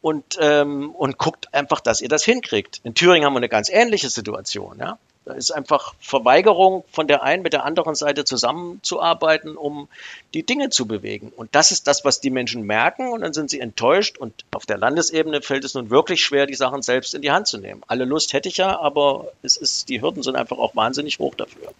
und, 0.00 0.38
ähm, 0.40 0.90
und 0.92 1.18
guckt 1.18 1.52
einfach, 1.52 1.80
dass 1.80 2.00
ihr 2.00 2.08
das 2.08 2.24
hinkriegt. 2.24 2.80
In 2.82 2.94
Thüringen 2.94 3.26
haben 3.26 3.34
wir 3.34 3.40
eine 3.40 3.50
ganz 3.50 3.68
ähnliche 3.68 4.08
Situation. 4.08 4.78
Ja? 4.78 4.96
Da 5.26 5.34
ist 5.34 5.50
einfach 5.50 5.94
Verweigerung, 5.98 6.84
von 6.92 7.08
der 7.08 7.24
einen 7.24 7.42
mit 7.42 7.52
der 7.52 7.64
anderen 7.64 7.96
Seite 7.96 8.24
zusammenzuarbeiten, 8.24 9.56
um 9.56 9.88
die 10.34 10.44
Dinge 10.44 10.70
zu 10.70 10.86
bewegen. 10.86 11.32
Und 11.34 11.52
das 11.56 11.72
ist 11.72 11.88
das, 11.88 12.04
was 12.04 12.20
die 12.20 12.30
Menschen 12.30 12.62
merken 12.62 13.12
und 13.12 13.22
dann 13.22 13.32
sind 13.32 13.50
sie 13.50 13.58
enttäuscht. 13.58 14.18
Und 14.18 14.44
auf 14.54 14.66
der 14.66 14.78
Landesebene 14.78 15.42
fällt 15.42 15.64
es 15.64 15.74
nun 15.74 15.90
wirklich 15.90 16.22
schwer, 16.22 16.46
die 16.46 16.54
Sachen 16.54 16.80
selbst 16.80 17.12
in 17.12 17.22
die 17.22 17.32
Hand 17.32 17.48
zu 17.48 17.58
nehmen. 17.58 17.82
Alle 17.88 18.04
Lust 18.04 18.34
hätte 18.34 18.48
ich 18.48 18.58
ja, 18.58 18.78
aber 18.78 19.32
es 19.42 19.56
ist, 19.56 19.88
die 19.88 20.00
Hürden 20.00 20.22
sind 20.22 20.36
einfach 20.36 20.58
auch 20.58 20.76
wahnsinnig 20.76 21.18
hoch 21.18 21.34
dafür. 21.34 21.72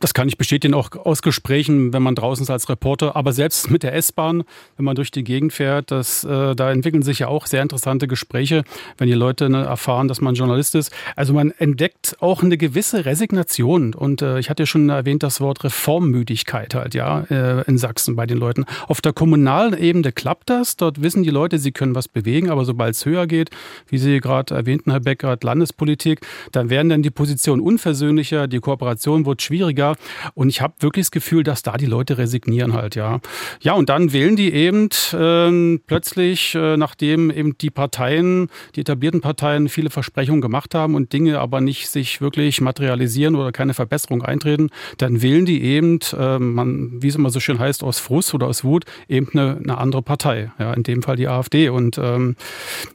Das 0.00 0.12
kann 0.12 0.28
ich 0.28 0.36
bestätigen, 0.36 0.74
auch 0.74 0.90
aus 0.92 1.22
Gesprächen, 1.22 1.92
wenn 1.92 2.02
man 2.02 2.14
draußen 2.14 2.42
ist 2.42 2.50
als 2.50 2.68
Reporter. 2.68 3.16
Aber 3.16 3.32
selbst 3.32 3.70
mit 3.70 3.82
der 3.82 3.94
S-Bahn, 3.94 4.44
wenn 4.76 4.84
man 4.84 4.96
durch 4.96 5.10
die 5.10 5.24
Gegend 5.24 5.52
fährt, 5.52 5.90
das, 5.90 6.24
äh, 6.24 6.54
da 6.54 6.72
entwickeln 6.72 7.02
sich 7.02 7.20
ja 7.20 7.28
auch 7.28 7.46
sehr 7.46 7.62
interessante 7.62 8.08
Gespräche, 8.08 8.64
wenn 8.98 9.06
die 9.06 9.14
Leute 9.14 9.48
ne, 9.48 9.64
erfahren, 9.64 10.08
dass 10.08 10.20
man 10.20 10.34
Journalist 10.34 10.74
ist. 10.74 10.92
Also 11.16 11.32
man 11.32 11.52
entdeckt 11.52 12.16
auch 12.20 12.42
eine 12.42 12.56
gewisse 12.56 13.04
Resignation. 13.04 13.94
Und 13.94 14.22
äh, 14.22 14.38
ich 14.38 14.50
hatte 14.50 14.64
ja 14.64 14.66
schon 14.66 14.88
erwähnt, 14.88 15.22
das 15.22 15.40
Wort 15.40 15.62
Reformmüdigkeit 15.62 16.74
halt, 16.74 16.94
ja, 16.94 17.20
äh, 17.30 17.62
in 17.62 17.78
Sachsen 17.78 18.16
bei 18.16 18.26
den 18.26 18.38
Leuten. 18.38 18.64
Auf 18.88 19.00
der 19.00 19.12
kommunalen 19.12 19.78
Ebene 19.78 20.12
klappt 20.12 20.50
das. 20.50 20.76
Dort 20.76 21.02
wissen 21.02 21.22
die 21.22 21.30
Leute, 21.30 21.58
sie 21.58 21.72
können 21.72 21.94
was 21.94 22.08
bewegen. 22.08 22.50
Aber 22.50 22.64
sobald 22.64 22.94
es 22.94 23.06
höher 23.06 23.26
geht, 23.26 23.50
wie 23.88 23.98
Sie 23.98 24.20
gerade 24.20 24.54
erwähnten, 24.54 24.90
Herr 24.90 25.00
Becker, 25.00 25.36
Landespolitik, 25.40 26.20
dann 26.52 26.68
werden 26.68 26.88
dann 26.88 27.02
die 27.02 27.10
Positionen 27.10 27.62
unversöhnlicher, 27.62 28.48
die 28.48 28.58
Kooperation 28.58 29.24
wird 29.24 29.42
schwieriger 29.42 29.83
weniger. 29.84 29.96
Und 30.34 30.48
ich 30.48 30.60
habe 30.60 30.74
wirklich 30.80 31.06
das 31.06 31.10
Gefühl, 31.10 31.42
dass 31.42 31.62
da 31.62 31.76
die 31.76 31.86
Leute 31.86 32.18
resignieren 32.18 32.72
halt, 32.72 32.94
ja. 32.94 33.20
Ja, 33.60 33.74
und 33.74 33.88
dann 33.88 34.12
wählen 34.12 34.36
die 34.36 34.52
eben 34.52 34.88
äh, 35.12 35.78
plötzlich, 35.86 36.54
äh, 36.54 36.76
nachdem 36.76 37.30
eben 37.30 37.56
die 37.58 37.70
Parteien, 37.70 38.48
die 38.74 38.80
etablierten 38.80 39.20
Parteien 39.20 39.68
viele 39.68 39.90
Versprechungen 39.90 40.40
gemacht 40.40 40.74
haben 40.74 40.94
und 40.94 41.12
Dinge 41.12 41.40
aber 41.40 41.60
nicht 41.60 41.88
sich 41.88 42.20
wirklich 42.20 42.60
materialisieren 42.60 43.36
oder 43.36 43.52
keine 43.52 43.74
Verbesserung 43.74 44.22
eintreten, 44.22 44.70
dann 44.98 45.22
wählen 45.22 45.46
die 45.46 45.62
eben, 45.62 45.98
äh, 46.16 46.38
man, 46.38 47.02
wie 47.02 47.08
es 47.08 47.16
immer 47.16 47.30
so 47.30 47.40
schön 47.40 47.58
heißt, 47.58 47.82
aus 47.82 47.98
Frust 47.98 48.34
oder 48.34 48.46
aus 48.46 48.64
Wut, 48.64 48.84
eben 49.08 49.28
eine, 49.32 49.58
eine 49.62 49.78
andere 49.78 50.02
Partei. 50.02 50.50
Ja, 50.58 50.72
in 50.72 50.82
dem 50.82 51.02
Fall 51.02 51.16
die 51.16 51.28
AfD. 51.28 51.68
Und 51.68 51.98
ähm, 51.98 52.36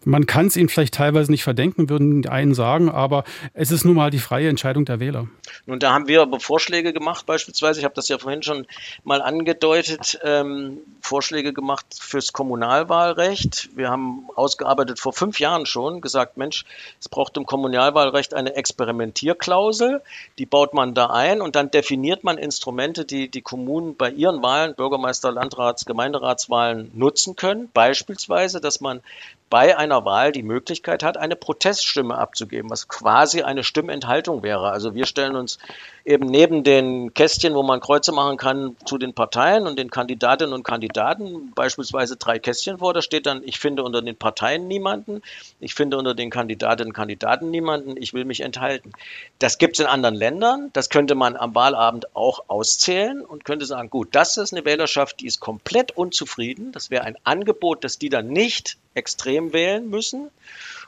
man 0.06 0.26
kann 0.26 0.48
es 0.48 0.58
ihnen 0.58 0.70
vielleicht 0.70 0.94
teilweise 0.94 1.32
nicht 1.32 1.44
verdenken, 1.44 1.90
würden 1.90 2.22
die 2.22 2.30
einen 2.30 2.54
sagen, 2.54 2.90
aber 2.90 3.24
es 3.54 3.72
ist 3.72 3.86
nun 3.86 3.96
mal 3.96 4.10
die 4.10 4.20
freie 4.20 4.50
Entscheidung 4.50 4.86
der 4.86 5.00
Wähler. 5.00 5.28
Nun, 5.66 5.80
da 5.80 5.94
haben 5.94 6.08
wir 6.08 6.22
aber 6.22 6.40
Vorschläge 6.40 6.79
Vorschläge 6.80 6.94
gemacht, 6.94 7.26
beispielsweise, 7.26 7.80
ich 7.82 7.84
habe 7.84 7.96
das 7.96 8.08
ja 8.08 8.18
vorhin 8.18 8.42
schon 8.42 8.66
mal 9.04 9.22
angedeutet, 9.22 10.18
ähm, 10.24 10.78
Vorschläge 11.02 11.52
gemacht 11.52 11.86
fürs 12.00 12.32
Kommunalwahlrecht. 12.32 13.76
Wir 13.76 13.90
haben 13.90 14.30
ausgearbeitet 14.34 14.98
vor 14.98 15.12
fünf 15.12 15.42
Jahren 15.42 15.66
schon, 15.66 16.00
gesagt, 16.00 16.38
Mensch, 16.38 16.64
es 16.98 17.10
braucht 17.10 17.36
im 17.36 17.46
Kommunalwahlrecht 17.46 18.34
eine 18.34 18.56
Experimentierklausel, 18.56 20.02
die 20.38 20.46
baut 20.46 20.74
man 20.74 20.94
da 20.94 21.08
ein 21.08 21.42
und 21.42 21.58
dann 21.58 21.70
definiert 21.70 22.24
man 22.24 22.38
Instrumente, 22.38 23.04
die 23.04 23.28
die 23.28 23.42
Kommunen 23.42 23.98
bei 23.98 24.10
ihren 24.10 24.42
Wahlen, 24.42 24.74
Bürgermeister, 24.74 25.34
Landrats, 25.34 25.86
Gemeinderatswahlen 25.86 26.92
nutzen 26.94 27.36
können. 27.36 27.70
Beispielsweise, 27.74 28.62
dass 28.62 28.80
man 28.80 29.02
bei 29.50 29.78
einer 29.78 30.06
Wahl 30.06 30.32
die 30.32 30.44
Möglichkeit 30.44 31.02
hat, 31.02 31.18
eine 31.18 31.36
Proteststimme 31.36 32.18
abzugeben, 32.18 32.70
was 32.70 32.88
quasi 32.88 33.42
eine 33.42 33.64
Stimmenthaltung 33.64 34.44
wäre. 34.44 34.70
Also 34.70 34.94
wir 34.94 35.06
stellen 35.06 35.36
uns 35.36 35.58
eben 36.06 36.28
neben 36.28 36.64
den 36.64 37.14
Kästchen, 37.14 37.56
wo 37.56 37.64
man 37.64 37.80
Kreuze 37.80 38.12
machen 38.12 38.38
kann, 38.38 38.76
zu 38.86 38.98
den 38.98 39.14
Parteien 39.14 39.68
und 39.68 39.78
den 39.80 39.90
Kandidatinnen 39.90 40.54
und 40.54 40.64
Kandidaten 40.64 41.52
beispielsweise 41.56 42.16
drei 42.16 42.40
Kästchen 42.40 42.78
vor. 42.78 42.94
Da 42.94 43.02
steht 43.02 43.26
dann, 43.26 43.42
ich 43.44 43.60
finde 43.60 43.84
unter 43.84 44.02
den 44.02 44.16
Parteien 44.16 44.68
niemanden, 44.68 45.22
ich 45.60 45.74
finde 45.74 45.98
unter 45.98 46.14
den 46.14 46.30
Kandidatinnen 46.30 46.90
und 46.90 46.94
Kandidaten 46.94 47.50
niemanden, 47.50 47.98
ich 47.98 48.14
will 48.14 48.26
mich 48.26 48.42
enthalten. 48.42 48.92
Das 49.40 49.58
gibt 49.58 49.78
es 49.78 49.80
in 49.80 49.88
anderen 49.88 50.16
Ländern. 50.16 50.70
Das 50.74 50.90
könnte 50.90 51.16
man 51.16 51.36
am 51.36 51.56
Wahlabend 51.56 52.16
auch 52.16 52.44
auszählen 52.48 53.22
und 53.26 53.46
könnte 53.46 53.66
sagen, 53.66 53.90
gut, 53.90 54.10
das 54.12 54.38
ist 54.38 54.54
eine 54.54 54.66
Wählerschaft, 54.66 55.22
die 55.22 55.28
ist 55.28 55.40
komplett 55.40 55.96
unzufrieden. 55.96 56.72
Das 56.72 56.90
wäre 56.90 57.04
ein 57.04 57.18
Angebot, 57.24 57.84
dass 57.84 57.98
die 57.98 58.10
dann 58.10 58.28
nicht 58.28 58.78
extrem 58.96 59.39
wählen 59.54 59.90
müssen. 59.90 60.30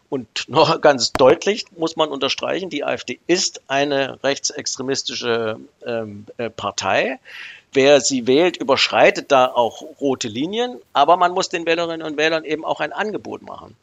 Und 0.09 0.49
noch 0.49 0.81
ganz 0.81 1.13
deutlich 1.13 1.65
muss 1.77 1.95
man 1.95 2.09
unterstreichen, 2.09 2.69
die 2.69 2.83
AfD 2.83 3.19
ist 3.27 3.61
eine 3.67 4.21
rechtsextremistische 4.23 5.59
ähm, 5.85 6.25
äh, 6.37 6.49
Partei. 6.49 7.19
Wer 7.73 8.01
sie 8.01 8.27
wählt, 8.27 8.57
überschreitet 8.57 9.31
da 9.31 9.47
auch 9.47 9.81
rote 10.01 10.27
Linien, 10.27 10.79
aber 10.91 11.15
man 11.15 11.31
muss 11.31 11.47
den 11.47 11.65
Wählerinnen 11.65 12.05
und 12.05 12.17
Wählern 12.17 12.43
eben 12.43 12.65
auch 12.65 12.81
ein 12.81 12.91
Angebot 12.91 13.41
machen. 13.41 13.77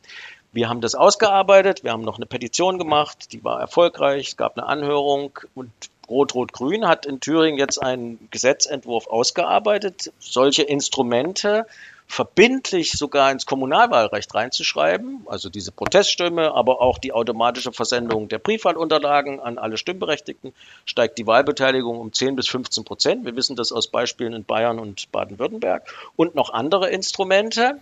Wir 0.53 0.69
haben 0.69 0.83
das 0.83 0.95
ausgearbeitet, 0.95 1.85
wir 1.85 1.93
haben 1.93 2.03
noch 2.03 2.17
eine 2.17 2.27
Petition 2.27 2.79
gemacht, 2.79 3.33
die 3.33 3.43
war 3.45 3.61
erfolgreich, 3.61 4.29
es 4.29 4.37
gab 4.37 4.59
eine 4.59 4.67
Anhörung 4.67 5.39
und 5.55 5.71
Rot-Rot-Grün 6.09 6.89
hat 6.89 7.07
in 7.07 7.21
Thüringen 7.21 7.59
jetzt 7.59 7.83
einen 7.83 8.29
Gesetzentwurf 8.31 9.07
ausgearbeitet, 9.09 10.13
solche 10.19 10.63
Instrumente 10.63 11.67
verbindlich 12.09 12.93
sogar 12.93 13.31
ins 13.31 13.45
Kommunalwahlrecht 13.45 14.35
reinzuschreiben, 14.35 15.27
also 15.27 15.51
diese 15.51 15.73
Proteststimme, 15.73 16.53
aber 16.55 16.81
auch 16.81 16.99
die 16.99 17.13
automatische 17.13 17.71
Versendung 17.71 18.29
der 18.29 18.39
Briefwahlunterlagen 18.39 19.41
an 19.41 19.59
alle 19.59 19.77
Stimmberechtigten, 19.77 20.55
steigt 20.87 21.19
die 21.19 21.27
Wahlbeteiligung 21.27 22.01
um 22.01 22.13
10 22.13 22.35
bis 22.35 22.49
15 22.49 22.85
Prozent. 22.85 23.25
Wir 23.27 23.37
wissen 23.37 23.57
das 23.57 23.73
aus 23.73 23.89
Beispielen 23.89 24.33
in 24.33 24.45
Bayern 24.45 24.79
und 24.79 25.13
Baden-Württemberg 25.13 25.87
und 26.17 26.35
noch 26.35 26.51
andere 26.51 26.89
Instrumente. 26.89 27.79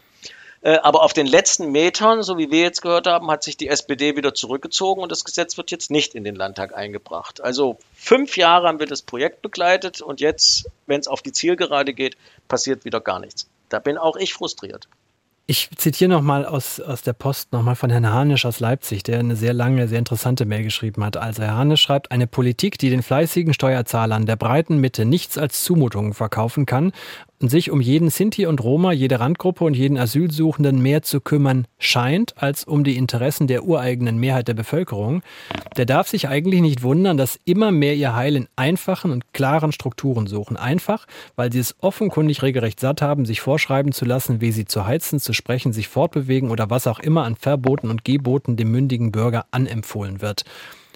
Äh, 0.61 0.79
aber 0.79 1.03
auf 1.03 1.13
den 1.13 1.27
letzten 1.27 1.71
Metern, 1.71 2.25
so 2.25 2.37
wie 2.37 2.51
wir 2.51 2.63
jetzt 2.63 2.83
gehört 2.83 3.07
haben, 3.07 3.31
hat 3.31 3.45
sich 3.45 3.57
die 3.57 3.69
SPD 3.69 4.17
wieder 4.17 4.35
zurückgezogen 4.35 5.03
und 5.03 5.13
das 5.13 5.25
Gesetz 5.25 5.57
wird 5.57 5.71
jetzt 5.71 5.91
nicht 5.93 6.17
in 6.17 6.25
den 6.25 6.35
Landtag 6.35 6.77
eingebracht. 6.77 7.41
Also 7.41 7.79
fünf 7.95 8.37
Jahre 8.37 8.67
haben 8.67 8.81
wir 8.81 8.87
das 8.87 9.03
Projekt 9.03 9.41
begleitet 9.41 10.01
und 10.01 10.21
jetzt, 10.21 10.69
wenn 10.87 10.99
es 10.99 11.07
auf 11.07 11.23
die 11.23 11.33
Zielgerade 11.33 11.95
geht, 11.95 12.17
passiert 12.49 12.85
wieder 12.85 13.01
gar 13.01 13.21
nichts. 13.21 13.49
Da 13.69 13.79
bin 13.79 13.99
auch 13.99 14.17
ich 14.17 14.35
frustriert. 14.35 14.89
Ich 15.49 15.71
zitiere 15.77 16.11
nochmal 16.11 16.45
aus, 16.45 16.81
aus 16.81 17.03
der 17.03 17.13
Post 17.13 17.53
nochmal 17.53 17.77
von 17.77 17.89
Herrn 17.89 18.13
Hanisch 18.13 18.45
aus 18.45 18.59
Leipzig, 18.59 19.05
der 19.05 19.21
eine 19.21 19.37
sehr 19.37 19.53
lange, 19.53 19.87
sehr 19.87 20.01
interessante 20.01 20.45
Mail 20.45 20.65
geschrieben 20.65 21.05
hat. 21.05 21.17
Also 21.17 21.45
Herr 21.45 21.55
Hanisch 21.55 21.83
schreibt, 21.83 22.11
eine 22.11 22.27
Politik, 22.27 22.79
die 22.79 22.91
den 22.91 23.05
fleißigen 23.05 23.55
Steuerzahlern 23.55 24.27
der 24.27 24.35
breiten 24.35 24.79
Mitte 24.79 25.05
nichts 25.05 25.39
als 25.39 25.63
Zumutungen 25.63 26.15
verkaufen 26.15 26.67
kann 26.67 26.91
sich 27.41 27.71
um 27.71 27.81
jeden 27.81 28.09
Sinti 28.09 28.47
und 28.47 28.63
Roma, 28.63 28.93
jede 28.93 29.21
Randgruppe 29.21 29.65
und 29.65 29.75
jeden 29.75 29.99
Asylsuchenden 29.99 30.81
mehr 30.81 31.03
zu 31.03 31.21
kümmern 31.21 31.67
scheint, 31.79 32.35
als 32.37 32.65
um 32.65 32.83
die 32.83 32.97
Interessen 32.97 33.47
der 33.47 33.65
ureigenen 33.65 34.17
Mehrheit 34.19 34.49
der 34.49 34.55
Bevölkerung, 34.55 35.23
der 35.77 35.85
darf 35.85 36.09
sich 36.09 36.29
eigentlich 36.29 36.63
nicht 36.63 36.83
wundern, 36.83 37.17
dass 37.17 37.39
immer 37.45 37.71
mehr 37.71 37.95
ihr 37.95 38.15
Heil 38.15 38.37
in 38.37 38.49
einfachen 38.57 39.11
und 39.11 39.35
klaren 39.35 39.73
Strukturen 39.73 40.27
suchen. 40.27 40.57
Einfach, 40.57 41.07
weil 41.37 41.53
sie 41.53 41.59
es 41.59 41.77
offenkundig 41.81 42.43
regelrecht 42.43 42.81
satt 42.81 43.03
haben, 43.03 43.27
sich 43.27 43.41
vorschreiben 43.41 43.93
zu 43.93 44.07
lassen, 44.07 44.41
wie 44.41 44.53
sie 44.53 44.65
zu 44.65 44.87
heizen, 44.87 45.21
zu 45.21 45.33
sprechen, 45.33 45.73
sich 45.73 45.89
fortbewegen 45.89 46.51
oder 46.51 46.71
was 46.71 46.87
auch 46.87 47.01
immer 47.01 47.25
an 47.25 47.37
Verboten 47.37 47.91
und 47.91 48.05
Geboten 48.05 48.57
dem 48.57 48.71
mündigen 48.71 49.13
Bürger 49.13 49.45
anempfohlen 49.51 50.23
wird. 50.23 50.45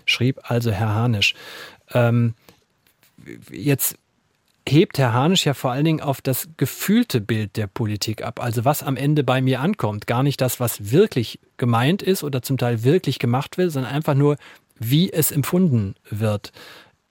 Schrieb 0.07 0.41
also 0.43 0.71
Herr 0.71 0.95
Hanisch. 0.95 1.35
Ähm, 1.93 2.35
jetzt 3.51 3.97
hebt 4.69 4.99
Herr 4.99 5.13
Hanisch 5.13 5.47
ja 5.47 5.55
vor 5.55 5.73
allen 5.73 5.85
Dingen 5.85 6.01
auf 6.01 6.21
das 6.21 6.49
gefühlte 6.57 7.21
Bild 7.21 7.57
der 7.57 7.67
Politik 7.67 8.23
ab. 8.23 8.41
Also 8.43 8.65
was 8.65 8.83
am 8.83 8.97
Ende 8.97 9.25
bei 9.25 9.41
mir 9.41 9.61
ankommt. 9.61 10.07
Gar 10.07 10.23
nicht 10.23 10.41
das, 10.41 10.61
was 10.61 10.91
wirklich 10.93 11.41
gemeint 11.57 12.03
ist 12.03 12.23
oder 12.23 12.43
zum 12.43 12.59
Teil 12.59 12.85
wirklich 12.85 13.19
gemacht 13.19 13.59
wird, 13.59 13.73
sondern 13.73 13.93
einfach 13.93 14.15
nur, 14.15 14.37
wie 14.79 15.13
es 15.13 15.31
empfunden 15.31 15.95
wird. 16.09 16.53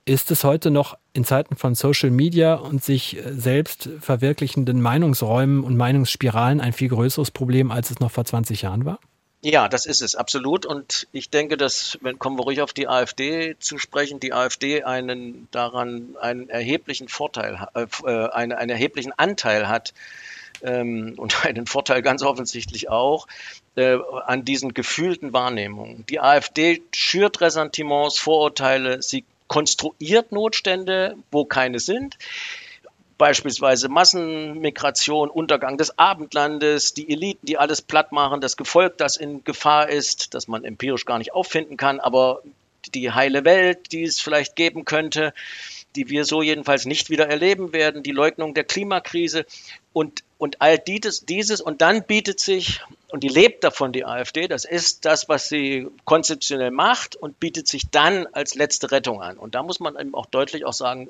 Ist 0.05 0.31
es 0.31 0.43
heute 0.43 0.71
noch 0.71 0.97
in 1.13 1.23
Zeiten 1.23 1.55
von 1.55 1.75
Social 1.75 2.09
Media 2.09 2.55
und 2.55 2.83
sich 2.83 3.17
selbst 3.29 3.89
verwirklichenden 3.99 4.81
Meinungsräumen 4.81 5.63
und 5.63 5.77
Meinungsspiralen 5.77 6.61
ein 6.61 6.73
viel 6.73 6.89
größeres 6.89 7.31
Problem, 7.31 7.69
als 7.69 7.91
es 7.91 7.99
noch 7.99 8.09
vor 8.09 8.25
20 8.25 8.63
Jahren 8.63 8.85
war? 8.85 8.99
Ja, 9.41 9.69
das 9.69 9.85
ist 9.85 10.01
es, 10.01 10.15
absolut. 10.15 10.65
Und 10.65 11.07
ich 11.13 11.29
denke, 11.29 11.55
dass, 11.55 11.97
wenn 12.01 12.19
kommen 12.19 12.37
wir 12.37 12.43
ruhig 12.43 12.61
auf 12.61 12.73
die 12.73 12.89
AfD 12.89 13.55
zu 13.59 13.77
sprechen, 13.77 14.19
die 14.19 14.33
AfD 14.33 14.83
einen 14.83 15.47
daran 15.51 16.17
einen 16.19 16.49
erheblichen 16.49 17.07
Vorteil, 17.07 17.67
äh, 17.73 17.85
äh, 18.03 18.29
einen, 18.31 18.51
einen 18.51 18.69
erheblichen 18.69 19.13
Anteil 19.13 19.69
hat, 19.69 19.93
ähm, 20.61 21.13
und 21.17 21.45
einen 21.45 21.67
Vorteil 21.67 22.01
ganz 22.01 22.21
offensichtlich 22.21 22.89
auch, 22.89 23.27
äh, 23.75 23.97
an 24.25 24.43
diesen 24.43 24.73
gefühlten 24.73 25.31
Wahrnehmungen. 25.31 26.05
Die 26.09 26.19
AfD 26.19 26.81
schürt 26.93 27.39
Ressentiments, 27.39 28.19
Vorurteile, 28.19 29.01
sie 29.01 29.23
konstruiert 29.47 30.33
Notstände, 30.33 31.15
wo 31.31 31.45
keine 31.45 31.79
sind 31.79 32.17
beispielsweise 33.19 33.89
Massenmigration, 33.89 35.29
Untergang 35.29 35.77
des 35.77 35.99
Abendlandes, 35.99 36.95
die 36.95 37.11
Eliten, 37.11 37.45
die 37.45 37.59
alles 37.59 37.83
platt 37.83 38.11
machen, 38.11 38.41
das 38.41 38.57
Gefolg, 38.57 38.97
das 38.97 39.17
in 39.17 39.43
Gefahr 39.43 39.89
ist, 39.89 40.33
das 40.33 40.47
man 40.47 40.63
empirisch 40.63 41.05
gar 41.05 41.19
nicht 41.19 41.33
auffinden 41.33 41.77
kann, 41.77 41.99
aber 41.99 42.41
die 42.95 43.11
heile 43.11 43.45
Welt, 43.45 43.91
die 43.91 44.03
es 44.03 44.21
vielleicht 44.21 44.55
geben 44.55 44.85
könnte, 44.85 45.33
die 45.95 46.09
wir 46.09 46.23
so 46.23 46.41
jedenfalls 46.41 46.85
nicht 46.85 47.09
wieder 47.09 47.27
erleben 47.27 47.73
werden, 47.73 48.03
die 48.03 48.11
Leugnung 48.11 48.53
der 48.53 48.63
Klimakrise 48.63 49.45
und, 49.91 50.23
und 50.37 50.61
all 50.61 50.77
dieses, 50.77 51.25
dieses 51.25 51.59
und 51.59 51.81
dann 51.81 52.05
bietet 52.05 52.39
sich, 52.39 52.81
und 53.09 53.23
die 53.23 53.27
lebt 53.27 53.65
davon, 53.65 53.91
die 53.91 54.05
AfD, 54.05 54.47
das 54.47 54.63
ist 54.63 55.03
das, 55.03 55.27
was 55.27 55.49
sie 55.49 55.87
konzeptionell 56.05 56.71
macht 56.71 57.17
und 57.17 57.39
bietet 57.39 57.67
sich 57.67 57.89
dann 57.89 58.27
als 58.27 58.55
letzte 58.55 58.91
Rettung 58.91 59.21
an. 59.21 59.37
Und 59.37 59.55
da 59.55 59.63
muss 59.63 59.81
man 59.81 59.99
eben 59.99 60.15
auch 60.15 60.27
deutlich 60.27 60.63
auch 60.63 60.73
sagen, 60.73 61.09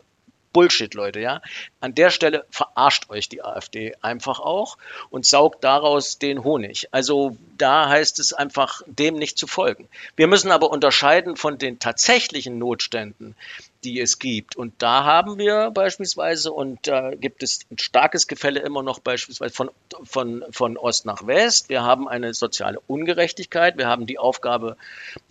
Bullshit, 0.60 0.93
Leute, 0.93 1.22
ja. 1.22 1.41
An 1.80 1.95
der 1.95 2.10
Stelle 2.10 2.45
verarscht 2.50 3.10
euch 3.10 3.30
die 3.30 3.41
AfD 3.41 3.95
einfach 4.02 4.41
auch 4.41 4.78
und 5.10 5.26
saugt 5.26 5.63
daraus 5.63 6.19
den 6.19 6.43
Honig. 6.43 6.89
Also 6.91 7.38
da 7.58 7.88
heißt 7.88 8.19
es 8.19 8.34
einfach, 8.34 8.82
dem 8.86 9.15
nicht 9.15 9.38
zu 9.38 9.48
folgen. 9.48 9.88
Wir 10.17 10.28
müssen 10.28 10.52
aber 10.52 10.69
unterscheiden 10.69 11.38
von 11.38 11.58
den 11.58 11.80
tatsächlichen 11.80 12.58
Notständen, 12.58 13.38
die 13.84 14.00
es 14.00 14.20
gibt. 14.20 14.56
Und 14.56 14.74
da 14.80 15.06
haben 15.06 15.38
wir 15.38 15.72
beispielsweise, 15.72 16.52
und 16.52 16.88
da 16.88 17.15
gibt 17.15 17.44
es 17.44 17.62
ein 17.72 17.78
starkes 17.78 18.28
Gefälle 18.28 18.60
immer 18.60 18.84
noch 18.84 19.00
beispielsweise 19.00 19.54
von, 19.54 19.72
von, 20.04 20.44
von 20.52 20.78
Ost 20.78 21.06
nach 21.06 21.26
West. 21.26 21.70
Wir 21.70 21.84
haben 21.84 22.08
eine 22.08 22.34
soziale 22.34 22.80
Ungerechtigkeit. 22.88 23.78
Wir 23.78 23.88
haben 23.88 24.06
die 24.06 24.20
Aufgabe 24.20 24.76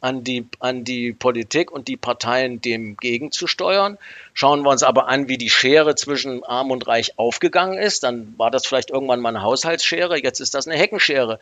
an 0.00 0.24
die, 0.24 0.46
an 0.60 0.84
die 0.84 1.12
Politik 1.12 1.70
und 1.70 1.88
die 1.88 1.96
Parteien 1.96 2.60
dem 2.60 2.96
gegenzusteuern. 2.96 3.98
Schauen 4.32 4.62
wir 4.62 4.70
uns 4.70 4.82
aber 4.82 5.08
an, 5.08 5.28
wie 5.28 5.38
die 5.38 5.50
Schere 5.50 5.94
zwischen 5.94 6.44
Arm 6.44 6.70
und 6.70 6.86
Reich 6.86 7.18
aufgegangen 7.18 7.78
ist. 7.78 8.02
Dann 8.02 8.34
war 8.38 8.50
das 8.50 8.66
vielleicht 8.66 8.90
irgendwann 8.90 9.20
mal 9.20 9.30
eine 9.30 9.42
Haushaltsschere. 9.42 10.22
Jetzt 10.22 10.40
ist 10.40 10.54
das 10.54 10.66
eine 10.66 10.76
Heckenschere. 10.76 11.38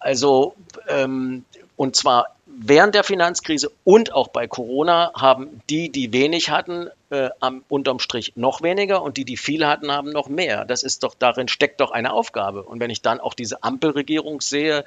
Also, 0.00 0.54
ähm, 0.88 1.44
und 1.76 1.96
zwar 1.96 2.36
während 2.58 2.94
der 2.94 3.04
Finanzkrise 3.04 3.70
und 3.84 4.12
auch 4.12 4.28
bei 4.28 4.46
Corona 4.46 5.12
haben 5.14 5.60
die, 5.70 5.90
die 5.90 6.12
wenig 6.12 6.50
hatten, 6.50 6.88
äh, 7.10 7.30
am, 7.40 7.64
unterm 7.68 7.98
Strich 7.98 8.32
noch 8.36 8.62
weniger 8.62 9.02
und 9.02 9.16
die, 9.16 9.24
die 9.24 9.36
viel 9.36 9.66
hatten, 9.66 9.90
haben 9.90 10.10
noch 10.10 10.28
mehr. 10.28 10.64
Das 10.64 10.82
ist 10.82 11.02
doch, 11.02 11.14
darin 11.14 11.48
steckt 11.48 11.80
doch 11.80 11.90
eine 11.90 12.12
Aufgabe. 12.12 12.62
Und 12.62 12.80
wenn 12.80 12.90
ich 12.90 13.02
dann 13.02 13.20
auch 13.20 13.34
diese 13.34 13.62
Ampelregierung 13.62 14.40
sehe, 14.40 14.84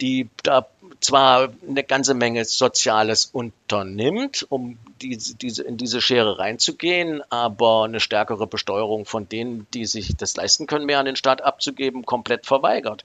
die 0.00 0.28
da 0.42 0.66
zwar 1.00 1.50
eine 1.68 1.84
ganze 1.84 2.14
Menge 2.14 2.44
Soziales 2.44 3.26
unternimmt, 3.26 4.46
um 4.48 4.78
diese, 5.02 5.36
diese, 5.36 5.62
in 5.62 5.76
diese 5.76 6.00
Schere 6.00 6.38
reinzugehen, 6.38 7.22
aber 7.30 7.84
eine 7.84 8.00
stärkere 8.00 8.46
Besteuerung 8.46 9.04
von 9.04 9.28
denen, 9.28 9.66
die 9.74 9.86
sich 9.86 10.16
das 10.16 10.36
leisten 10.36 10.66
können, 10.66 10.86
mehr 10.86 10.98
an 10.98 11.06
den 11.06 11.16
Staat 11.16 11.42
abzugeben, 11.42 12.04
komplett 12.04 12.46
verweigert, 12.46 13.04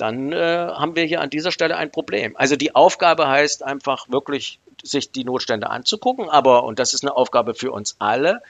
dann 0.00 0.32
äh, 0.32 0.36
haben 0.36 0.96
wir 0.96 1.04
hier 1.04 1.20
an 1.20 1.30
dieser 1.30 1.52
Stelle 1.52 1.76
ein 1.76 1.90
Problem. 1.90 2.36
Also 2.36 2.56
die 2.56 2.74
Aufgabe 2.74 3.28
heißt 3.28 3.62
einfach 3.62 4.08
wirklich, 4.08 4.58
sich 4.82 5.10
die 5.10 5.24
Notstände 5.24 5.68
anzugucken, 5.68 6.30
aber, 6.30 6.64
und 6.64 6.78
das 6.78 6.94
ist 6.94 7.04
eine 7.04 7.14
Aufgabe 7.14 7.54
für 7.54 7.70
uns 7.72 7.96
alle, 7.98 8.42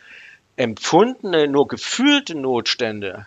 empfundene, 0.56 1.48
nur 1.48 1.66
gefühlte 1.66 2.34
Notstände 2.34 3.26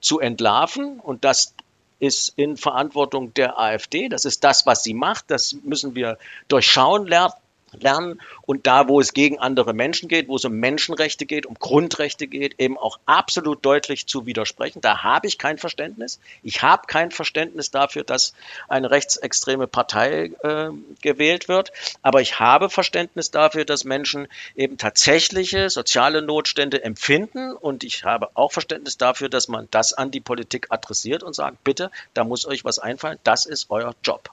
zu 0.00 0.20
entlarven 0.20 1.00
und 1.00 1.24
das 1.24 1.54
ist 1.98 2.32
in 2.36 2.56
Verantwortung 2.56 3.32
der 3.34 3.58
AfD. 3.58 4.08
Das 4.08 4.24
ist 4.24 4.42
das, 4.42 4.66
was 4.66 4.82
sie 4.82 4.92
macht. 4.92 5.30
Das 5.30 5.54
müssen 5.62 5.94
wir 5.94 6.18
durchschauen 6.48 7.06
lernen 7.06 7.32
lernen 7.80 8.20
und 8.42 8.66
da, 8.66 8.88
wo 8.88 9.00
es 9.00 9.12
gegen 9.12 9.38
andere 9.38 9.72
Menschen 9.72 10.08
geht, 10.08 10.28
wo 10.28 10.36
es 10.36 10.44
um 10.44 10.54
Menschenrechte 10.54 11.26
geht, 11.26 11.46
um 11.46 11.54
Grundrechte 11.54 12.26
geht, 12.26 12.58
eben 12.58 12.78
auch 12.78 12.98
absolut 13.06 13.64
deutlich 13.64 14.06
zu 14.06 14.26
widersprechen. 14.26 14.80
Da 14.80 15.02
habe 15.02 15.26
ich 15.26 15.38
kein 15.38 15.58
Verständnis. 15.58 16.20
Ich 16.42 16.62
habe 16.62 16.86
kein 16.86 17.10
Verständnis 17.10 17.70
dafür, 17.70 18.04
dass 18.04 18.34
eine 18.68 18.90
rechtsextreme 18.90 19.66
Partei 19.66 20.32
äh, 20.42 20.70
gewählt 21.00 21.48
wird, 21.48 21.72
aber 22.02 22.20
ich 22.20 22.40
habe 22.40 22.70
Verständnis 22.70 23.30
dafür, 23.30 23.64
dass 23.64 23.84
Menschen 23.84 24.28
eben 24.56 24.78
tatsächliche 24.78 25.70
soziale 25.70 26.22
Notstände 26.22 26.82
empfinden 26.82 27.52
und 27.52 27.84
ich 27.84 28.04
habe 28.04 28.30
auch 28.34 28.52
Verständnis 28.52 28.98
dafür, 28.98 29.28
dass 29.28 29.48
man 29.48 29.68
das 29.70 29.92
an 29.92 30.10
die 30.10 30.20
Politik 30.20 30.66
adressiert 30.70 31.22
und 31.22 31.34
sagt, 31.34 31.64
bitte, 31.64 31.90
da 32.14 32.24
muss 32.24 32.46
euch 32.46 32.64
was 32.64 32.78
einfallen, 32.78 33.18
das 33.24 33.46
ist 33.46 33.70
euer 33.70 33.94
Job. 34.02 34.30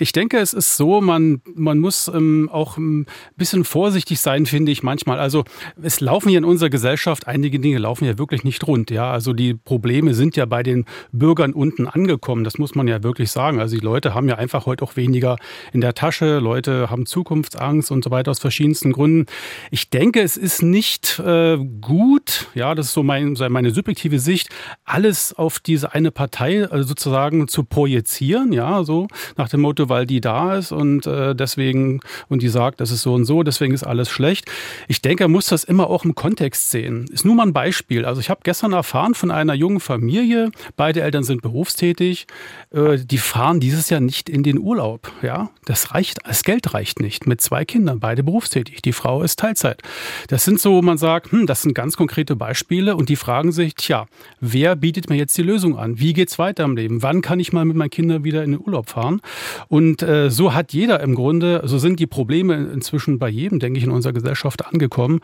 Ich 0.00 0.12
denke, 0.12 0.38
es 0.38 0.52
ist 0.52 0.76
so, 0.76 1.00
man, 1.00 1.42
man 1.54 1.78
muss 1.78 2.08
ähm, 2.08 2.48
auch 2.52 2.76
ein 2.76 3.06
bisschen 3.36 3.64
vorsichtig 3.64 4.20
sein, 4.20 4.46
finde 4.46 4.72
ich 4.72 4.82
manchmal. 4.82 5.18
Also 5.18 5.44
es 5.82 6.00
laufen 6.00 6.30
ja 6.30 6.38
in 6.38 6.44
unserer 6.44 6.70
Gesellschaft, 6.70 7.26
einige 7.26 7.60
Dinge 7.60 7.78
laufen 7.78 8.04
ja 8.04 8.18
wirklich 8.18 8.44
nicht 8.44 8.66
rund. 8.66 8.90
Ja, 8.90 9.10
also 9.10 9.32
die 9.32 9.54
Probleme 9.54 10.14
sind 10.14 10.36
ja 10.36 10.46
bei 10.46 10.62
den 10.62 10.86
Bürgern 11.12 11.52
unten 11.52 11.86
angekommen. 11.86 12.44
Das 12.44 12.58
muss 12.58 12.74
man 12.74 12.88
ja 12.88 13.02
wirklich 13.02 13.30
sagen. 13.30 13.60
Also 13.60 13.76
die 13.76 13.84
Leute 13.84 14.14
haben 14.14 14.28
ja 14.28 14.36
einfach 14.36 14.66
heute 14.66 14.84
auch 14.84 14.96
weniger 14.96 15.36
in 15.72 15.80
der 15.80 15.94
Tasche. 15.94 16.38
Leute 16.38 16.90
haben 16.90 17.06
Zukunftsangst 17.06 17.90
und 17.90 18.02
so 18.04 18.10
weiter 18.10 18.30
aus 18.30 18.38
verschiedensten 18.38 18.92
Gründen. 18.92 19.26
Ich 19.70 19.90
denke, 19.90 20.22
es 20.22 20.36
ist 20.36 20.62
nicht 20.62 21.18
äh, 21.18 21.58
gut, 21.80 22.48
ja, 22.54 22.74
das 22.74 22.86
ist 22.86 22.94
so 22.94 23.02
mein, 23.02 23.36
meine 23.50 23.70
subjektive 23.70 24.18
Sicht, 24.18 24.48
alles 24.84 25.34
auf 25.34 25.58
diese 25.58 25.92
eine 25.92 26.10
Partei 26.10 26.64
also 26.64 26.88
sozusagen 26.88 27.48
zu 27.48 27.64
projizieren. 27.64 28.52
Ja, 28.52 28.82
so 28.84 29.08
nach 29.36 29.48
dem 29.48 29.60
Motto, 29.60 29.88
weil 29.90 30.06
die 30.06 30.20
da 30.20 30.56
ist 30.56 30.72
und 30.72 31.06
äh, 31.06 31.34
deswegen 31.34 32.00
und 32.28 32.42
die 32.42 32.48
sagt, 32.48 32.80
das 32.80 32.90
ist 32.90 33.02
so 33.02 33.12
und 33.12 33.26
so, 33.26 33.42
deswegen 33.42 33.74
ist 33.74 33.82
alles 33.84 34.08
schlecht. 34.08 34.50
Ich 34.88 35.02
denke, 35.02 35.24
er 35.24 35.28
muss 35.28 35.46
das 35.46 35.64
immer 35.64 35.90
auch 35.90 36.04
im 36.04 36.14
Kontext 36.14 36.70
sehen. 36.70 37.06
Ist 37.12 37.24
nur 37.24 37.34
mal 37.34 37.46
ein 37.46 37.52
Beispiel. 37.52 38.04
Also 38.04 38.20
ich 38.20 38.30
habe 38.30 38.40
gestern 38.42 38.72
erfahren 38.72 39.14
von 39.14 39.30
einer 39.30 39.54
jungen 39.54 39.80
Familie, 39.80 40.50
beide 40.76 41.02
Eltern 41.02 41.24
sind 41.24 41.42
berufstätig, 41.42 42.26
äh, 42.70 42.96
die 42.98 43.18
fahren 43.18 43.60
dieses 43.60 43.90
Jahr 43.90 44.00
nicht 44.00 44.28
in 44.28 44.42
den 44.42 44.58
Urlaub. 44.58 45.12
Ja, 45.22 45.50
das 45.66 45.92
reicht, 45.92 46.18
das 46.24 46.44
Geld 46.44 46.72
reicht 46.72 47.00
nicht. 47.00 47.26
Mit 47.26 47.40
zwei 47.40 47.64
Kindern, 47.64 48.00
beide 48.00 48.22
berufstätig. 48.22 48.82
Die 48.82 48.92
Frau 48.92 49.22
ist 49.22 49.38
Teilzeit. 49.38 49.82
Das 50.28 50.44
sind 50.44 50.60
so, 50.60 50.80
man 50.82 50.98
sagt, 50.98 51.32
hm, 51.32 51.46
das 51.46 51.62
sind 51.62 51.74
ganz 51.74 51.96
konkrete 51.96 52.36
Beispiele 52.36 52.96
und 52.96 53.08
die 53.08 53.16
fragen 53.16 53.52
sich, 53.52 53.74
tja, 53.74 54.06
wer 54.40 54.76
bietet 54.76 55.10
mir 55.10 55.16
jetzt 55.16 55.36
die 55.36 55.42
Lösung 55.42 55.76
an? 55.78 55.98
Wie 55.98 56.12
geht's 56.12 56.38
weiter 56.38 56.64
im 56.64 56.76
Leben? 56.76 57.02
Wann 57.02 57.20
kann 57.20 57.40
ich 57.40 57.52
mal 57.52 57.64
mit 57.64 57.76
meinen 57.76 57.90
Kindern 57.90 58.24
wieder 58.24 58.44
in 58.44 58.52
den 58.52 58.60
Urlaub 58.60 58.88
fahren? 58.88 59.20
Und 59.68 59.79
und 59.80 60.02
äh, 60.02 60.28
so 60.28 60.52
hat 60.52 60.74
jeder 60.74 61.00
im 61.00 61.14
Grunde, 61.14 61.62
so 61.64 61.78
sind 61.78 62.00
die 62.00 62.06
Probleme 62.06 62.68
inzwischen 62.70 63.18
bei 63.18 63.30
jedem, 63.30 63.60
denke 63.60 63.78
ich, 63.78 63.84
in 63.84 63.90
unserer 63.90 64.12
Gesellschaft 64.12 64.66
angekommen. 64.66 65.20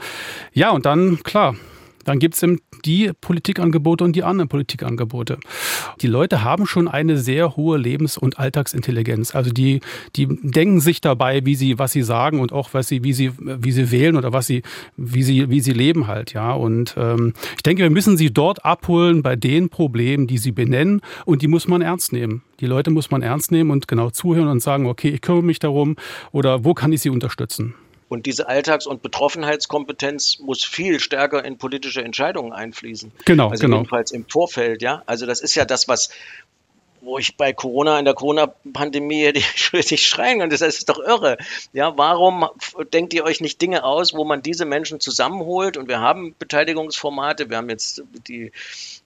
Ja, 0.54 0.70
und 0.70 0.86
dann, 0.86 1.22
klar, 1.22 1.56
dann 2.06 2.20
gibt 2.20 2.36
es 2.36 2.42
eben 2.42 2.60
die 2.84 3.10
Politikangebote 3.20 4.04
und 4.04 4.14
die 4.14 4.22
anderen 4.22 4.48
Politikangebote. 4.48 5.38
Die 6.00 6.06
Leute 6.06 6.44
haben 6.44 6.66
schon 6.66 6.88
eine 6.88 7.18
sehr 7.18 7.56
hohe 7.56 7.78
Lebens- 7.78 8.16
und 8.16 8.38
Alltagsintelligenz. 8.38 9.34
Also 9.34 9.50
die, 9.50 9.80
die 10.14 10.26
denken 10.26 10.80
sich 10.80 11.00
dabei, 11.00 11.44
wie 11.44 11.56
sie, 11.56 11.78
was 11.78 11.92
sie 11.92 12.02
sagen 12.02 12.38
und 12.38 12.52
auch 12.52 12.70
was 12.72 12.86
sie, 12.86 13.02
wie 13.02 13.12
sie, 13.12 13.32
wie 13.38 13.72
sie 13.72 13.90
wählen 13.90 14.16
oder 14.16 14.32
was 14.32 14.46
sie, 14.46 14.62
wie 14.96 15.24
sie, 15.24 15.50
wie 15.50 15.60
sie 15.60 15.72
leben 15.72 16.06
halt, 16.06 16.32
ja. 16.32 16.52
Und 16.52 16.94
ähm, 16.96 17.34
ich 17.56 17.62
denke, 17.62 17.82
wir 17.82 17.90
müssen 17.90 18.16
sie 18.16 18.32
dort 18.32 18.64
abholen 18.64 19.22
bei 19.22 19.34
den 19.34 19.68
Problemen, 19.68 20.28
die 20.28 20.38
sie 20.38 20.52
benennen 20.52 21.00
und 21.24 21.42
die 21.42 21.48
muss 21.48 21.66
man 21.66 21.82
ernst 21.82 22.12
nehmen. 22.12 22.42
Die 22.60 22.66
Leute 22.66 22.90
muss 22.90 23.10
man 23.10 23.22
ernst 23.22 23.50
nehmen 23.50 23.72
und 23.72 23.88
genau 23.88 24.10
zuhören 24.10 24.48
und 24.48 24.62
sagen, 24.62 24.86
okay, 24.86 25.08
ich 25.08 25.20
kümmere 25.20 25.42
mich 25.42 25.58
darum 25.58 25.96
oder 26.30 26.64
wo 26.64 26.72
kann 26.72 26.92
ich 26.92 27.02
sie 27.02 27.10
unterstützen? 27.10 27.74
Und 28.08 28.26
diese 28.26 28.48
Alltags- 28.48 28.86
und 28.86 29.02
Betroffenheitskompetenz 29.02 30.38
muss 30.38 30.64
viel 30.64 31.00
stärker 31.00 31.44
in 31.44 31.58
politische 31.58 32.02
Entscheidungen 32.02 32.52
einfließen. 32.52 33.10
Genau, 33.24 33.48
also 33.48 33.60
genau. 33.60 33.78
Jedenfalls 33.78 34.12
im 34.12 34.26
Vorfeld, 34.28 34.80
ja. 34.82 35.02
Also 35.06 35.26
das 35.26 35.40
ist 35.40 35.56
ja 35.56 35.64
das, 35.64 35.88
was, 35.88 36.10
wo 37.00 37.18
ich 37.18 37.36
bei 37.36 37.52
Corona, 37.52 37.98
in 37.98 38.04
der 38.04 38.14
Corona-Pandemie 38.14 39.26
richtig 39.72 40.06
schreien 40.06 40.38
können. 40.38 40.50
Das 40.50 40.60
ist 40.60 40.88
doch 40.88 40.98
irre. 40.98 41.36
Ja, 41.72 41.96
warum 41.96 42.48
denkt 42.92 43.14
ihr 43.14 43.24
euch 43.24 43.40
nicht 43.40 43.60
Dinge 43.60 43.84
aus, 43.84 44.14
wo 44.14 44.24
man 44.24 44.42
diese 44.42 44.64
Menschen 44.64 45.00
zusammenholt? 45.00 45.76
Und 45.76 45.88
wir 45.88 46.00
haben 46.00 46.34
Beteiligungsformate. 46.38 47.50
Wir 47.50 47.58
haben 47.58 47.70
jetzt 47.70 48.02
die 48.28 48.52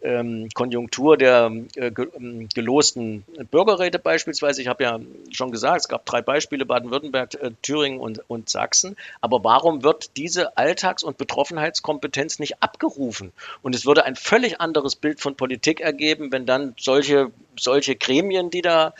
ähm, 0.02 0.48
Konjunktur 0.54 1.16
der 1.16 1.52
äh, 1.76 1.90
ähm, 2.16 2.48
gelosten 2.54 3.24
Bürgerräte 3.50 3.98
beispielsweise. 3.98 4.62
Ich 4.62 4.68
habe 4.68 4.84
ja 4.84 4.98
schon 5.30 5.50
gesagt, 5.50 5.82
es 5.82 5.88
gab 5.88 6.06
drei 6.06 6.22
Beispiele, 6.22 6.64
Baden-Württemberg, 6.64 7.34
äh, 7.34 7.50
Thüringen 7.62 8.00
und, 8.00 8.22
und 8.28 8.48
Sachsen. 8.48 8.96
Aber 9.20 9.44
warum 9.44 9.82
wird 9.82 10.16
diese 10.16 10.56
Alltags- 10.56 11.02
und 11.02 11.18
Betroffenheitskompetenz 11.18 12.38
nicht 12.38 12.62
abgerufen? 12.62 13.32
Und 13.62 13.74
es 13.74 13.86
würde 13.86 14.04
ein 14.04 14.16
völlig 14.16 14.60
anderes 14.60 14.96
Bild 14.96 15.20
von 15.20 15.36
Politik 15.36 15.80
ergeben, 15.80 16.32
wenn 16.32 16.46
dann 16.46 16.74
solche, 16.78 17.30
solche 17.60 17.96
Gremien, 17.96 18.50
die 18.50 18.62
da 18.62 18.94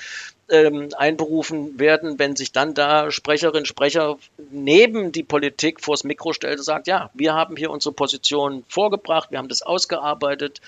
ähm, 0.51 0.88
einberufen 0.96 1.79
werden, 1.79 2.18
wenn 2.18 2.37
sich 2.37 2.53
dann 2.53 2.75
da 2.75 3.11
Sprecherin, 3.11 3.64
Sprecher 3.64 4.18
neben 4.51 5.12
die 5.12 5.23
Politik 5.23 5.81
vors 5.81 6.05
Mikro 6.05 6.33
stellt 6.33 6.59
und 6.59 6.64
sagt, 6.64 6.87
ja, 6.87 7.11
wir 7.14 7.35
haben 7.35 7.57
hier 7.57 7.70
unsere 7.70 7.94
Position 7.94 8.64
vorgebracht, 8.68 9.31
wir 9.31 9.38
haben 9.38 9.49
das 9.49 9.62
ausgearbeitet 9.62 10.61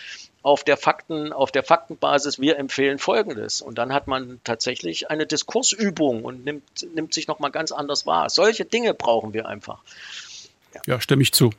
auf 0.42 0.64
der 0.64 0.76
Fakten, 0.76 1.32
auf 1.32 1.52
der 1.52 1.62
Faktenbasis, 1.62 2.40
wir 2.40 2.58
empfehlen 2.58 2.98
Folgendes. 2.98 3.60
Und 3.60 3.78
dann 3.78 3.92
hat 3.92 4.08
man 4.08 4.40
tatsächlich 4.44 5.10
eine 5.10 5.26
Diskursübung 5.26 6.24
und 6.24 6.44
nimmt, 6.44 6.64
nimmt 6.94 7.14
sich 7.14 7.28
nochmal 7.28 7.50
ganz 7.50 7.72
anders 7.72 8.06
wahr. 8.06 8.30
Solche 8.30 8.64
Dinge 8.64 8.94
brauchen 8.94 9.34
wir 9.34 9.46
einfach. 9.46 9.80
Ja, 10.74 10.80
ja 10.86 11.00
stimme 11.00 11.22
ich 11.22 11.32
zu. 11.32 11.50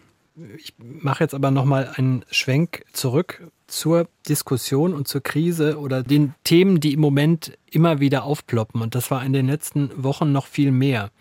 Ich 0.57 0.73
mache 0.79 1.23
jetzt 1.23 1.35
aber 1.35 1.51
nochmal 1.51 1.91
einen 1.95 2.25
Schwenk 2.31 2.85
zurück 2.91 3.47
zur 3.67 4.07
Diskussion 4.27 4.95
und 4.95 5.07
zur 5.07 5.21
Krise 5.21 5.77
oder 5.77 6.01
den 6.01 6.33
Themen, 6.43 6.79
die 6.79 6.93
im 6.93 7.01
Moment 7.01 7.55
immer 7.69 7.99
wieder 7.99 8.23
aufploppen. 8.23 8.81
Und 8.81 8.95
das 8.95 9.11
war 9.11 9.23
in 9.23 9.33
den 9.33 9.47
letzten 9.47 9.91
Wochen 9.95 10.31
noch 10.31 10.47
viel 10.47 10.71
mehr. 10.71 11.11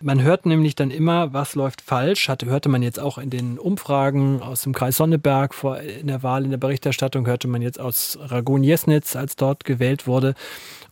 Man 0.00 0.22
hört 0.22 0.46
nämlich 0.46 0.74
dann 0.74 0.90
immer, 0.90 1.34
was 1.34 1.54
läuft 1.54 1.82
falsch. 1.82 2.28
Hatte, 2.28 2.46
hörte 2.46 2.70
man 2.70 2.82
jetzt 2.82 2.98
auch 2.98 3.18
in 3.18 3.28
den 3.28 3.58
Umfragen 3.58 4.40
aus 4.40 4.62
dem 4.62 4.72
Kreis 4.72 4.96
Sonneberg 4.96 5.54
vor 5.54 5.78
in 5.80 6.06
der 6.06 6.22
Wahl, 6.22 6.44
in 6.44 6.50
der 6.50 6.58
Berichterstattung, 6.58 7.26
hörte 7.26 7.48
man 7.48 7.60
jetzt 7.60 7.78
aus 7.78 8.18
Ragun-Jesnitz, 8.20 9.14
als 9.14 9.36
dort 9.36 9.64
gewählt 9.64 10.06
wurde. 10.06 10.34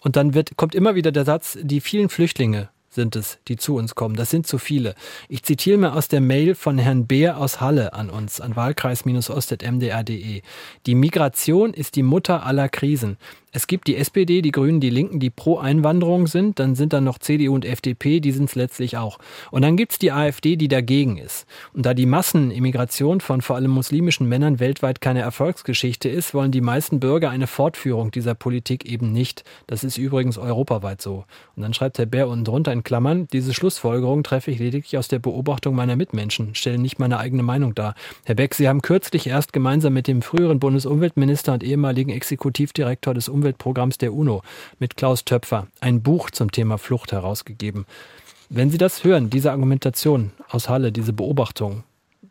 Und 0.00 0.16
dann 0.16 0.34
wird, 0.34 0.56
kommt 0.56 0.74
immer 0.74 0.94
wieder 0.94 1.10
der 1.10 1.24
Satz, 1.24 1.58
die 1.60 1.80
vielen 1.80 2.10
Flüchtlinge 2.10 2.68
sind 2.94 3.16
es, 3.16 3.38
die 3.48 3.56
zu 3.56 3.76
uns 3.76 3.94
kommen. 3.94 4.16
Das 4.16 4.30
sind 4.30 4.46
zu 4.46 4.58
viele. 4.58 4.94
Ich 5.28 5.42
zitiere 5.42 5.78
mal 5.78 5.90
aus 5.92 6.08
der 6.08 6.20
Mail 6.20 6.54
von 6.54 6.78
Herrn 6.78 7.06
Beer 7.06 7.38
aus 7.38 7.60
Halle 7.60 7.94
an 7.94 8.10
uns, 8.10 8.40
an 8.40 8.54
wahlkreis-ost.mdr.de. 8.54 10.42
Die 10.86 10.94
Migration 10.94 11.74
ist 11.74 11.96
die 11.96 12.02
Mutter 12.02 12.44
aller 12.44 12.68
Krisen. 12.68 13.16
Es 13.54 13.66
gibt 13.66 13.86
die 13.86 13.96
SPD, 13.96 14.40
die 14.40 14.50
Grünen, 14.50 14.80
die 14.80 14.88
Linken, 14.88 15.20
die 15.20 15.28
pro 15.28 15.58
Einwanderung 15.58 16.26
sind. 16.26 16.58
Dann 16.58 16.74
sind 16.74 16.94
da 16.94 17.02
noch 17.02 17.18
CDU 17.18 17.54
und 17.54 17.66
FDP, 17.66 18.18
die 18.20 18.32
sind 18.32 18.48
es 18.48 18.54
letztlich 18.54 18.96
auch. 18.96 19.18
Und 19.50 19.60
dann 19.60 19.76
gibt's 19.76 19.98
die 19.98 20.10
AfD, 20.10 20.56
die 20.56 20.68
dagegen 20.68 21.18
ist. 21.18 21.44
Und 21.74 21.84
da 21.84 21.92
die 21.92 22.06
Massenimmigration 22.06 23.20
von 23.20 23.42
vor 23.42 23.56
allem 23.56 23.70
muslimischen 23.70 24.26
Männern 24.26 24.58
weltweit 24.58 25.02
keine 25.02 25.20
Erfolgsgeschichte 25.20 26.08
ist, 26.08 26.32
wollen 26.32 26.50
die 26.50 26.62
meisten 26.62 26.98
Bürger 26.98 27.28
eine 27.28 27.46
Fortführung 27.46 28.10
dieser 28.10 28.34
Politik 28.34 28.86
eben 28.86 29.12
nicht. 29.12 29.44
Das 29.66 29.84
ist 29.84 29.98
übrigens 29.98 30.38
europaweit 30.38 31.02
so. 31.02 31.26
Und 31.54 31.62
dann 31.62 31.74
schreibt 31.74 31.98
Herr 31.98 32.06
Bär 32.06 32.28
unten 32.28 32.46
drunter 32.46 32.72
in 32.72 32.84
Klammern, 32.84 33.28
diese 33.34 33.52
Schlussfolgerung 33.52 34.22
treffe 34.22 34.50
ich 34.50 34.60
lediglich 34.60 34.96
aus 34.96 35.08
der 35.08 35.18
Beobachtung 35.18 35.74
meiner 35.74 35.96
Mitmenschen, 35.96 36.54
stellen 36.54 36.80
nicht 36.80 36.98
meine 36.98 37.18
eigene 37.18 37.42
Meinung 37.42 37.74
dar. 37.74 37.96
Herr 38.24 38.34
Beck, 38.34 38.54
Sie 38.54 38.66
haben 38.66 38.80
kürzlich 38.80 39.26
erst 39.26 39.52
gemeinsam 39.52 39.92
mit 39.92 40.08
dem 40.08 40.22
früheren 40.22 40.58
Bundesumweltminister 40.58 41.52
und 41.52 41.62
ehemaligen 41.62 42.10
Exekutivdirektor 42.10 43.12
des 43.12 43.28
Umweltprogramms 43.42 43.98
der 43.98 44.14
UNO 44.14 44.42
mit 44.78 44.96
Klaus 44.96 45.24
Töpfer 45.24 45.66
ein 45.80 46.00
Buch 46.00 46.30
zum 46.30 46.52
Thema 46.52 46.78
Flucht 46.78 47.10
herausgegeben. 47.10 47.86
Wenn 48.48 48.70
Sie 48.70 48.78
das 48.78 49.02
hören, 49.02 49.30
diese 49.30 49.50
Argumentation 49.50 50.30
aus 50.48 50.68
Halle, 50.68 50.92
diese 50.92 51.12
Beobachtung, 51.12 51.82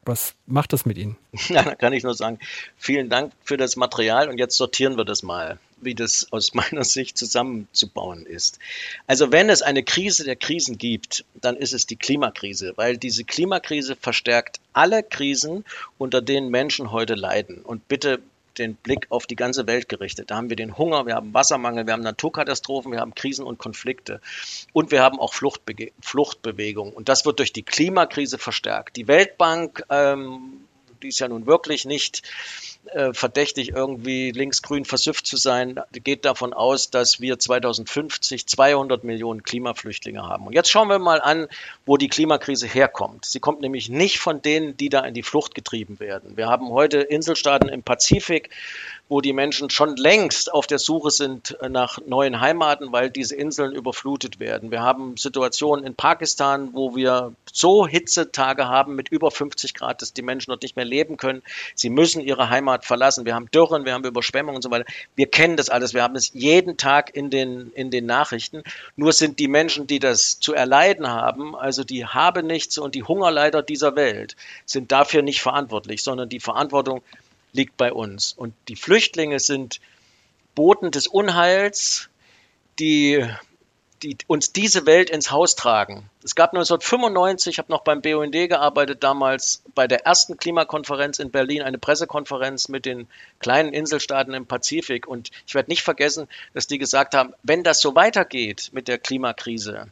was 0.06 0.36
macht 0.46 0.72
das 0.72 0.86
mit 0.86 0.98
Ihnen? 0.98 1.18
Ja, 1.50 1.64
da 1.64 1.76
kann 1.76 1.94
ich 1.94 2.04
nur 2.04 2.14
sagen, 2.14 2.40
vielen 2.78 3.10
Dank 3.10 3.34
für 3.44 3.58
das 3.58 3.76
Material 3.76 4.30
und 4.30 4.38
jetzt 4.38 4.56
sortieren 4.56 4.98
wir 4.98 5.04
das 5.04 5.22
mal, 5.22 5.60
wie 5.82 5.96
das 5.96 6.28
aus 6.32 6.54
meiner 6.54 6.86
Sicht 6.86 7.18
zusammenzubauen 7.18 8.26
ist. 8.26 8.60
Also 9.06 9.32
wenn 9.34 9.50
es 9.50 9.62
eine 9.62 9.84
Krise 9.84 10.24
der 10.24 10.38
Krisen 10.38 10.78
gibt, 10.78 11.26
dann 11.36 11.58
ist 11.58 11.74
es 11.74 11.88
die 11.88 11.98
Klimakrise, 11.98 12.74
weil 12.78 12.98
diese 12.98 13.26
Klimakrise 13.26 13.96
verstärkt 13.96 14.60
alle 14.74 15.04
Krisen, 15.04 15.66
unter 15.98 16.22
denen 16.22 16.50
Menschen 16.50 16.92
heute 16.92 17.16
leiden. 17.16 17.62
Und 17.62 17.88
bitte 17.88 18.22
den 18.58 18.76
Blick 18.76 19.08
auf 19.10 19.26
die 19.26 19.36
ganze 19.36 19.68
Welt 19.68 19.90
gerichtet. 19.90 20.32
Da 20.32 20.36
haben 20.36 20.50
wir 20.50 20.56
den 20.56 20.78
Hunger, 20.78 21.06
wir 21.06 21.16
haben 21.16 21.34
Wassermangel, 21.34 21.86
wir 21.86 21.94
haben 21.94 22.04
Naturkatastrophen, 22.04 22.92
wir 22.92 23.00
haben 23.00 23.16
Krisen 23.16 23.46
und 23.46 23.58
Konflikte. 23.58 24.22
Und 24.74 24.92
wir 24.92 25.02
haben 25.02 25.20
auch 25.20 25.34
Fluchtbege 25.34 25.92
Fluchtbewegungen. 26.02 26.94
Und 26.94 27.10
das 27.10 27.26
wird 27.26 27.40
durch 27.40 27.54
die 27.54 27.64
Klimakrise 27.64 28.38
verstärkt. 28.38 28.96
Die 28.98 29.08
Weltbank, 29.08 29.84
ähm, 29.90 30.66
die 31.02 31.10
ist 31.10 31.20
ja 31.20 31.28
nun 31.28 31.46
wirklich 31.46 31.86
nicht 31.86 32.24
äh, 32.86 33.14
verdächtig, 33.14 33.70
irgendwie 33.70 34.32
linksgrün 34.32 34.86
versüfft 34.86 35.28
zu 35.28 35.38
sein, 35.38 35.80
geht 35.92 36.26
davon 36.26 36.54
aus, 36.54 36.90
dass 36.90 37.22
wir 37.22 37.38
2050 37.38 38.48
200 38.48 39.04
Millionen 39.04 39.44
Klimaflüchtlinge 39.44 40.24
haben. 40.24 40.48
Und 40.48 40.54
jetzt 40.54 40.70
schauen 40.70 40.88
wir 40.88 41.00
mal 41.00 41.22
an, 41.22 41.48
wo 41.86 41.98
die 41.98 42.08
Klimakrise 42.08 42.68
herkommt. 42.68 43.26
Sie 43.26 43.40
kommt 43.40 43.62
nämlich 43.62 43.90
nicht 43.90 44.20
von 44.20 44.42
denen, 44.42 44.78
die 44.78 44.90
da 44.90 45.02
in 45.02 45.14
die 45.14 45.24
Flucht 45.24 45.54
getrieben 45.54 46.00
werden. 46.00 46.38
Wir 46.38 46.48
haben 46.48 46.70
heute 46.70 47.00
Inselstaaten 47.00 47.70
im 47.70 47.84
Pazifik, 47.84 48.50
wo 49.12 49.20
die 49.20 49.34
Menschen 49.34 49.70
schon 49.70 49.98
längst 49.98 50.54
auf 50.54 50.68
der 50.68 50.80
Suche 50.80 51.12
sind 51.12 51.58
nach 51.70 52.00
neuen 52.08 52.40
Heimaten, 52.40 52.94
weil 52.94 53.10
diese 53.10 53.36
Inseln 53.36 53.74
überflutet 53.74 54.40
werden. 54.40 54.72
Wir 54.72 54.84
haben 54.84 55.18
Situationen 55.18 55.86
in 55.86 55.96
Pakistan, 55.96 56.70
wo 56.72 56.96
wir 56.96 57.34
so 57.52 57.86
Hitzetage 57.86 58.70
haben 58.70 58.96
mit 58.96 59.10
über 59.10 59.30
50 59.30 59.74
Grad, 59.74 60.02
dass 60.02 60.14
die 60.14 60.22
Menschen 60.22 60.52
dort 60.52 60.64
nicht 60.64 60.78
mehr 60.78 60.86
leben 60.86 61.18
können. 61.18 61.44
Sie 61.76 61.90
müssen 61.90 62.22
ihre 62.22 62.50
Heimat 62.50 62.71
verlassen. 62.80 63.26
Wir 63.26 63.36
haben 63.36 63.50
Dürren, 63.52 63.86
wir 63.86 63.94
haben 63.94 64.06
Überschwemmungen 64.06 64.58
und 64.58 64.62
so 64.62 64.72
weiter. 64.72 64.86
Wir 65.16 65.28
kennen 65.28 65.58
das 65.58 65.70
alles. 65.70 65.94
Wir 65.94 66.04
haben 66.04 66.16
es 66.16 66.32
jeden 66.34 66.78
Tag 66.78 67.16
in 67.16 67.30
den, 67.30 67.72
in 67.74 67.92
den 67.92 68.06
Nachrichten. 68.06 68.64
Nur 68.96 69.14
sind 69.14 69.40
die 69.40 69.48
Menschen, 69.48 69.88
die 69.88 70.00
das 70.00 70.40
zu 70.40 70.54
erleiden 70.54 71.08
haben, 71.08 71.56
also 71.56 71.84
die 71.84 72.06
Habenichts 72.06 72.78
und 72.78 72.96
die 72.96 73.04
Hungerleider 73.04 73.62
dieser 73.62 73.96
Welt, 73.96 74.36
sind 74.66 74.92
dafür 74.92 75.22
nicht 75.22 75.42
verantwortlich, 75.42 76.04
sondern 76.04 76.30
die 76.30 76.40
Verantwortung 76.40 77.02
liegt 77.54 77.78
bei 77.78 77.92
uns. 77.92 78.34
Und 78.34 78.54
die 78.68 78.76
Flüchtlinge 78.76 79.40
sind 79.40 79.80
Boten 80.56 80.92
des 80.92 81.08
Unheils, 81.08 82.10
die, 82.80 83.26
die 84.04 84.18
uns 84.28 84.52
diese 84.52 84.86
Welt 84.86 85.10
ins 85.10 85.32
Haus 85.32 85.56
tragen. 85.56 86.10
Es 86.24 86.36
gab 86.36 86.54
1995, 86.54 87.54
ich 87.54 87.58
habe 87.60 87.72
noch 87.72 87.82
beim 87.82 88.02
BUND 88.02 88.32
gearbeitet, 88.32 89.04
damals 89.04 89.64
bei 89.76 89.88
der 89.88 90.06
ersten 90.06 90.38
Klimakonferenz 90.38 91.20
in 91.20 91.32
Berlin, 91.32 91.62
eine 91.62 91.78
Pressekonferenz 91.78 92.68
mit 92.68 92.86
den 92.86 93.08
kleinen 93.40 93.74
Inselstaaten 93.74 94.34
im 94.34 94.46
Pazifik. 94.46 95.08
Und 95.08 95.30
ich 95.46 95.54
werde 95.54 95.70
nicht 95.70 95.84
vergessen, 95.84 96.28
dass 96.54 96.68
die 96.68 96.78
gesagt 96.78 97.14
haben, 97.16 97.34
wenn 97.44 97.64
das 97.64 97.82
so 97.82 97.96
weitergeht 97.96 98.70
mit 98.72 98.88
der 98.88 98.98
Klimakrise, 98.98 99.88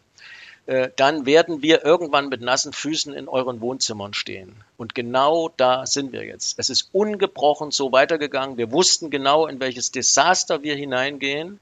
äh, 0.66 0.92
dann 0.96 1.26
werden 1.26 1.64
wir 1.64 1.84
irgendwann 1.84 2.30
mit 2.30 2.42
nassen 2.42 2.74
Füßen 2.74 3.14
in 3.14 3.28
euren 3.28 3.60
Wohnzimmern 3.62 4.14
stehen. 4.14 4.56
Und 4.78 4.94
genau 4.94 5.50
da 5.58 5.88
sind 5.88 6.14
wir 6.14 6.24
jetzt. 6.26 6.60
Es 6.60 6.70
ist 6.70 6.90
ungebrochen 6.92 7.72
so 7.72 7.92
weitergegangen. 7.92 8.58
Wir 8.58 8.72
wussten 8.72 9.10
genau, 9.10 9.48
in 9.48 9.60
welches 9.60 9.92
Desaster 9.92 10.62
wir 10.62 10.76
hineingehen. 10.76 11.60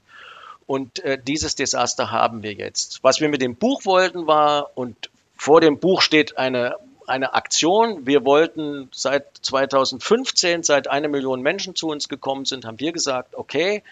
Und 0.68 1.02
äh, 1.02 1.16
dieses 1.20 1.54
Desaster 1.54 2.10
haben 2.10 2.42
wir 2.42 2.52
jetzt. 2.52 3.02
Was 3.02 3.22
wir 3.22 3.30
mit 3.30 3.40
dem 3.40 3.56
Buch 3.56 3.86
wollten 3.86 4.26
war, 4.26 4.70
und 4.74 5.08
vor 5.34 5.62
dem 5.62 5.78
Buch 5.80 6.02
steht 6.02 6.36
eine, 6.36 6.76
eine 7.06 7.32
Aktion. 7.32 8.06
Wir 8.06 8.26
wollten 8.26 8.90
seit 8.92 9.24
2015, 9.40 10.62
seit 10.62 10.86
eine 10.86 11.08
Million 11.08 11.40
Menschen 11.40 11.74
zu 11.74 11.88
uns 11.88 12.10
gekommen 12.10 12.44
sind, 12.44 12.66
haben 12.66 12.78
wir 12.80 12.92
gesagt, 12.92 13.34
okay, 13.34 13.82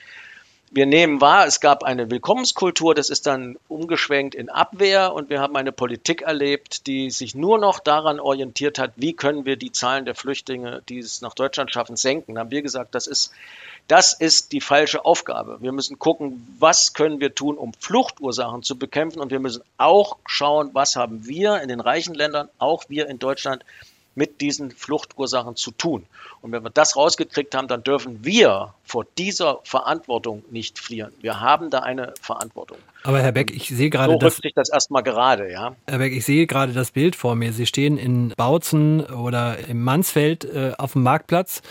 wir 0.70 0.86
nehmen 0.86 1.20
wahr, 1.20 1.46
es 1.46 1.60
gab 1.60 1.84
eine 1.84 2.10
Willkommenskultur, 2.10 2.94
das 2.94 3.08
ist 3.08 3.26
dann 3.26 3.56
umgeschwenkt 3.68 4.34
in 4.34 4.48
Abwehr 4.48 5.12
und 5.12 5.30
wir 5.30 5.40
haben 5.40 5.56
eine 5.56 5.72
Politik 5.72 6.22
erlebt, 6.22 6.86
die 6.86 7.10
sich 7.10 7.34
nur 7.34 7.58
noch 7.58 7.78
daran 7.78 8.18
orientiert 8.18 8.78
hat, 8.78 8.92
wie 8.96 9.12
können 9.12 9.44
wir 9.44 9.56
die 9.56 9.70
Zahlen 9.70 10.04
der 10.04 10.16
Flüchtlinge, 10.16 10.82
die 10.88 10.98
es 10.98 11.22
nach 11.22 11.34
Deutschland 11.34 11.72
schaffen, 11.72 11.96
senken. 11.96 12.34
Da 12.34 12.40
haben 12.40 12.50
wir 12.50 12.62
gesagt, 12.62 12.94
das 12.96 13.06
ist, 13.06 13.32
das 13.86 14.12
ist 14.12 14.50
die 14.50 14.60
falsche 14.60 15.04
Aufgabe. 15.04 15.58
Wir 15.60 15.70
müssen 15.70 16.00
gucken, 16.00 16.46
was 16.58 16.94
können 16.94 17.20
wir 17.20 17.34
tun, 17.34 17.56
um 17.56 17.72
Fluchtursachen 17.78 18.64
zu 18.64 18.76
bekämpfen 18.76 19.20
und 19.20 19.30
wir 19.30 19.40
müssen 19.40 19.62
auch 19.78 20.16
schauen, 20.26 20.70
was 20.72 20.96
haben 20.96 21.26
wir 21.26 21.62
in 21.62 21.68
den 21.68 21.80
reichen 21.80 22.14
Ländern, 22.14 22.48
auch 22.58 22.84
wir 22.88 23.08
in 23.08 23.20
Deutschland 23.20 23.64
mit 24.16 24.40
diesen 24.40 24.70
Fluchtursachen 24.72 25.54
zu 25.54 25.70
tun. 25.70 26.06
Und 26.40 26.50
wenn 26.50 26.64
wir 26.64 26.70
das 26.70 26.96
rausgekriegt 26.96 27.54
haben, 27.54 27.68
dann 27.68 27.84
dürfen 27.84 28.24
wir 28.24 28.74
vor 28.82 29.06
dieser 29.18 29.60
Verantwortung 29.62 30.42
nicht 30.50 30.78
fliehen. 30.78 31.12
Wir 31.20 31.40
haben 31.40 31.70
da 31.70 31.80
eine 31.80 32.14
Verantwortung. 32.20 32.78
Aber 33.02 33.20
Herr 33.20 33.32
Beck, 33.32 33.54
ich 33.54 33.68
sehe 33.68 33.90
gerade 33.90 34.14
so 34.14 34.18
das. 34.18 34.38
sich 34.38 34.54
das 34.54 34.70
erstmal 34.70 35.02
gerade, 35.02 35.52
ja. 35.52 35.76
Herr 35.86 35.98
Beck, 35.98 36.12
ich 36.12 36.24
sehe 36.24 36.46
gerade 36.46 36.72
das 36.72 36.90
Bild 36.90 37.14
vor 37.14 37.36
mir. 37.36 37.52
Sie 37.52 37.66
stehen 37.66 37.98
in 37.98 38.32
Bautzen 38.36 39.04
oder 39.04 39.58
im 39.68 39.84
Mansfeld 39.84 40.44
äh, 40.44 40.72
auf 40.78 40.94
dem 40.94 41.02
Marktplatz 41.02 41.62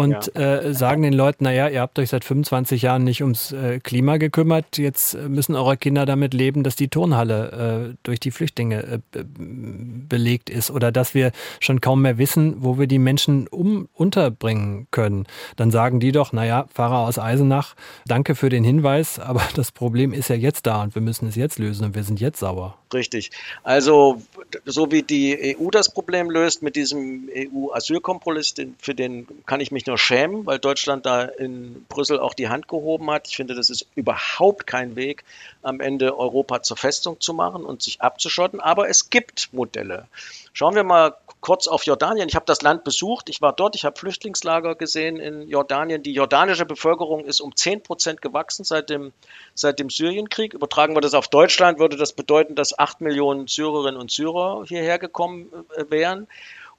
und 0.00 0.32
ja. 0.34 0.56
äh, 0.56 0.74
sagen 0.74 1.02
den 1.02 1.12
Leuten, 1.12 1.44
naja, 1.44 1.68
ihr 1.68 1.80
habt 1.80 1.98
euch 1.98 2.10
seit 2.10 2.24
25 2.24 2.82
Jahren 2.82 3.04
nicht 3.04 3.22
ums 3.22 3.52
äh, 3.52 3.80
Klima 3.80 4.16
gekümmert, 4.16 4.78
jetzt 4.78 5.14
müssen 5.14 5.54
eure 5.54 5.76
Kinder 5.76 6.06
damit 6.06 6.34
leben, 6.34 6.62
dass 6.62 6.76
die 6.76 6.88
Turnhalle 6.88 7.90
äh, 7.90 7.96
durch 8.02 8.20
die 8.20 8.30
Flüchtlinge 8.30 8.82
äh, 8.82 9.00
belegt 9.12 10.50
ist 10.50 10.70
oder 10.70 10.90
dass 10.92 11.14
wir 11.14 11.32
schon 11.60 11.80
kaum 11.80 12.02
mehr 12.02 12.18
wissen, 12.18 12.56
wo 12.58 12.78
wir 12.78 12.86
die 12.86 12.98
Menschen 12.98 13.46
um 13.48 13.88
unterbringen 13.94 14.86
können. 14.90 15.26
Dann 15.56 15.70
sagen 15.70 16.00
die 16.00 16.12
doch, 16.12 16.32
naja, 16.32 16.66
Fahrer 16.72 17.00
aus 17.00 17.18
Eisenach, 17.18 17.74
danke 18.06 18.34
für 18.34 18.48
den 18.48 18.64
Hinweis, 18.64 19.18
aber 19.18 19.42
das 19.54 19.72
Problem 19.72 20.12
ist 20.12 20.28
ja 20.28 20.36
jetzt 20.36 20.66
da 20.66 20.82
und 20.82 20.94
wir 20.94 21.02
müssen 21.02 21.28
es 21.28 21.36
jetzt 21.36 21.58
lösen 21.58 21.84
und 21.84 21.94
wir 21.94 22.04
sind 22.04 22.20
jetzt 22.20 22.40
sauer. 22.40 22.78
Richtig. 22.92 23.30
Also 23.62 24.20
so 24.64 24.90
wie 24.90 25.02
die 25.02 25.56
EU 25.56 25.70
das 25.70 25.92
Problem 25.92 26.30
löst 26.30 26.62
mit 26.62 26.74
diesem 26.74 27.28
EU-Asylkompromiss, 27.34 28.54
für 28.78 28.94
den 28.94 29.26
kann 29.46 29.60
ich 29.60 29.70
mich 29.70 29.86
nur 29.90 29.98
schämen, 29.98 30.46
weil 30.46 30.58
Deutschland 30.58 31.04
da 31.04 31.22
in 31.22 31.84
Brüssel 31.88 32.18
auch 32.18 32.34
die 32.34 32.48
Hand 32.48 32.68
gehoben 32.68 33.10
hat. 33.10 33.28
Ich 33.28 33.36
finde, 33.36 33.54
das 33.54 33.68
ist 33.68 33.86
überhaupt 33.96 34.66
kein 34.66 34.96
Weg, 34.96 35.24
am 35.62 35.80
Ende 35.80 36.16
Europa 36.16 36.62
zur 36.62 36.76
Festung 36.76 37.20
zu 37.20 37.34
machen 37.34 37.64
und 37.64 37.82
sich 37.82 38.00
abzuschotten. 38.00 38.60
Aber 38.60 38.88
es 38.88 39.10
gibt 39.10 39.52
Modelle. 39.52 40.06
Schauen 40.52 40.74
wir 40.74 40.84
mal 40.84 41.14
kurz 41.40 41.68
auf 41.68 41.84
Jordanien. 41.84 42.28
Ich 42.28 42.34
habe 42.34 42.46
das 42.46 42.62
Land 42.62 42.84
besucht. 42.84 43.28
Ich 43.28 43.42
war 43.42 43.52
dort. 43.52 43.74
Ich 43.74 43.84
habe 43.84 43.98
Flüchtlingslager 43.98 44.74
gesehen 44.74 45.18
in 45.18 45.48
Jordanien. 45.48 46.02
Die 46.02 46.12
jordanische 46.12 46.66
Bevölkerung 46.66 47.24
ist 47.24 47.40
um 47.40 47.54
10 47.54 47.82
Prozent 47.82 48.22
gewachsen 48.22 48.64
seit 48.64 48.90
dem, 48.90 49.12
seit 49.54 49.78
dem 49.78 49.90
Syrienkrieg. 49.90 50.54
Übertragen 50.54 50.94
wir 50.94 51.00
das 51.00 51.14
auf 51.14 51.28
Deutschland, 51.28 51.78
würde 51.78 51.96
das 51.96 52.12
bedeuten, 52.12 52.54
dass 52.54 52.78
8 52.78 53.00
Millionen 53.00 53.48
Syrerinnen 53.48 54.00
und 54.00 54.10
Syrer 54.10 54.64
hierher 54.66 54.98
gekommen 54.98 55.50
äh, 55.76 55.84
wären. 55.88 56.28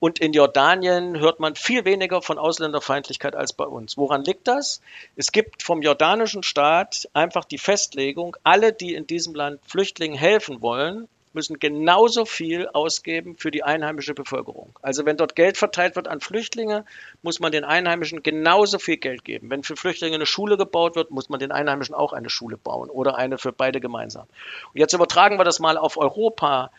Und 0.01 0.17
in 0.17 0.33
Jordanien 0.33 1.19
hört 1.19 1.39
man 1.39 1.53
viel 1.53 1.85
weniger 1.85 2.23
von 2.23 2.39
Ausländerfeindlichkeit 2.39 3.35
als 3.35 3.53
bei 3.53 3.65
uns. 3.65 3.97
Woran 3.97 4.23
liegt 4.23 4.47
das? 4.47 4.81
Es 5.15 5.31
gibt 5.31 5.61
vom 5.61 5.83
jordanischen 5.83 6.41
Staat 6.41 7.07
einfach 7.13 7.45
die 7.45 7.59
Festlegung, 7.59 8.35
alle, 8.41 8.73
die 8.73 8.95
in 8.95 9.05
diesem 9.05 9.35
Land 9.35 9.59
Flüchtlingen 9.63 10.17
helfen 10.17 10.59
wollen, 10.59 11.07
müssen 11.33 11.59
genauso 11.59 12.25
viel 12.25 12.67
ausgeben 12.67 13.37
für 13.37 13.51
die 13.51 13.61
einheimische 13.61 14.15
Bevölkerung. 14.15 14.73
Also 14.81 15.05
wenn 15.05 15.17
dort 15.17 15.35
Geld 15.35 15.57
verteilt 15.57 15.95
wird 15.95 16.07
an 16.07 16.19
Flüchtlinge, 16.19 16.83
muss 17.21 17.39
man 17.39 17.51
den 17.51 17.63
Einheimischen 17.63 18.23
genauso 18.23 18.79
viel 18.79 18.97
Geld 18.97 19.23
geben. 19.23 19.51
Wenn 19.51 19.61
für 19.61 19.75
Flüchtlinge 19.75 20.15
eine 20.15 20.25
Schule 20.25 20.57
gebaut 20.57 20.95
wird, 20.95 21.11
muss 21.11 21.29
man 21.29 21.39
den 21.39 21.51
Einheimischen 21.51 21.93
auch 21.93 22.11
eine 22.11 22.31
Schule 22.31 22.57
bauen 22.57 22.89
oder 22.89 23.17
eine 23.17 23.37
für 23.37 23.51
beide 23.51 23.79
gemeinsam. 23.79 24.25
Und 24.73 24.79
jetzt 24.79 24.93
übertragen 24.93 25.37
wir 25.37 25.45
das 25.45 25.59
mal 25.59 25.77
auf 25.77 25.97
Europa. 25.97 26.71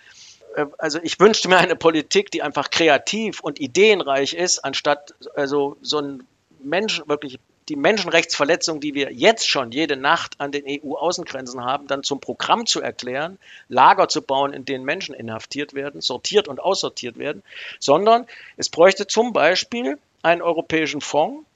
Äh, 0.54 0.66
also 0.78 0.98
ich 1.02 1.18
wünschte 1.20 1.48
mir 1.48 1.58
eine 1.58 1.76
Politik, 1.76 2.30
die 2.30 2.42
einfach 2.42 2.70
kreativ 2.70 3.40
und 3.40 3.60
ideenreich 3.60 4.34
ist, 4.34 4.60
anstatt 4.60 5.14
also 5.34 5.76
so 5.82 5.98
ein 5.98 6.26
Mensch 6.62 7.02
wirklich 7.06 7.38
die 7.68 7.76
Menschenrechtsverletzung, 7.76 8.80
die 8.80 8.94
wir 8.94 9.12
jetzt 9.12 9.48
schon 9.48 9.70
jede 9.70 9.96
Nacht 9.96 10.40
an 10.40 10.50
den 10.50 10.64
EU-Außengrenzen 10.66 11.64
haben, 11.64 11.86
dann 11.86 12.02
zum 12.02 12.20
Programm 12.20 12.66
zu 12.66 12.82
erklären, 12.82 13.38
Lager 13.68 14.08
zu 14.08 14.20
bauen, 14.20 14.52
in 14.52 14.64
denen 14.64 14.84
Menschen 14.84 15.14
inhaftiert 15.14 15.72
werden, 15.72 16.00
sortiert 16.00 16.48
und 16.48 16.60
aussortiert 16.60 17.18
werden, 17.18 17.42
sondern 17.78 18.26
es 18.56 18.68
bräuchte 18.68 19.06
zum 19.06 19.32
Beispiel 19.32 19.98
einen 20.22 20.42
europäischen 20.42 21.00
Fonds. 21.00 21.46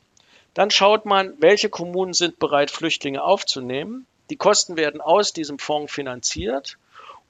Dann 0.54 0.70
schaut 0.70 1.06
man, 1.06 1.34
welche 1.38 1.68
Kommunen 1.68 2.14
sind 2.14 2.38
bereit, 2.38 2.70
Flüchtlinge 2.70 3.22
aufzunehmen. 3.22 4.06
Die 4.30 4.36
Kosten 4.36 4.76
werden 4.76 5.00
aus 5.00 5.32
diesem 5.32 5.58
Fonds 5.58 5.92
finanziert 5.92 6.78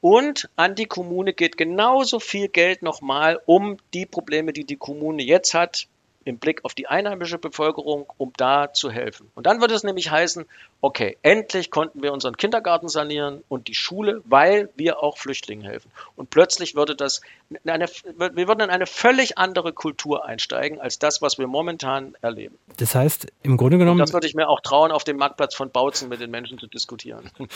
und 0.00 0.48
an 0.56 0.74
die 0.74 0.86
Kommune 0.86 1.32
geht 1.32 1.56
genauso 1.56 2.20
viel 2.20 2.48
Geld 2.48 2.82
nochmal, 2.82 3.40
um 3.46 3.78
die 3.94 4.06
Probleme, 4.06 4.52
die 4.52 4.64
die 4.64 4.76
Kommune 4.76 5.22
jetzt 5.22 5.54
hat, 5.54 5.88
im 6.24 6.38
Blick 6.38 6.64
auf 6.64 6.74
die 6.74 6.88
einheimische 6.88 7.38
Bevölkerung, 7.38 8.12
um 8.16 8.32
da 8.36 8.72
zu 8.72 8.90
helfen. 8.90 9.30
Und 9.34 9.46
dann 9.46 9.60
würde 9.60 9.74
es 9.74 9.84
nämlich 9.84 10.10
heißen, 10.10 10.44
okay, 10.86 11.16
endlich 11.22 11.72
konnten 11.72 12.00
wir 12.00 12.12
unseren 12.12 12.36
Kindergarten 12.36 12.88
sanieren 12.88 13.42
und 13.48 13.66
die 13.66 13.74
Schule, 13.74 14.22
weil 14.24 14.68
wir 14.76 15.02
auch 15.02 15.18
Flüchtlingen 15.18 15.66
helfen. 15.66 15.90
Und 16.14 16.30
plötzlich 16.30 16.76
würde 16.76 16.94
das, 16.94 17.22
eine, 17.66 17.86
wir 17.88 18.46
würden 18.46 18.60
in 18.60 18.70
eine 18.70 18.86
völlig 18.86 19.36
andere 19.36 19.72
Kultur 19.72 20.24
einsteigen, 20.24 20.80
als 20.80 21.00
das, 21.00 21.20
was 21.20 21.38
wir 21.38 21.48
momentan 21.48 22.14
erleben. 22.22 22.56
Das 22.76 22.94
heißt, 22.94 23.26
im 23.42 23.56
Grunde 23.56 23.78
genommen. 23.78 24.00
Und 24.00 24.06
das 24.06 24.12
würde 24.12 24.28
ich 24.28 24.36
mir 24.36 24.48
auch 24.48 24.60
trauen, 24.60 24.92
auf 24.92 25.02
dem 25.02 25.16
Marktplatz 25.16 25.56
von 25.56 25.72
Bautzen 25.72 26.08
mit 26.08 26.20
den 26.20 26.30
Menschen 26.30 26.58
zu 26.58 26.68
diskutieren. 26.68 27.30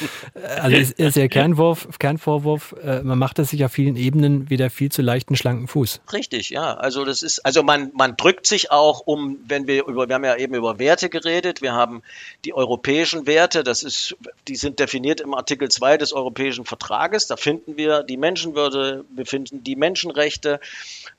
Also 0.61 0.76
ist, 0.76 0.99
ist 0.99 1.16
der 1.16 1.28
Kernwurf, 1.28 1.89
Kernvorwurf, 1.99 2.74
äh, 2.83 3.03
man 3.03 3.18
macht 3.18 3.39
es 3.39 3.51
sich 3.51 3.64
auf 3.64 3.72
vielen 3.72 3.97
Ebenen 3.97 4.51
wieder 4.51 4.70
viel 4.70 4.91
zu 4.91 5.03
leichten, 5.03 5.37
schlanken 5.37 5.68
Fuß. 5.68 6.01
Richtig, 6.12 6.51
ja. 6.51 6.74
Also 6.74 7.05
das 7.05 7.22
ist, 7.22 7.45
also 7.45 7.62
man, 7.62 7.91
man 7.95 8.16
drückt 8.16 8.47
sich 8.47 8.70
auch 8.70 9.01
um, 9.01 9.39
wenn 9.47 9.66
wir 9.66 9.87
über, 9.87 10.09
wir 10.09 10.14
haben 10.14 10.24
ja 10.24 10.37
eben 10.37 10.55
über 10.55 10.78
Werte 10.78 11.09
geredet, 11.09 11.62
wir 11.62 11.72
haben 11.72 12.03
die 12.45 12.55
europäischen 12.55 13.20
Werte, 13.27 13.62
das 13.64 13.83
ist, 13.83 14.16
die 14.49 14.57
sind 14.57 14.79
definiert 14.79 15.21
im 15.21 15.35
Artikel 15.35 15.68
2 15.68 15.97
des 15.97 16.12
Europäischen 16.12 16.64
Vertrages, 16.64 17.27
da 17.27 17.37
finden 17.37 17.77
wir 17.77 18.03
die 18.03 18.16
Menschenwürde, 18.16 19.05
wir 19.14 19.27
finden 19.27 19.64
die 19.64 19.77
Menschenrechte 19.77 20.61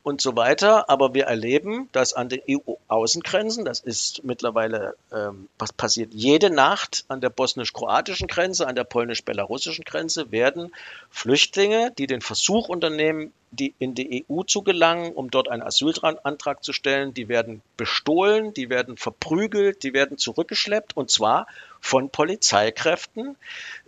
und 0.04 0.22
so 0.22 0.36
weiter, 0.36 0.89
aber 0.89 1.14
wir 1.14 1.26
erleben, 1.26 1.89
dass 1.91 2.14
an 2.14 2.30
den 2.30 2.41
EU-Außengrenzen, 2.49 3.66
das 3.66 3.80
ist 3.80 4.24
mittlerweile, 4.24 4.95
ähm, 5.12 5.47
was 5.58 5.74
passiert 5.74 6.14
jede 6.14 6.49
Nacht 6.49 7.06
an 7.08 7.22
der 7.22 7.30
bosnisch-kroatischen 7.30 8.28
Grenze, 8.28 8.68
an 8.68 8.76
der 8.76 8.84
polnisch-belarussischen 8.84 9.86
Grenze, 9.86 10.32
werden 10.32 10.74
Flüchtlinge, 11.10 11.91
die 11.97 12.08
den 12.08 12.22
Versuch 12.22 12.70
unternehmen, 12.70 13.34
die 13.52 13.74
in 13.80 13.95
die 13.95 14.26
EU 14.30 14.43
zu 14.43 14.62
gelangen, 14.62 15.14
um 15.14 15.30
dort 15.30 15.49
einen 15.49 15.62
Asylantrag 15.62 16.64
zu 16.64 16.74
stellen. 16.74 17.14
Die 17.14 17.28
werden 17.28 17.62
bestohlen, 17.78 18.54
die 18.54 18.70
werden 18.70 18.97
verprügelt, 18.97 19.84
die 19.84 19.93
werden 19.93 20.18
zurückgeschleppt 20.18 20.95
und 20.95 21.12
zwar 21.12 21.47
von 21.82 22.12
Polizeikräften 22.12 23.36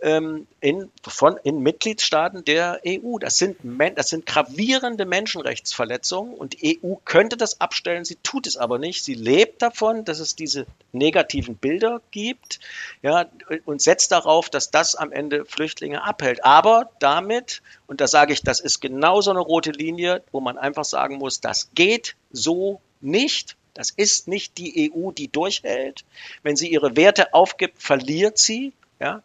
ähm, 0.02 0.48
in, 0.60 0.90
von, 1.06 1.38
in 1.44 1.60
Mitgliedstaaten 1.60 2.44
der 2.44 2.80
EU. 2.86 3.18
Das 3.18 3.38
sind, 3.38 3.56
das 3.96 4.08
sind 4.08 4.26
gravierende 4.26 5.06
Menschenrechtsverletzungen 5.06 6.34
und 6.34 6.60
die 6.60 6.80
EU 6.82 6.96
könnte 7.04 7.36
das 7.36 7.60
abstellen, 7.60 8.04
sie 8.04 8.16
tut 8.16 8.48
es 8.48 8.56
aber 8.56 8.78
nicht. 8.78 9.04
Sie 9.04 9.14
lebt 9.14 9.62
davon, 9.62 10.04
dass 10.04 10.18
es 10.18 10.34
diese 10.34 10.66
negativen 10.92 11.54
Bilder 11.54 12.00
gibt 12.10 12.58
ja, 13.00 13.26
und 13.64 13.80
setzt 13.80 14.10
darauf, 14.10 14.50
dass 14.50 14.72
das 14.72 14.96
am 14.96 15.12
Ende 15.12 15.44
Flüchtlinge 15.44 16.02
abhält. 16.02 16.44
Aber 16.44 16.90
damit, 16.98 17.62
und 17.86 18.00
da 18.00 18.08
sage 18.08 18.32
ich, 18.32 18.42
das 18.42 18.58
ist 18.58 18.80
genauso 18.80 19.30
eine 19.30 19.40
rote 19.54 19.70
Linie, 19.70 20.22
wo 20.32 20.40
man 20.40 20.58
einfach 20.58 20.84
sagen 20.84 21.18
muss, 21.18 21.40
das 21.40 21.70
geht 21.74 22.16
so 22.32 22.80
nicht. 23.00 23.56
Das 23.72 23.90
ist 23.90 24.26
nicht 24.26 24.58
die 24.58 24.92
EU, 24.92 25.12
die 25.12 25.28
durchhält. 25.28 26.04
Wenn 26.42 26.56
sie 26.56 26.68
ihre 26.68 26.96
Werte 26.96 27.32
aufgibt, 27.34 27.80
verliert 27.80 28.38
sie. 28.38 28.72
Ja? 28.98 29.22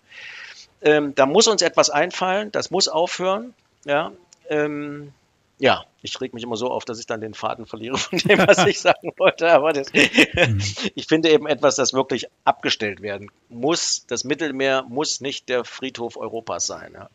Ähm, 0.81 1.15
da 1.15 1.25
muss 1.25 1.47
uns 1.47 1.63
etwas 1.63 1.89
einfallen, 1.89 2.51
das 2.51 2.69
muss 2.69 2.87
aufhören. 2.87 3.53
Ja, 3.85 4.11
ähm, 4.49 5.13
ja 5.57 5.85
ich 6.01 6.19
reg 6.21 6.33
mich 6.33 6.43
immer 6.43 6.55
so 6.57 6.69
auf, 6.71 6.85
dass 6.85 6.99
ich 6.99 7.07
dann 7.07 7.21
den 7.21 7.33
Faden 7.33 7.65
verliere 7.65 7.97
von 7.97 8.19
dem, 8.19 8.39
was 8.47 8.65
ich 8.65 8.79
sagen 8.79 9.13
wollte. 9.17 9.51
Aber 9.51 9.73
das, 9.73 9.91
mhm. 9.91 10.61
ich 10.95 11.07
finde 11.07 11.29
eben 11.29 11.47
etwas, 11.47 11.75
das 11.75 11.93
wirklich 11.93 12.27
abgestellt 12.45 13.01
werden 13.01 13.31
muss. 13.49 14.05
Das 14.07 14.23
Mittelmeer 14.23 14.83
muss 14.83 15.21
nicht 15.21 15.49
der 15.49 15.65
Friedhof 15.65 16.17
Europas 16.17 16.67
sein. 16.67 16.93
Ja. 16.93 17.09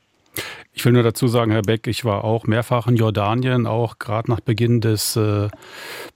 Ich 0.77 0.85
will 0.85 0.93
nur 0.93 1.05
dazu 1.05 1.29
sagen, 1.29 1.53
Herr 1.53 1.63
Beck, 1.63 1.87
ich 1.87 2.05
war 2.05 2.25
auch 2.25 2.47
mehrfach 2.47 2.89
in 2.89 2.97
Jordanien, 2.97 3.67
auch 3.67 4.01
gerade 4.01 4.29
nach 4.31 4.41
Beginn 4.41 4.81
des 4.81 5.15
äh, 5.15 5.49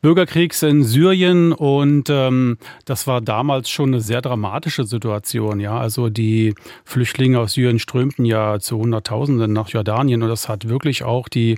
Bürgerkriegs 0.02 0.62
in 0.64 0.82
Syrien 0.82 1.52
und 1.52 2.10
ähm, 2.10 2.58
das 2.84 3.06
war 3.06 3.20
damals 3.20 3.70
schon 3.70 3.90
eine 3.90 4.00
sehr 4.00 4.20
dramatische 4.20 4.82
Situation. 4.84 5.60
Ja, 5.60 5.78
also 5.78 6.08
die 6.08 6.54
Flüchtlinge 6.84 7.38
aus 7.38 7.52
Syrien 7.52 7.78
strömten 7.78 8.24
ja 8.24 8.58
zu 8.58 8.78
Hunderttausenden 8.78 9.52
nach 9.52 9.68
Jordanien 9.68 10.22
und 10.24 10.28
das 10.28 10.48
hat 10.48 10.68
wirklich 10.68 11.04
auch 11.04 11.28
die 11.28 11.56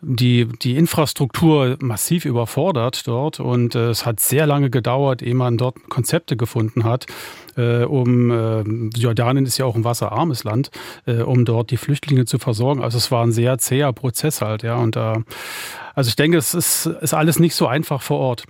die 0.00 0.46
die 0.62 0.76
Infrastruktur 0.76 1.76
massiv 1.80 2.24
überfordert 2.24 3.06
dort 3.06 3.40
und 3.40 3.74
äh, 3.74 3.90
es 3.90 4.06
hat 4.06 4.20
sehr 4.20 4.46
lange 4.46 4.70
gedauert, 4.70 5.20
ehe 5.20 5.34
man 5.34 5.58
dort 5.58 5.76
Konzepte 5.90 6.36
gefunden 6.36 6.84
hat, 6.84 7.06
äh, 7.58 7.84
um 7.84 8.30
äh, 8.30 8.62
Jordanien 8.96 9.44
ist 9.44 9.58
ja 9.58 9.66
auch 9.66 9.74
ein 9.74 9.84
wasserarmes 9.84 10.44
Land, 10.44 10.70
äh, 11.06 11.20
um 11.20 11.44
dort 11.44 11.70
die 11.70 11.76
Flüchtlinge 11.76 12.24
zu 12.24 12.38
versorgen. 12.38 12.82
Also 12.82 12.96
es 12.98 13.10
war 13.10 13.24
ein 13.24 13.32
sehr 13.32 13.58
zäher 13.58 13.92
Prozess 13.92 14.40
halt, 14.40 14.62
ja. 14.62 14.76
Und 14.76 14.96
äh, 14.96 15.16
also 15.94 16.08
ich 16.08 16.16
denke, 16.16 16.36
es 16.36 16.54
ist, 16.54 16.86
ist 16.86 17.14
alles 17.14 17.38
nicht 17.38 17.54
so 17.54 17.66
einfach 17.66 18.02
vor 18.02 18.18
Ort. 18.18 18.44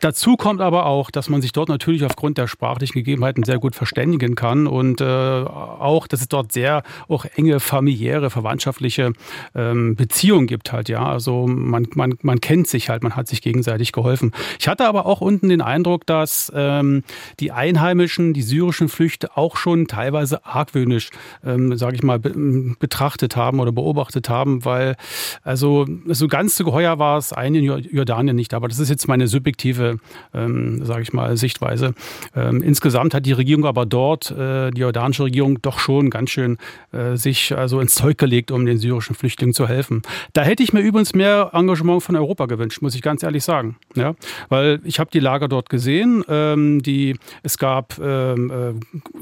Dazu 0.00 0.36
kommt 0.36 0.60
aber 0.60 0.86
auch, 0.86 1.10
dass 1.10 1.28
man 1.28 1.42
sich 1.42 1.52
dort 1.52 1.68
natürlich 1.68 2.04
aufgrund 2.04 2.38
der 2.38 2.46
sprachlichen 2.46 2.94
Gegebenheiten 2.94 3.44
sehr 3.44 3.58
gut 3.58 3.74
verständigen 3.74 4.34
kann 4.34 4.66
und 4.66 5.00
äh, 5.00 5.04
auch, 5.04 6.06
dass 6.06 6.20
es 6.20 6.28
dort 6.28 6.52
sehr 6.52 6.82
auch 7.08 7.24
enge 7.36 7.60
familiäre, 7.60 8.30
verwandtschaftliche 8.30 9.12
ähm, 9.54 9.94
Beziehungen 9.96 10.46
gibt 10.46 10.72
halt, 10.72 10.88
ja. 10.88 11.06
Also 11.06 11.46
man, 11.46 11.86
man, 11.94 12.14
man 12.22 12.40
kennt 12.40 12.66
sich 12.66 12.88
halt, 12.88 13.02
man 13.02 13.16
hat 13.16 13.28
sich 13.28 13.42
gegenseitig 13.42 13.92
geholfen. 13.92 14.32
Ich 14.58 14.68
hatte 14.68 14.86
aber 14.86 15.06
auch 15.06 15.20
unten 15.20 15.48
den 15.48 15.62
Eindruck, 15.62 16.06
dass 16.06 16.52
ähm, 16.54 17.02
die 17.38 17.52
Einheimischen, 17.52 18.32
die 18.32 18.42
syrischen 18.42 18.88
Flüchte 18.88 19.36
auch 19.36 19.56
schon 19.56 19.86
teilweise 19.86 20.44
argwöhnisch, 20.44 21.10
ähm, 21.44 21.76
sage 21.76 21.96
ich 21.96 22.02
mal, 22.02 22.18
be 22.18 22.30
betrachtet 22.78 23.36
haben 23.36 23.60
oder 23.60 23.72
beobachtet 23.72 24.28
haben, 24.28 24.64
weil 24.64 24.96
also 25.42 25.86
so 26.06 26.28
ganz 26.28 26.56
so 26.56 26.64
geheuer 26.70 27.00
war 27.00 27.18
es 27.18 27.32
ein 27.32 27.56
in 27.56 27.64
Jordanien 27.64 28.36
nicht, 28.36 28.54
aber 28.54 28.68
das 28.68 28.78
ist 28.78 28.90
jetzt 28.90 29.08
meine 29.08 29.26
subjektive, 29.26 29.98
ähm, 30.32 30.84
sage 30.84 31.02
ich 31.02 31.12
mal, 31.12 31.36
Sichtweise. 31.36 31.94
Ähm, 32.36 32.62
insgesamt 32.62 33.12
hat 33.12 33.26
die 33.26 33.32
Regierung 33.32 33.66
aber 33.66 33.86
dort, 33.86 34.30
äh, 34.30 34.70
die 34.70 34.82
jordanische 34.82 35.24
Regierung, 35.24 35.60
doch 35.62 35.80
schon 35.80 36.10
ganz 36.10 36.30
schön 36.30 36.58
äh, 36.92 37.16
sich 37.16 37.56
also 37.56 37.80
ins 37.80 37.96
Zeug 37.96 38.18
gelegt, 38.18 38.52
um 38.52 38.66
den 38.66 38.78
syrischen 38.78 39.16
Flüchtlingen 39.16 39.52
zu 39.52 39.66
helfen. 39.66 40.02
Da 40.32 40.42
hätte 40.42 40.62
ich 40.62 40.72
mir 40.72 40.80
übrigens 40.80 41.12
mehr 41.12 41.50
Engagement 41.52 42.04
von 42.04 42.14
Europa 42.14 42.46
gewünscht, 42.46 42.82
muss 42.82 42.94
ich 42.94 43.02
ganz 43.02 43.24
ehrlich 43.24 43.42
sagen, 43.42 43.76
ja, 43.96 44.14
weil 44.48 44.78
ich 44.84 45.00
habe 45.00 45.10
die 45.10 45.20
Lager 45.20 45.48
dort 45.48 45.70
gesehen, 45.70 46.24
ähm, 46.28 46.82
die 46.82 47.16
es 47.42 47.58
gab 47.58 47.98
ähm, 47.98 48.78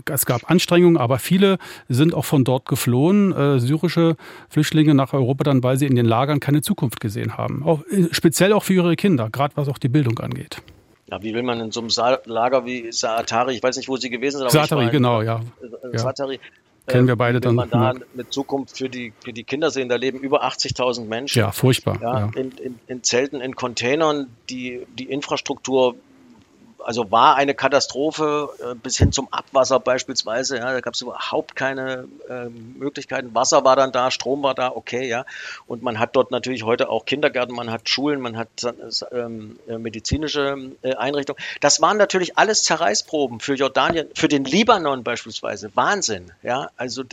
äh, 0.07 0.13
es 0.13 0.27
gab 0.27 0.51
Anstrengungen, 0.51 0.99
aber 0.99 1.19
viele 1.19 1.57
sind 1.89 2.13
auch 2.13 2.27
von 2.27 2.45
dort 2.45 2.67
geflohen, 2.69 3.33
äh, 3.33 3.59
syrische 3.59 4.17
Flüchtlinge 4.51 4.95
nach 4.95 5.15
Europa 5.15 5.45
dann, 5.45 5.63
weil 5.63 5.79
sie 5.79 5.87
in 5.87 5.97
den 5.97 6.07
Lagern 6.07 6.41
keine 6.41 6.61
Zukunft 6.61 7.01
gesehen 7.01 7.28
haben 7.37 7.49
haben. 7.49 7.63
Auch, 7.65 7.83
speziell 8.11 8.53
auch 8.53 8.65
für 8.65 8.75
ihre 8.75 8.97
Kinder, 8.97 9.31
gerade 9.31 9.57
was 9.57 9.69
auch 9.69 9.79
die 9.79 9.89
Bildung 9.89 10.19
angeht. 10.19 10.63
Ja, 11.11 11.23
wie 11.23 11.35
will 11.35 11.43
man 11.43 11.61
in 11.61 11.73
so 11.73 11.81
einem 11.81 11.91
Sa 11.91 12.19
Lager 12.27 12.67
wie 12.67 12.93
Saatari, 12.93 13.55
ich 13.55 13.63
weiß 13.63 13.77
nicht, 13.79 13.89
wo 13.89 13.97
Sie 13.97 14.11
gewesen 14.11 14.39
sind. 14.39 14.51
Saatari, 14.51 14.91
genau, 14.91 15.23
ja. 15.23 15.41
Äh, 15.93 15.99
Saatari, 15.99 16.39
Kennen 16.87 17.07
wir 17.07 17.17
beide 17.17 17.41
dann. 17.41 17.51
Wenn 17.51 17.69
man 17.69 17.71
da 17.71 17.91
eine 18.15 18.29
Zukunft 18.31 18.79
für 18.79 18.89
die, 18.89 19.13
für 19.21 19.33
die 19.33 19.45
Kinder 19.45 19.71
sehen, 19.71 19.91
da 19.91 19.97
leben 19.97 20.21
über 20.21 20.45
80.000 20.45 21.05
Menschen. 21.05 21.39
Ja, 21.39 21.53
furchtbar. 21.53 21.99
Ja, 22.01 22.19
ja. 22.21 22.31
In, 22.35 22.53
in, 22.53 22.79
in 22.87 23.03
Zelten, 23.03 23.43
in 23.43 23.55
Containern, 23.55 24.29
die, 24.49 24.87
die 24.99 25.05
Infrastruktur 25.05 25.97
also 26.85 27.11
war 27.11 27.37
eine 27.37 27.55
Katastrophe 27.55 28.51
äh, 28.61 28.75
bis 28.75 28.97
hin 28.99 29.13
zum 29.13 29.33
Abwasser 29.33 29.81
beispielsweise. 29.81 30.57
Ja, 30.59 30.73
da 30.73 30.81
gab 30.81 30.95
es 30.95 31.01
überhaupt 31.01 31.57
keine 31.57 32.09
äh, 32.29 32.49
Möglichkeiten. 32.49 33.35
Wasser 33.35 33.65
war 33.65 33.77
dann 33.77 33.93
da, 33.93 34.11
Strom 34.11 34.43
war 34.43 34.55
da, 34.55 34.71
okay, 34.71 35.09
ja. 35.09 35.25
Und 35.67 35.83
man 35.83 35.99
hat 35.99 36.17
dort 36.17 36.31
natürlich 36.31 36.63
heute 36.63 36.89
auch 36.89 37.05
Kindergärten, 37.05 37.55
man 37.55 37.71
hat 37.71 37.89
Schulen, 37.89 38.21
man 38.21 38.37
hat 38.37 38.49
ähm, 39.13 39.59
äh, 39.69 39.79
medizinische 39.79 40.73
äh, 40.83 40.95
Einrichtungen. 40.95 41.41
Das 41.61 41.81
waren 41.81 41.97
natürlich 41.97 42.39
alles 42.39 42.63
Zerreißproben 42.65 43.41
für 43.41 43.55
Jordanien, 43.55 44.09
für 44.15 44.29
den 44.29 44.45
Libanon 44.45 45.05
beispielsweise. 45.05 45.71
Wahnsinn, 45.75 46.33
ja. 46.43 46.71
Also 46.77 47.03
äh, 47.03 47.07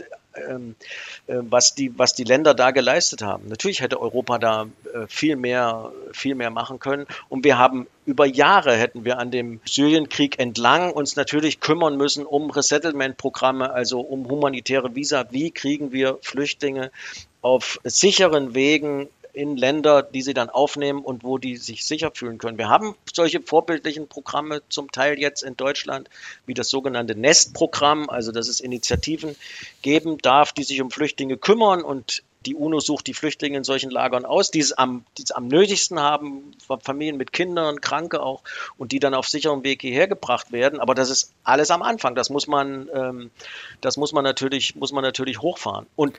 was, 1.26 1.74
die, 1.74 1.98
was 1.98 2.14
die 2.14 2.24
Länder 2.24 2.54
da 2.54 2.70
geleistet 2.70 3.22
haben. 3.22 3.48
Natürlich 3.48 3.80
hätte 3.80 4.00
Europa 4.00 4.38
da 4.38 4.66
äh, 4.92 5.06
viel 5.08 5.36
mehr, 5.36 5.92
viel 6.12 6.34
mehr 6.34 6.50
machen 6.50 6.78
können. 6.78 7.06
Und 7.28 7.44
wir 7.44 7.58
haben 7.58 7.86
über 8.04 8.26
Jahre 8.26 8.76
hätten 8.76 9.04
wir 9.04 9.18
an 9.18 9.30
dem 9.30 9.60
Syrienkrieg 9.64 10.38
entlang 10.38 10.92
uns 10.92 11.16
natürlich 11.16 11.60
kümmern 11.60 11.96
müssen 11.96 12.24
um 12.24 12.50
Resettlement-Programme, 12.50 13.72
also 13.72 14.00
um 14.00 14.28
humanitäre 14.28 14.94
Visa. 14.94 15.26
Wie 15.30 15.50
kriegen 15.50 15.92
wir 15.92 16.18
Flüchtlinge 16.22 16.92
auf 17.42 17.78
sicheren 17.84 18.54
Wegen 18.54 19.08
in 19.36 19.58
Länder, 19.58 20.02
die 20.02 20.22
sie 20.22 20.32
dann 20.32 20.48
aufnehmen 20.48 21.04
und 21.04 21.22
wo 21.22 21.36
die 21.36 21.58
sich 21.58 21.84
sicher 21.84 22.10
fühlen 22.10 22.38
können. 22.38 22.56
Wir 22.56 22.70
haben 22.70 22.94
solche 23.12 23.42
vorbildlichen 23.42 24.08
Programme 24.08 24.62
zum 24.70 24.90
Teil 24.90 25.18
jetzt 25.18 25.42
in 25.42 25.58
Deutschland, 25.58 26.08
wie 26.46 26.54
das 26.54 26.70
sogenannte 26.70 27.14
Nest-Programm, 27.14 28.08
also 28.08 28.32
dass 28.32 28.48
es 28.48 28.60
Initiativen 28.60 29.36
geben 29.82 30.16
darf, 30.18 30.52
die 30.52 30.62
sich 30.62 30.80
um 30.80 30.90
Flüchtlinge 30.90 31.36
kümmern 31.36 31.82
und 31.82 32.22
die 32.46 32.54
UNO 32.54 32.80
sucht 32.80 33.08
die 33.08 33.14
Flüchtlinge 33.14 33.58
in 33.58 33.64
solchen 33.64 33.90
Lagern 33.90 34.24
aus, 34.24 34.50
die 34.50 34.60
es 34.60 34.72
am, 34.72 35.04
die 35.18 35.24
es 35.24 35.32
am 35.32 35.48
nötigsten 35.48 36.00
haben, 36.00 36.52
Familien 36.80 37.16
mit 37.16 37.32
Kindern, 37.32 37.80
Kranke 37.80 38.22
auch, 38.22 38.42
und 38.78 38.92
die 38.92 39.00
dann 39.00 39.14
auf 39.14 39.28
sicherem 39.28 39.64
Weg 39.64 39.82
hierher 39.82 40.06
gebracht 40.06 40.52
werden. 40.52 40.80
Aber 40.80 40.94
das 40.94 41.10
ist 41.10 41.32
alles 41.44 41.70
am 41.70 41.82
Anfang. 41.82 42.14
Das 42.14 42.30
muss 42.30 42.46
man, 42.46 42.88
ähm, 42.94 43.30
das 43.80 43.96
muss 43.96 44.12
man 44.12 44.22
natürlich, 44.22 44.76
muss 44.76 44.92
man 44.92 45.02
natürlich 45.02 45.40
hochfahren. 45.40 45.86
Und 45.96 46.18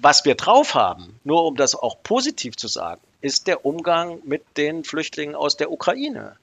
was 0.00 0.24
wir 0.24 0.34
drauf 0.34 0.74
haben, 0.74 1.18
nur 1.24 1.44
um 1.44 1.56
das 1.56 1.74
auch 1.74 2.02
positiv 2.02 2.56
zu 2.56 2.68
sagen, 2.68 3.00
ist 3.20 3.46
der 3.46 3.64
Umgang 3.64 4.20
mit 4.24 4.42
den 4.56 4.84
Flüchtlingen 4.84 5.34
aus 5.34 5.56
der 5.56 5.70
Ukraine. 5.70 6.36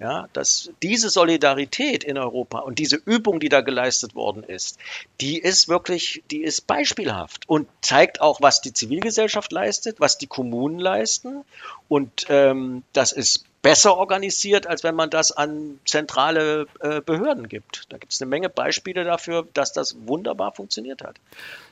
Ja, 0.00 0.28
dass 0.32 0.70
diese 0.80 1.10
Solidarität 1.10 2.04
in 2.04 2.18
Europa 2.18 2.60
und 2.60 2.78
diese 2.78 2.94
Übung, 2.94 3.40
die 3.40 3.48
da 3.48 3.62
geleistet 3.62 4.14
worden 4.14 4.44
ist, 4.44 4.78
die 5.20 5.38
ist 5.38 5.66
wirklich, 5.66 6.22
die 6.30 6.44
ist 6.44 6.68
beispielhaft 6.68 7.48
und 7.48 7.66
zeigt 7.80 8.20
auch, 8.20 8.40
was 8.40 8.60
die 8.60 8.72
Zivilgesellschaft 8.72 9.50
leistet, 9.50 9.98
was 9.98 10.16
die 10.16 10.28
Kommunen 10.28 10.78
leisten. 10.78 11.44
Und 11.88 12.26
ähm, 12.28 12.84
das 12.92 13.10
ist 13.10 13.44
besser 13.60 13.96
organisiert, 13.96 14.68
als 14.68 14.84
wenn 14.84 14.94
man 14.94 15.10
das 15.10 15.32
an 15.32 15.80
zentrale 15.84 16.68
äh, 16.78 17.00
Behörden 17.00 17.48
gibt. 17.48 17.86
Da 17.88 17.98
gibt 17.98 18.12
es 18.12 18.22
eine 18.22 18.28
Menge 18.28 18.48
Beispiele 18.48 19.02
dafür, 19.02 19.48
dass 19.52 19.72
das 19.72 19.96
wunderbar 20.06 20.52
funktioniert 20.52 21.02
hat. 21.02 21.16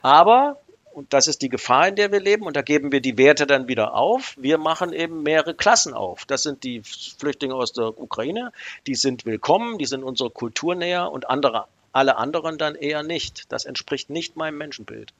Aber 0.02 0.58
und 0.96 1.12
das 1.12 1.26
ist 1.28 1.42
die 1.42 1.50
Gefahr, 1.50 1.88
in 1.88 1.96
der 1.96 2.10
wir 2.10 2.20
leben. 2.20 2.44
Und 2.44 2.56
da 2.56 2.62
geben 2.62 2.90
wir 2.90 3.02
die 3.02 3.18
Werte 3.18 3.46
dann 3.46 3.68
wieder 3.68 3.92
auf. 3.92 4.34
Wir 4.38 4.56
machen 4.56 4.94
eben 4.94 5.22
mehrere 5.22 5.52
Klassen 5.52 5.92
auf. 5.92 6.24
Das 6.24 6.42
sind 6.42 6.64
die 6.64 6.80
Flüchtlinge 6.82 7.54
aus 7.54 7.74
der 7.74 8.00
Ukraine. 8.00 8.50
Die 8.86 8.94
sind 8.94 9.26
willkommen, 9.26 9.76
die 9.76 9.84
sind 9.84 10.02
unserer 10.02 10.30
Kultur 10.30 10.74
näher 10.74 11.12
und 11.12 11.28
andere, 11.28 11.66
alle 11.92 12.16
anderen 12.16 12.56
dann 12.56 12.74
eher 12.74 13.02
nicht. 13.02 13.52
Das 13.52 13.66
entspricht 13.66 14.08
nicht 14.08 14.36
meinem 14.36 14.56
Menschenbild. 14.56 15.12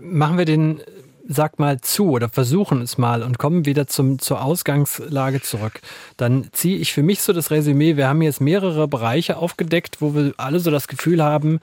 Machen 0.00 0.38
wir 0.38 0.46
den 0.46 0.80
sag 1.28 1.58
mal 1.58 1.80
zu 1.80 2.10
oder 2.10 2.28
versuchen 2.28 2.82
es 2.82 2.98
mal 2.98 3.22
und 3.22 3.38
kommen 3.38 3.64
wieder 3.66 3.86
zum, 3.86 4.18
zur 4.18 4.42
Ausgangslage 4.42 5.40
zurück. 5.40 5.80
Dann 6.16 6.48
ziehe 6.52 6.78
ich 6.78 6.92
für 6.92 7.02
mich 7.02 7.20
so 7.20 7.32
das 7.32 7.50
Resümee, 7.50 7.96
wir 7.96 8.08
haben 8.08 8.22
jetzt 8.22 8.40
mehrere 8.40 8.88
Bereiche 8.88 9.36
aufgedeckt, 9.36 10.00
wo 10.00 10.14
wir 10.14 10.34
alle 10.36 10.60
so 10.60 10.70
das 10.70 10.88
Gefühl 10.88 11.22
haben, 11.22 11.60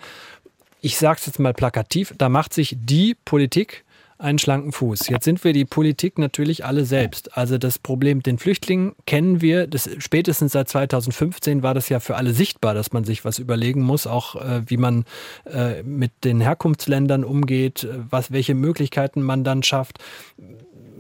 ich 0.82 0.98
sage 0.98 1.20
es 1.20 1.26
jetzt 1.26 1.40
mal 1.40 1.54
plakativ, 1.54 2.14
da 2.18 2.30
macht 2.30 2.54
sich 2.54 2.76
die 2.80 3.16
Politik 3.26 3.86
einen 4.20 4.38
schlanken 4.38 4.74
Fuß. 4.74 5.08
Jetzt 5.08 5.24
sind 5.24 5.42
wir 5.46 5.54
die 5.54 5.64
Politik 5.64 6.20
natürlich 6.20 6.66
alle 6.66 6.84
selbst. 6.84 7.38
Also 7.38 7.58
das 7.58 7.80
Problem 7.80 8.18
mit 8.18 8.26
den 8.26 8.38
Flüchtlingen 8.38 8.94
kennen 9.06 9.42
wir. 9.42 9.66
Das, 9.66 9.90
spätestens 10.00 10.52
seit 10.52 10.68
2015 10.68 11.64
war 11.64 11.74
das 11.74 11.88
ja 11.88 12.02
für 12.02 12.18
alle 12.18 12.34
sichtbar, 12.34 12.74
dass 12.74 12.92
man 12.92 13.06
sich 13.06 13.24
was 13.24 13.40
überlegen 13.40 13.82
muss, 13.82 14.08
auch 14.08 14.36
äh, 14.36 14.62
wie 14.66 14.76
man 14.76 15.06
äh, 15.46 15.84
mit 15.84 16.12
den 16.26 16.42
Herkunftsländern 16.42 17.24
umgeht, 17.24 17.86
äh, 17.86 17.94
was, 18.10 18.32
welche 18.32 18.56
Möglichkeiten 18.56 19.22
man 19.22 19.46
dann 19.46 19.64
schafft 19.64 20.00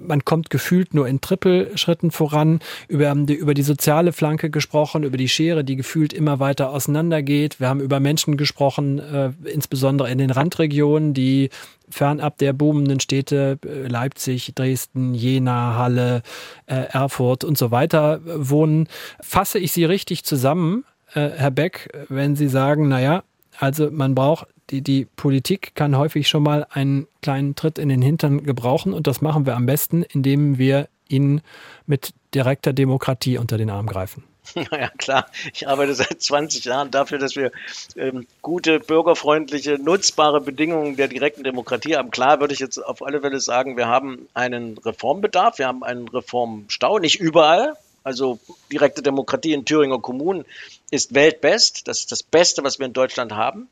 man 0.05 0.25
kommt 0.25 0.49
gefühlt 0.49 0.93
nur 0.93 1.07
in 1.07 1.21
Trippelschritten 1.21 2.11
voran. 2.11 2.59
Über 2.87 3.13
die, 3.15 3.33
über 3.33 3.53
die 3.53 3.61
soziale 3.61 4.13
Flanke 4.13 4.49
gesprochen, 4.49 5.03
über 5.03 5.17
die 5.17 5.29
Schere, 5.29 5.63
die 5.63 5.75
gefühlt 5.75 6.13
immer 6.13 6.39
weiter 6.39 6.71
auseinandergeht. 6.71 7.59
Wir 7.59 7.69
haben 7.69 7.81
über 7.81 7.99
Menschen 7.99 8.37
gesprochen, 8.37 8.99
äh, 8.99 9.31
insbesondere 9.49 10.09
in 10.09 10.17
den 10.17 10.31
Randregionen, 10.31 11.13
die 11.13 11.49
fernab 11.89 12.37
der 12.37 12.53
boomenden 12.53 12.99
Städte 12.99 13.57
äh, 13.65 13.87
Leipzig, 13.87 14.53
Dresden, 14.55 15.13
Jena, 15.13 15.75
Halle, 15.75 16.21
äh, 16.67 16.75
Erfurt 16.75 17.43
und 17.43 17.57
so 17.57 17.71
weiter 17.71 18.21
äh, 18.25 18.49
wohnen. 18.49 18.87
Fasse 19.21 19.59
ich 19.59 19.71
Sie 19.71 19.85
richtig 19.85 20.23
zusammen, 20.23 20.85
äh, 21.13 21.29
Herr 21.29 21.51
Beck, 21.51 21.89
wenn 22.09 22.35
Sie 22.35 22.47
sagen, 22.47 22.87
naja, 22.87 23.23
also 23.57 23.89
man 23.91 24.15
braucht 24.15 24.47
die, 24.69 24.81
die 24.81 25.05
Politik 25.05 25.73
kann 25.75 25.97
häufig 25.97 26.27
schon 26.27 26.43
mal 26.43 26.67
einen 26.69 27.07
kleinen 27.21 27.55
Tritt 27.55 27.79
in 27.79 27.89
den 27.89 28.01
Hintern 28.01 28.43
gebrauchen 28.43 28.93
und 28.93 29.07
das 29.07 29.21
machen 29.21 29.45
wir 29.45 29.55
am 29.55 29.65
besten, 29.65 30.03
indem 30.03 30.57
wir 30.57 30.87
ihnen 31.07 31.41
mit 31.85 32.13
direkter 32.33 32.73
Demokratie 32.73 33.37
unter 33.37 33.57
den 33.57 33.69
Arm 33.69 33.87
greifen. 33.87 34.23
Ja 34.55 34.89
klar, 34.97 35.27
ich 35.53 35.67
arbeite 35.67 35.93
seit 35.93 36.23
20 36.23 36.65
Jahren 36.65 36.89
dafür, 36.89 37.19
dass 37.19 37.35
wir 37.35 37.51
ähm, 37.95 38.25
gute, 38.41 38.79
bürgerfreundliche, 38.79 39.77
nutzbare 39.77 40.41
Bedingungen 40.41 40.95
der 40.95 41.07
direkten 41.07 41.43
Demokratie 41.43 41.95
haben. 41.95 42.09
Klar 42.09 42.39
würde 42.39 42.55
ich 42.55 42.59
jetzt 42.59 42.83
auf 42.83 43.05
alle 43.05 43.21
Fälle 43.21 43.39
sagen, 43.41 43.77
wir 43.77 43.87
haben 43.87 44.27
einen 44.33 44.79
Reformbedarf, 44.79 45.59
wir 45.59 45.67
haben 45.67 45.83
einen 45.83 46.07
Reformstau, 46.07 46.97
nicht 46.97 47.19
überall. 47.19 47.75
Also 48.03 48.39
direkte 48.71 49.03
Demokratie 49.03 49.53
in 49.53 49.65
Thüringer 49.65 49.99
Kommunen 49.99 50.45
ist 50.89 51.13
weltbest. 51.13 51.87
Das 51.87 51.99
ist 51.99 52.11
das 52.11 52.23
Beste, 52.23 52.63
was 52.63 52.79
wir 52.79 52.87
in 52.87 52.93
Deutschland 52.93 53.33
haben 53.33 53.67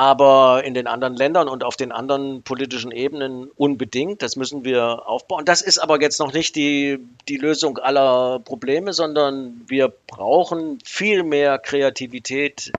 aber 0.00 0.64
in 0.64 0.72
den 0.72 0.86
anderen 0.86 1.14
Ländern 1.14 1.46
und 1.46 1.62
auf 1.62 1.76
den 1.76 1.92
anderen 1.92 2.42
politischen 2.42 2.90
Ebenen 2.90 3.50
unbedingt. 3.54 4.22
Das 4.22 4.34
müssen 4.34 4.64
wir 4.64 5.06
aufbauen. 5.06 5.44
Das 5.44 5.60
ist 5.60 5.76
aber 5.76 6.00
jetzt 6.00 6.18
noch 6.20 6.32
nicht 6.32 6.56
die, 6.56 7.00
die 7.28 7.36
Lösung 7.36 7.76
aller 7.76 8.38
Probleme, 8.38 8.94
sondern 8.94 9.60
wir 9.66 9.92
brauchen 10.06 10.78
viel 10.86 11.22
mehr 11.22 11.58
Kreativität 11.58 12.72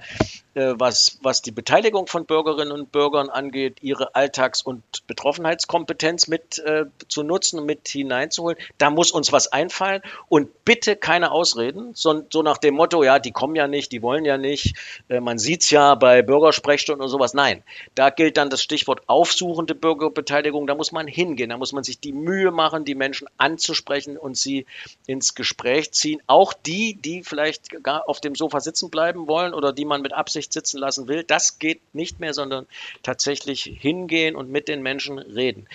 was, 0.54 1.20
was 1.22 1.42
die 1.42 1.52
Beteiligung 1.52 2.08
von 2.08 2.26
Bürgerinnen 2.26 2.72
und 2.72 2.92
Bürgern 2.92 3.30
angeht, 3.30 3.78
ihre 3.82 4.16
Alltags- 4.16 4.62
und 4.62 4.84
Betroffenheitskompetenz 5.08 6.28
mit 6.28 6.60
äh, 6.60 6.86
zu 7.08 7.24
nutzen 7.24 7.60
und 7.60 7.66
mit 7.66 7.88
hineinzuholen. 7.88 8.58
Da 8.78 8.90
muss 8.90 9.12
uns 9.12 9.32
was 9.32 9.48
einfallen 9.48 10.02
und 10.28 10.66
bitte 10.66 10.96
keine 10.96 11.32
Ausreden, 11.32 11.92
so, 11.94 12.24
so 12.30 12.44
nach 12.44 12.58
dem 12.58 12.76
Motto, 12.76 13.04
ja, 13.04 13.20
die 13.20 13.32
kommen 13.32 13.56
ja 13.56 13.68
nicht, 13.68 13.92
die 13.92 14.02
wollen 14.02 14.26
ja 14.26 14.38
nicht, 14.38 14.76
äh, 15.10 15.20
man 15.20 15.38
sieht's 15.38 15.70
ja 15.70 15.96
bei 15.96 16.22
Bürgersprechstunden 16.22 17.04
und 17.04 17.10
sowas. 17.10 17.34
Nein, 17.34 17.64
da 17.96 18.10
gilt 18.10 18.38
dann 18.38 18.50
das 18.50 18.62
Stichwort 18.62 19.04
aufsuchende 19.08 19.76
Bürgerbeteiligung, 19.76 20.68
da 20.68 20.76
muss 20.76 20.92
man 20.92 21.08
hingehen, 21.08 21.50
da 21.50 21.58
muss 21.58 21.72
man 21.72 21.84
sich 21.84 22.00
die 22.00 22.14
Mühe 22.14 22.52
machen, 22.52 22.84
die 22.84 22.96
Menschen 22.96 23.28
anzusprechen 23.38 24.18
und 24.18 24.36
sie 24.36 24.66
ins 25.08 25.36
Gespräch 25.36 25.92
ziehen. 25.92 26.22
Auch 26.28 26.54
die, 26.54 26.96
die 26.96 27.24
vielleicht 27.24 27.84
gar 27.84 28.10
auf 28.10 28.20
dem 28.20 28.36
Sofa 28.36 28.60
sitzen 28.60 28.90
bleiben 28.90 29.28
wollen 29.28 29.54
oder 29.54 29.72
die 29.72 29.86
man 29.86 30.02
mit 30.02 30.14
Absicht 30.14 30.41
Aufsicht 30.42 30.54
sitzen 30.54 30.80
lassen 30.80 31.08
will. 31.08 31.24
Das 31.24 31.60
geht 31.60 31.82
nicht 31.94 32.20
mehr, 32.20 32.34
sondern 32.34 32.66
tatsächlich 33.04 33.64
hingehen 33.64 34.36
und 34.36 34.50
mit 34.50 34.68
den 34.68 34.82
Menschen 34.82 35.20
reden. 35.20 35.68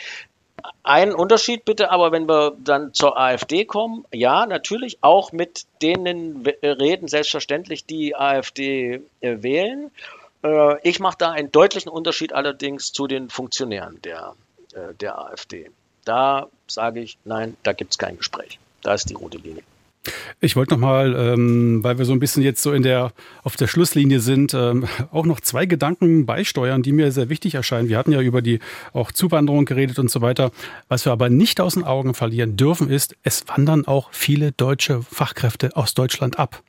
Ein 0.82 1.14
Unterschied 1.14 1.64
bitte, 1.64 1.90
aber 1.90 2.10
wenn 2.10 2.26
wir 2.28 2.56
dann 2.58 2.92
zur 2.92 3.16
AfD 3.16 3.64
kommen, 3.64 4.04
ja, 4.12 4.46
natürlich 4.46 4.98
auch 5.02 5.30
mit 5.30 5.66
denen 5.82 6.44
reden, 6.62 7.06
selbstverständlich 7.06 7.84
die 7.84 8.16
AfD 8.16 9.02
äh, 9.20 9.42
wählen. 9.42 9.92
Äh, 10.42 10.80
ich 10.82 10.98
mache 10.98 11.18
da 11.18 11.30
einen 11.30 11.52
deutlichen 11.52 11.90
Unterschied 11.90 12.32
allerdings 12.32 12.92
zu 12.92 13.06
den 13.06 13.30
Funktionären 13.30 14.00
der, 14.02 14.34
äh, 14.74 14.94
der 14.94 15.18
AfD. 15.18 15.70
Da 16.04 16.48
sage 16.66 17.00
ich, 17.00 17.16
nein, 17.24 17.56
da 17.62 17.72
gibt 17.72 17.92
es 17.92 17.98
kein 17.98 18.16
Gespräch. 18.16 18.58
Da 18.82 18.94
ist 18.94 19.08
die 19.08 19.14
rote 19.14 19.38
Linie. 19.38 19.62
Ich 20.40 20.56
wollte 20.56 20.74
noch 20.74 20.80
mal, 20.80 21.14
ähm, 21.16 21.82
weil 21.82 21.98
wir 21.98 22.04
so 22.04 22.12
ein 22.12 22.18
bisschen 22.18 22.42
jetzt 22.42 22.62
so 22.62 22.72
in 22.72 22.82
der 22.82 23.12
auf 23.42 23.56
der 23.56 23.66
Schlusslinie 23.66 24.20
sind, 24.20 24.54
ähm, 24.54 24.86
auch 25.10 25.26
noch 25.26 25.40
zwei 25.40 25.66
Gedanken 25.66 26.26
beisteuern, 26.26 26.82
die 26.82 26.92
mir 26.92 27.12
sehr 27.12 27.28
wichtig 27.28 27.54
erscheinen. 27.54 27.88
Wir 27.88 27.98
hatten 27.98 28.12
ja 28.12 28.20
über 28.20 28.42
die 28.42 28.60
auch 28.92 29.12
Zuwanderung 29.12 29.64
geredet 29.64 29.98
und 29.98 30.10
so 30.10 30.20
weiter. 30.20 30.50
Was 30.88 31.04
wir 31.04 31.12
aber 31.12 31.30
nicht 31.30 31.60
aus 31.60 31.74
den 31.74 31.84
Augen 31.84 32.14
verlieren 32.14 32.56
dürfen, 32.56 32.90
ist, 32.90 33.16
es 33.22 33.44
wandern 33.48 33.86
auch 33.86 34.08
viele 34.12 34.52
deutsche 34.52 35.02
Fachkräfte 35.02 35.76
aus 35.76 35.94
Deutschland 35.94 36.38
ab. 36.38 36.62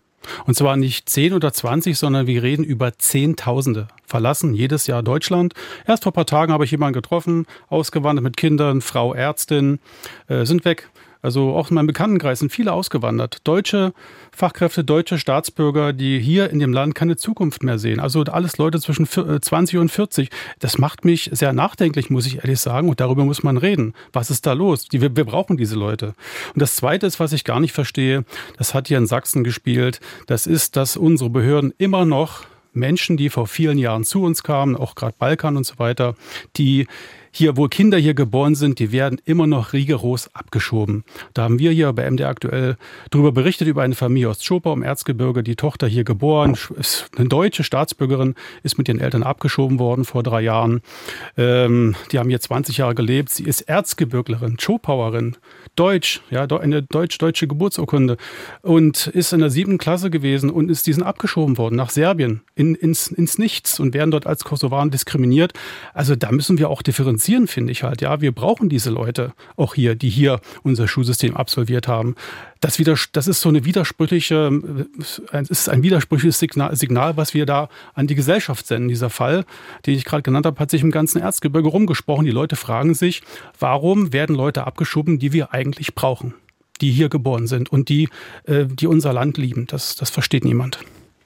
Und 0.46 0.56
zwar 0.56 0.78
nicht 0.78 1.10
10 1.10 1.34
oder 1.34 1.54
20, 1.54 1.98
sondern 1.98 2.28
wir 2.28 2.44
reden 2.44 2.64
über 2.64 2.98
Zehntausende 2.98 3.88
verlassen 4.06 4.54
jedes 4.54 4.88
Jahr 4.88 5.04
Deutschland. 5.04 5.54
Erst 5.86 6.04
vor 6.04 6.12
ein 6.12 6.16
paar 6.16 6.26
Tagen 6.26 6.52
habe 6.52 6.66
ich 6.66 6.72
jemanden 6.72 6.94
getroffen, 6.94 7.46
ausgewandert 7.70 8.24
mit 8.24 8.38
Kindern, 8.38 8.82
Frau 8.82 9.14
Ärztin, 9.14 9.80
äh, 10.28 10.46
sind 10.46 10.66
weg. 10.66 10.90
Also 11.22 11.56
auch 11.56 11.70
in 11.70 11.76
meinem 11.76 11.88
Bekanntenkreis 11.88 12.40
sind 12.40 12.52
viele 12.52 12.74
ausgewandert. 12.74 13.40
Deutsche 13.44 13.94
Fachkräfte, 14.32 14.84
deutsche 14.84 15.18
Staatsbürger, 15.18 15.94
die 15.94 16.20
hier 16.20 16.50
in 16.50 16.60
dem 16.60 16.74
Land 16.74 16.96
keine 16.96 17.16
Zukunft 17.16 17.64
mehr 17.64 17.80
sehen. 17.80 18.00
Also 18.00 18.22
alles 18.24 18.58
Leute 18.58 18.80
zwischen 18.80 19.08
20 19.08 19.76
äh, 19.76 19.78
und 19.80 19.90
40. 19.90 20.30
Das 20.60 20.78
macht 20.78 21.06
mich 21.06 21.30
sehr 21.34 21.54
nachdenklich, 21.54 22.10
muss 22.10 22.28
ich 22.28 22.38
ehrlich 22.38 22.60
sagen. 22.60 22.90
Und 22.90 23.00
darüber 23.00 23.26
muss 23.26 23.44
man 23.44 23.58
reden. 23.58 23.94
Was 24.14 24.30
ist 24.30 24.46
da 24.46 24.54
los? 24.54 24.88
Wir, 24.92 25.16
wir 25.16 25.26
brauchen 25.26 25.58
diese 25.58 25.76
Leute. 25.76 26.14
Und 26.54 26.62
das 26.62 26.76
Zweite 26.76 27.08
ist, 27.08 27.20
was 27.20 27.34
ich 27.34 27.44
gar 27.44 27.60
nicht 27.60 27.74
verstehe, 27.74 28.26
das 28.58 28.74
hat 28.74 28.88
hier 28.88 28.98
in 28.98 29.08
Sachsen 29.08 29.44
gespielt. 29.44 30.00
Das 30.28 30.48
ist, 30.48 30.76
dass 30.76 30.98
unsere 30.98 31.30
Behörden 31.30 31.74
immer 31.78 32.06
noch 32.06 32.46
Menschen, 32.74 33.18
die 33.18 33.30
vor 33.30 33.48
vielen 33.48 33.78
Jahren 33.78 34.04
zu 34.04 34.24
uns 34.24 34.44
kamen, 34.44 34.76
auch 34.76 34.96
gerade 34.96 35.16
Balkan 35.18 35.58
und 35.58 35.66
so 35.66 35.80
weiter, 35.80 36.16
die 36.56 36.88
hier, 37.32 37.58
wo 37.58 37.68
Kinder 37.68 37.98
hier 37.98 38.14
geboren 38.14 38.56
sind, 38.56 38.80
die 38.80 38.92
werden 38.92 39.20
immer 39.26 39.48
noch 39.48 39.74
rigoros 39.74 40.30
abgeschoben. 40.34 41.04
Da 41.34 41.44
haben 41.44 41.60
wir 41.60 41.72
hier 41.72 41.92
bei 41.94 42.10
MD 42.10 42.22
aktuell 42.22 42.78
darüber 43.12 43.32
berichtet, 43.32 43.68
über 43.68 43.84
eine 43.84 43.96
Familie 43.96 44.30
aus 44.30 44.44
Schopau 44.44 44.74
im 44.74 44.84
Erzgebirge. 44.84 45.44
Die 45.44 45.56
Tochter 45.56 45.88
hier 45.88 46.04
geboren, 46.04 46.58
ist 46.80 47.10
eine 47.18 47.28
deutsche 47.28 47.64
Staatsbürgerin, 47.64 48.36
ist 48.64 48.78
mit 48.78 48.88
ihren 48.88 49.00
Eltern 49.00 49.24
abgeschoben 49.24 49.80
worden 49.80 50.06
vor 50.06 50.24
drei 50.24 50.42
Jahren. 50.42 50.82
Ähm, 51.38 51.96
die 52.12 52.20
haben 52.20 52.30
hier 52.30 52.40
20 52.40 52.78
Jahre 52.78 52.96
gelebt. 52.96 53.30
Sie 53.30 53.44
ist 53.44 53.62
Erzgebirglerin, 53.62 54.58
Schopauerin, 54.60 55.38
Deutsch, 55.76 56.22
ja, 56.32 56.48
eine 56.48 56.82
deutsch-deutsche 56.82 57.48
Geburtsurkunde 57.48 58.18
und 58.62 59.08
ist 59.08 59.34
in 59.34 59.42
der 59.42 59.52
siebten 59.52 59.78
Klasse 59.78 60.10
gewesen 60.10 60.50
und 60.50 60.72
ist 60.72 60.88
diesen 60.88 61.04
abgeschoben 61.04 61.58
worden 61.58 61.76
nach 61.76 61.92
Serbien 61.92 62.42
in, 62.56 62.74
ins, 62.74 63.08
ins 63.08 63.38
Nichts 63.38 63.80
und 63.80 63.94
werden 63.94 64.10
dort 64.10 64.26
als 64.26 64.44
Kosovaren 64.44 64.90
diskriminiert. 64.90 65.54
Also 65.94 66.16
da 66.16 66.32
müssen 66.32 66.58
wir 66.58 66.70
auch 66.70 66.82
differenzieren 66.82 67.17
differenzieren, 67.18 67.48
finde 67.48 67.72
ich 67.72 67.84
halt. 67.84 68.02
Ja, 68.02 68.22
wir 68.22 68.32
brauchen 68.32 68.70
diese 68.70 68.90
Leute 68.90 69.34
auch 69.56 69.76
hier, 69.76 69.96
die 69.96 70.10
hier 70.10 70.40
unser 70.64 70.88
Schulsystem 70.88 71.36
absolviert 71.36 71.88
haben. 71.88 72.16
Das, 72.62 72.80
wieder, 72.80 72.96
das 73.12 73.28
ist 73.28 73.42
so 73.42 73.50
eine 73.50 73.66
widersprüchliche, 73.66 74.52
äh, 75.32 75.44
ist 75.50 75.70
ein 75.70 75.84
widersprüchliches 75.84 76.40
Signal, 76.40 76.76
Signal, 76.76 77.18
was 77.18 77.34
wir 77.34 77.46
da 77.46 77.70
an 77.94 78.08
die 78.08 78.16
Gesellschaft 78.16 78.66
senden. 78.68 78.90
Dieser 78.90 79.10
Fall, 79.10 79.46
den 79.86 79.96
ich 79.96 80.06
gerade 80.06 80.24
genannt 80.24 80.46
habe, 80.46 80.60
hat 80.60 80.72
sich 80.72 80.82
im 80.82 80.92
ganzen 80.92 81.22
Erzgebirge 81.22 81.70
rumgesprochen. 81.70 82.26
Die 82.26 82.32
Leute 82.32 82.56
fragen 82.56 82.94
sich, 82.94 83.22
warum 83.60 84.14
werden 84.14 84.36
Leute 84.36 84.66
abgeschoben, 84.66 85.20
die 85.20 85.34
wir 85.34 85.54
eigentlich 85.54 85.96
brauchen? 85.96 86.34
die 86.80 86.92
hier 86.92 87.10
geboren 87.10 87.48
sind 87.48 87.72
und 87.72 87.90
die, 87.90 88.08
äh, 88.44 88.68
die 88.68 88.86
unser 88.86 89.12
Land 89.12 89.40
lieben. 89.40 89.66
Das, 89.66 89.96
das 89.96 90.12
versteht 90.12 90.46
niemand. 90.46 90.78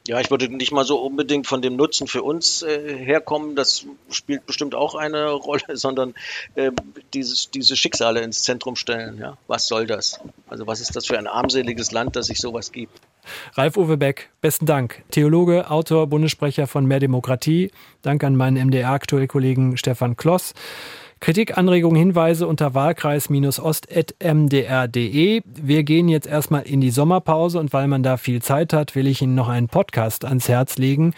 Ja, 0.07 0.19
ich 0.19 0.31
würde 0.31 0.49
nicht 0.49 0.71
mal 0.71 0.83
so 0.83 0.99
unbedingt 0.99 1.45
von 1.45 1.61
dem 1.61 1.75
Nutzen 1.75 2.07
für 2.07 2.23
uns 2.23 2.63
äh, 2.63 2.97
herkommen, 2.97 3.55
das 3.55 3.85
spielt 4.09 4.47
bestimmt 4.47 4.73
auch 4.73 4.95
eine 4.95 5.29
Rolle, 5.29 5.77
sondern 5.77 6.15
äh, 6.55 6.71
dieses, 7.13 7.51
diese 7.51 7.75
Schicksale 7.75 8.21
ins 8.21 8.43
Zentrum 8.43 8.75
stellen. 8.75 9.19
Ja? 9.19 9.37
Was 9.47 9.67
soll 9.67 9.85
das? 9.85 10.19
Also 10.47 10.65
was 10.65 10.81
ist 10.81 10.95
das 10.95 11.05
für 11.05 11.19
ein 11.19 11.27
armseliges 11.27 11.91
Land, 11.91 12.15
das 12.15 12.27
sich 12.27 12.39
sowas 12.39 12.71
gibt? 12.71 12.99
Ralf-Uwe 13.53 13.97
Beck, 13.97 14.31
besten 14.41 14.65
Dank. 14.65 15.03
Theologe, 15.11 15.69
Autor, 15.69 16.07
Bundessprecher 16.07 16.65
von 16.65 16.85
Mehr 16.85 16.99
Demokratie. 16.99 17.71
Dank 18.01 18.23
an 18.23 18.35
meinen 18.35 18.57
MDR-aktuell 18.67 19.27
Kollegen 19.27 19.77
Stefan 19.77 20.17
Kloss. 20.17 20.53
Kritik, 21.21 21.55
Anregungen, 21.55 21.97
Hinweise 21.97 22.47
unter 22.47 22.73
wahlkreis-ost.mdr.de. 22.73 25.41
Wir 25.45 25.83
gehen 25.83 26.09
jetzt 26.09 26.25
erstmal 26.25 26.63
in 26.63 26.81
die 26.81 26.89
Sommerpause 26.89 27.59
und 27.59 27.71
weil 27.73 27.87
man 27.87 28.01
da 28.01 28.17
viel 28.17 28.41
Zeit 28.41 28.73
hat, 28.73 28.95
will 28.95 29.05
ich 29.05 29.21
Ihnen 29.21 29.35
noch 29.35 29.47
einen 29.47 29.67
Podcast 29.67 30.25
ans 30.25 30.49
Herz 30.49 30.79
legen. 30.79 31.13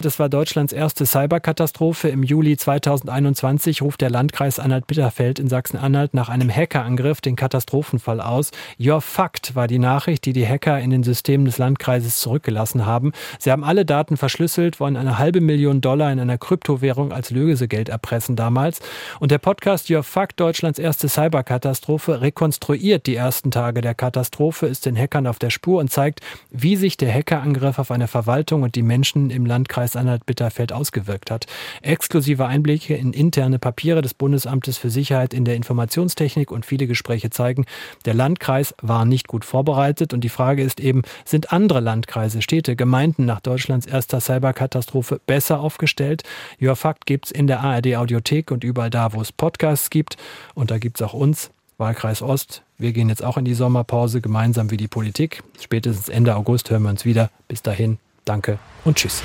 Das 0.00 0.18
war 0.18 0.28
Deutschlands 0.28 0.74
erste 0.74 1.06
Cyberkatastrophe. 1.06 2.08
Im 2.08 2.22
Juli 2.22 2.58
2021 2.58 3.80
ruft 3.80 4.02
der 4.02 4.10
Landkreis 4.10 4.58
Anhalt-Bitterfeld 4.58 5.38
in 5.38 5.48
Sachsen-Anhalt 5.48 6.12
nach 6.12 6.28
einem 6.28 6.54
Hackerangriff 6.54 7.22
den 7.22 7.34
Katastrophenfall 7.34 8.20
aus. 8.20 8.50
Your 8.78 9.00
Fact 9.00 9.54
war 9.54 9.66
die 9.66 9.78
Nachricht, 9.78 10.26
die 10.26 10.34
die 10.34 10.46
Hacker 10.46 10.78
in 10.80 10.90
den 10.90 11.02
Systemen 11.02 11.46
des 11.46 11.56
Landkreises 11.56 12.20
zurückgelassen 12.20 12.84
haben. 12.84 13.12
Sie 13.38 13.50
haben 13.50 13.64
alle 13.64 13.86
Daten 13.86 14.18
verschlüsselt, 14.18 14.80
wollen 14.80 14.98
eine 14.98 15.16
halbe 15.16 15.40
Million 15.40 15.80
Dollar 15.80 16.12
in 16.12 16.20
einer 16.20 16.36
Kryptowährung 16.36 17.10
als 17.10 17.30
Lösegeld 17.30 17.88
erpressen 17.88 18.36
damals. 18.36 18.80
Und 19.18 19.30
der 19.30 19.38
Podcast 19.38 19.88
Your 19.88 20.02
Fact, 20.02 20.38
Deutschlands 20.38 20.78
erste 20.78 21.08
Cyberkatastrophe, 21.08 22.20
rekonstruiert 22.20 23.06
die 23.06 23.16
ersten 23.16 23.50
Tage 23.50 23.80
der 23.80 23.94
Katastrophe, 23.94 24.66
ist 24.66 24.84
den 24.84 24.96
Hackern 24.96 25.26
auf 25.26 25.38
der 25.38 25.50
Spur 25.50 25.80
und 25.80 25.90
zeigt, 25.90 26.20
wie 26.50 26.76
sich 26.76 26.98
der 26.98 27.10
Hackerangriff 27.10 27.78
auf 27.78 27.90
eine 27.90 28.08
Verwaltung 28.08 28.62
und 28.62 28.74
die 28.74 28.82
Menschen 28.82 29.30
im 29.30 29.46
Landkreis 29.46 29.85
Landkreis 29.86 29.96
Anhalt-Bitterfeld 29.96 30.72
ausgewirkt 30.72 31.30
hat. 31.30 31.46
Exklusive 31.82 32.46
Einblicke 32.46 32.94
in 32.94 33.12
interne 33.12 33.58
Papiere 33.58 34.02
des 34.02 34.14
Bundesamtes 34.14 34.78
für 34.78 34.90
Sicherheit 34.90 35.32
in 35.32 35.44
der 35.44 35.54
Informationstechnik 35.54 36.50
und 36.50 36.66
viele 36.66 36.86
Gespräche 36.86 37.30
zeigen, 37.30 37.66
der 38.04 38.14
Landkreis 38.14 38.74
war 38.82 39.04
nicht 39.04 39.28
gut 39.28 39.44
vorbereitet 39.44 40.12
und 40.12 40.22
die 40.22 40.28
Frage 40.28 40.62
ist 40.62 40.80
eben, 40.80 41.02
sind 41.24 41.52
andere 41.52 41.80
Landkreise, 41.80 42.42
Städte, 42.42 42.74
Gemeinden 42.74 43.26
nach 43.26 43.40
Deutschlands 43.40 43.86
erster 43.86 44.20
Cyberkatastrophe 44.20 45.20
besser 45.24 45.60
aufgestellt? 45.60 46.22
Your 46.60 46.74
Fact 46.74 47.06
gibt's 47.06 47.30
in 47.30 47.46
der 47.46 47.60
ARD 47.60 47.96
Audiothek 47.96 48.50
und 48.50 48.64
überall 48.64 48.90
da, 48.90 49.12
wo 49.12 49.20
es 49.20 49.30
Podcasts 49.30 49.90
gibt 49.90 50.16
und 50.54 50.70
da 50.70 50.78
gibt's 50.78 51.02
auch 51.02 51.14
uns. 51.14 51.50
Wahlkreis 51.78 52.22
Ost. 52.22 52.62
Wir 52.78 52.92
gehen 52.92 53.10
jetzt 53.10 53.22
auch 53.22 53.36
in 53.36 53.44
die 53.44 53.54
Sommerpause 53.54 54.20
gemeinsam 54.20 54.70
wie 54.70 54.78
die 54.78 54.88
Politik. 54.88 55.42
Spätestens 55.60 56.08
Ende 56.08 56.34
August 56.34 56.70
hören 56.70 56.84
wir 56.84 56.90
uns 56.90 57.04
wieder. 57.04 57.30
Bis 57.48 57.62
dahin, 57.62 57.98
danke 58.24 58.58
und 58.84 58.96
tschüss. 58.96 59.22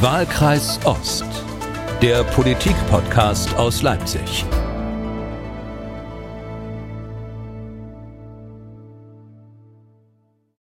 Wahlkreis 0.00 0.78
Ost, 0.84 1.24
der 2.00 2.22
Politik-Podcast 2.22 3.56
aus 3.56 3.82
Leipzig. 3.82 4.44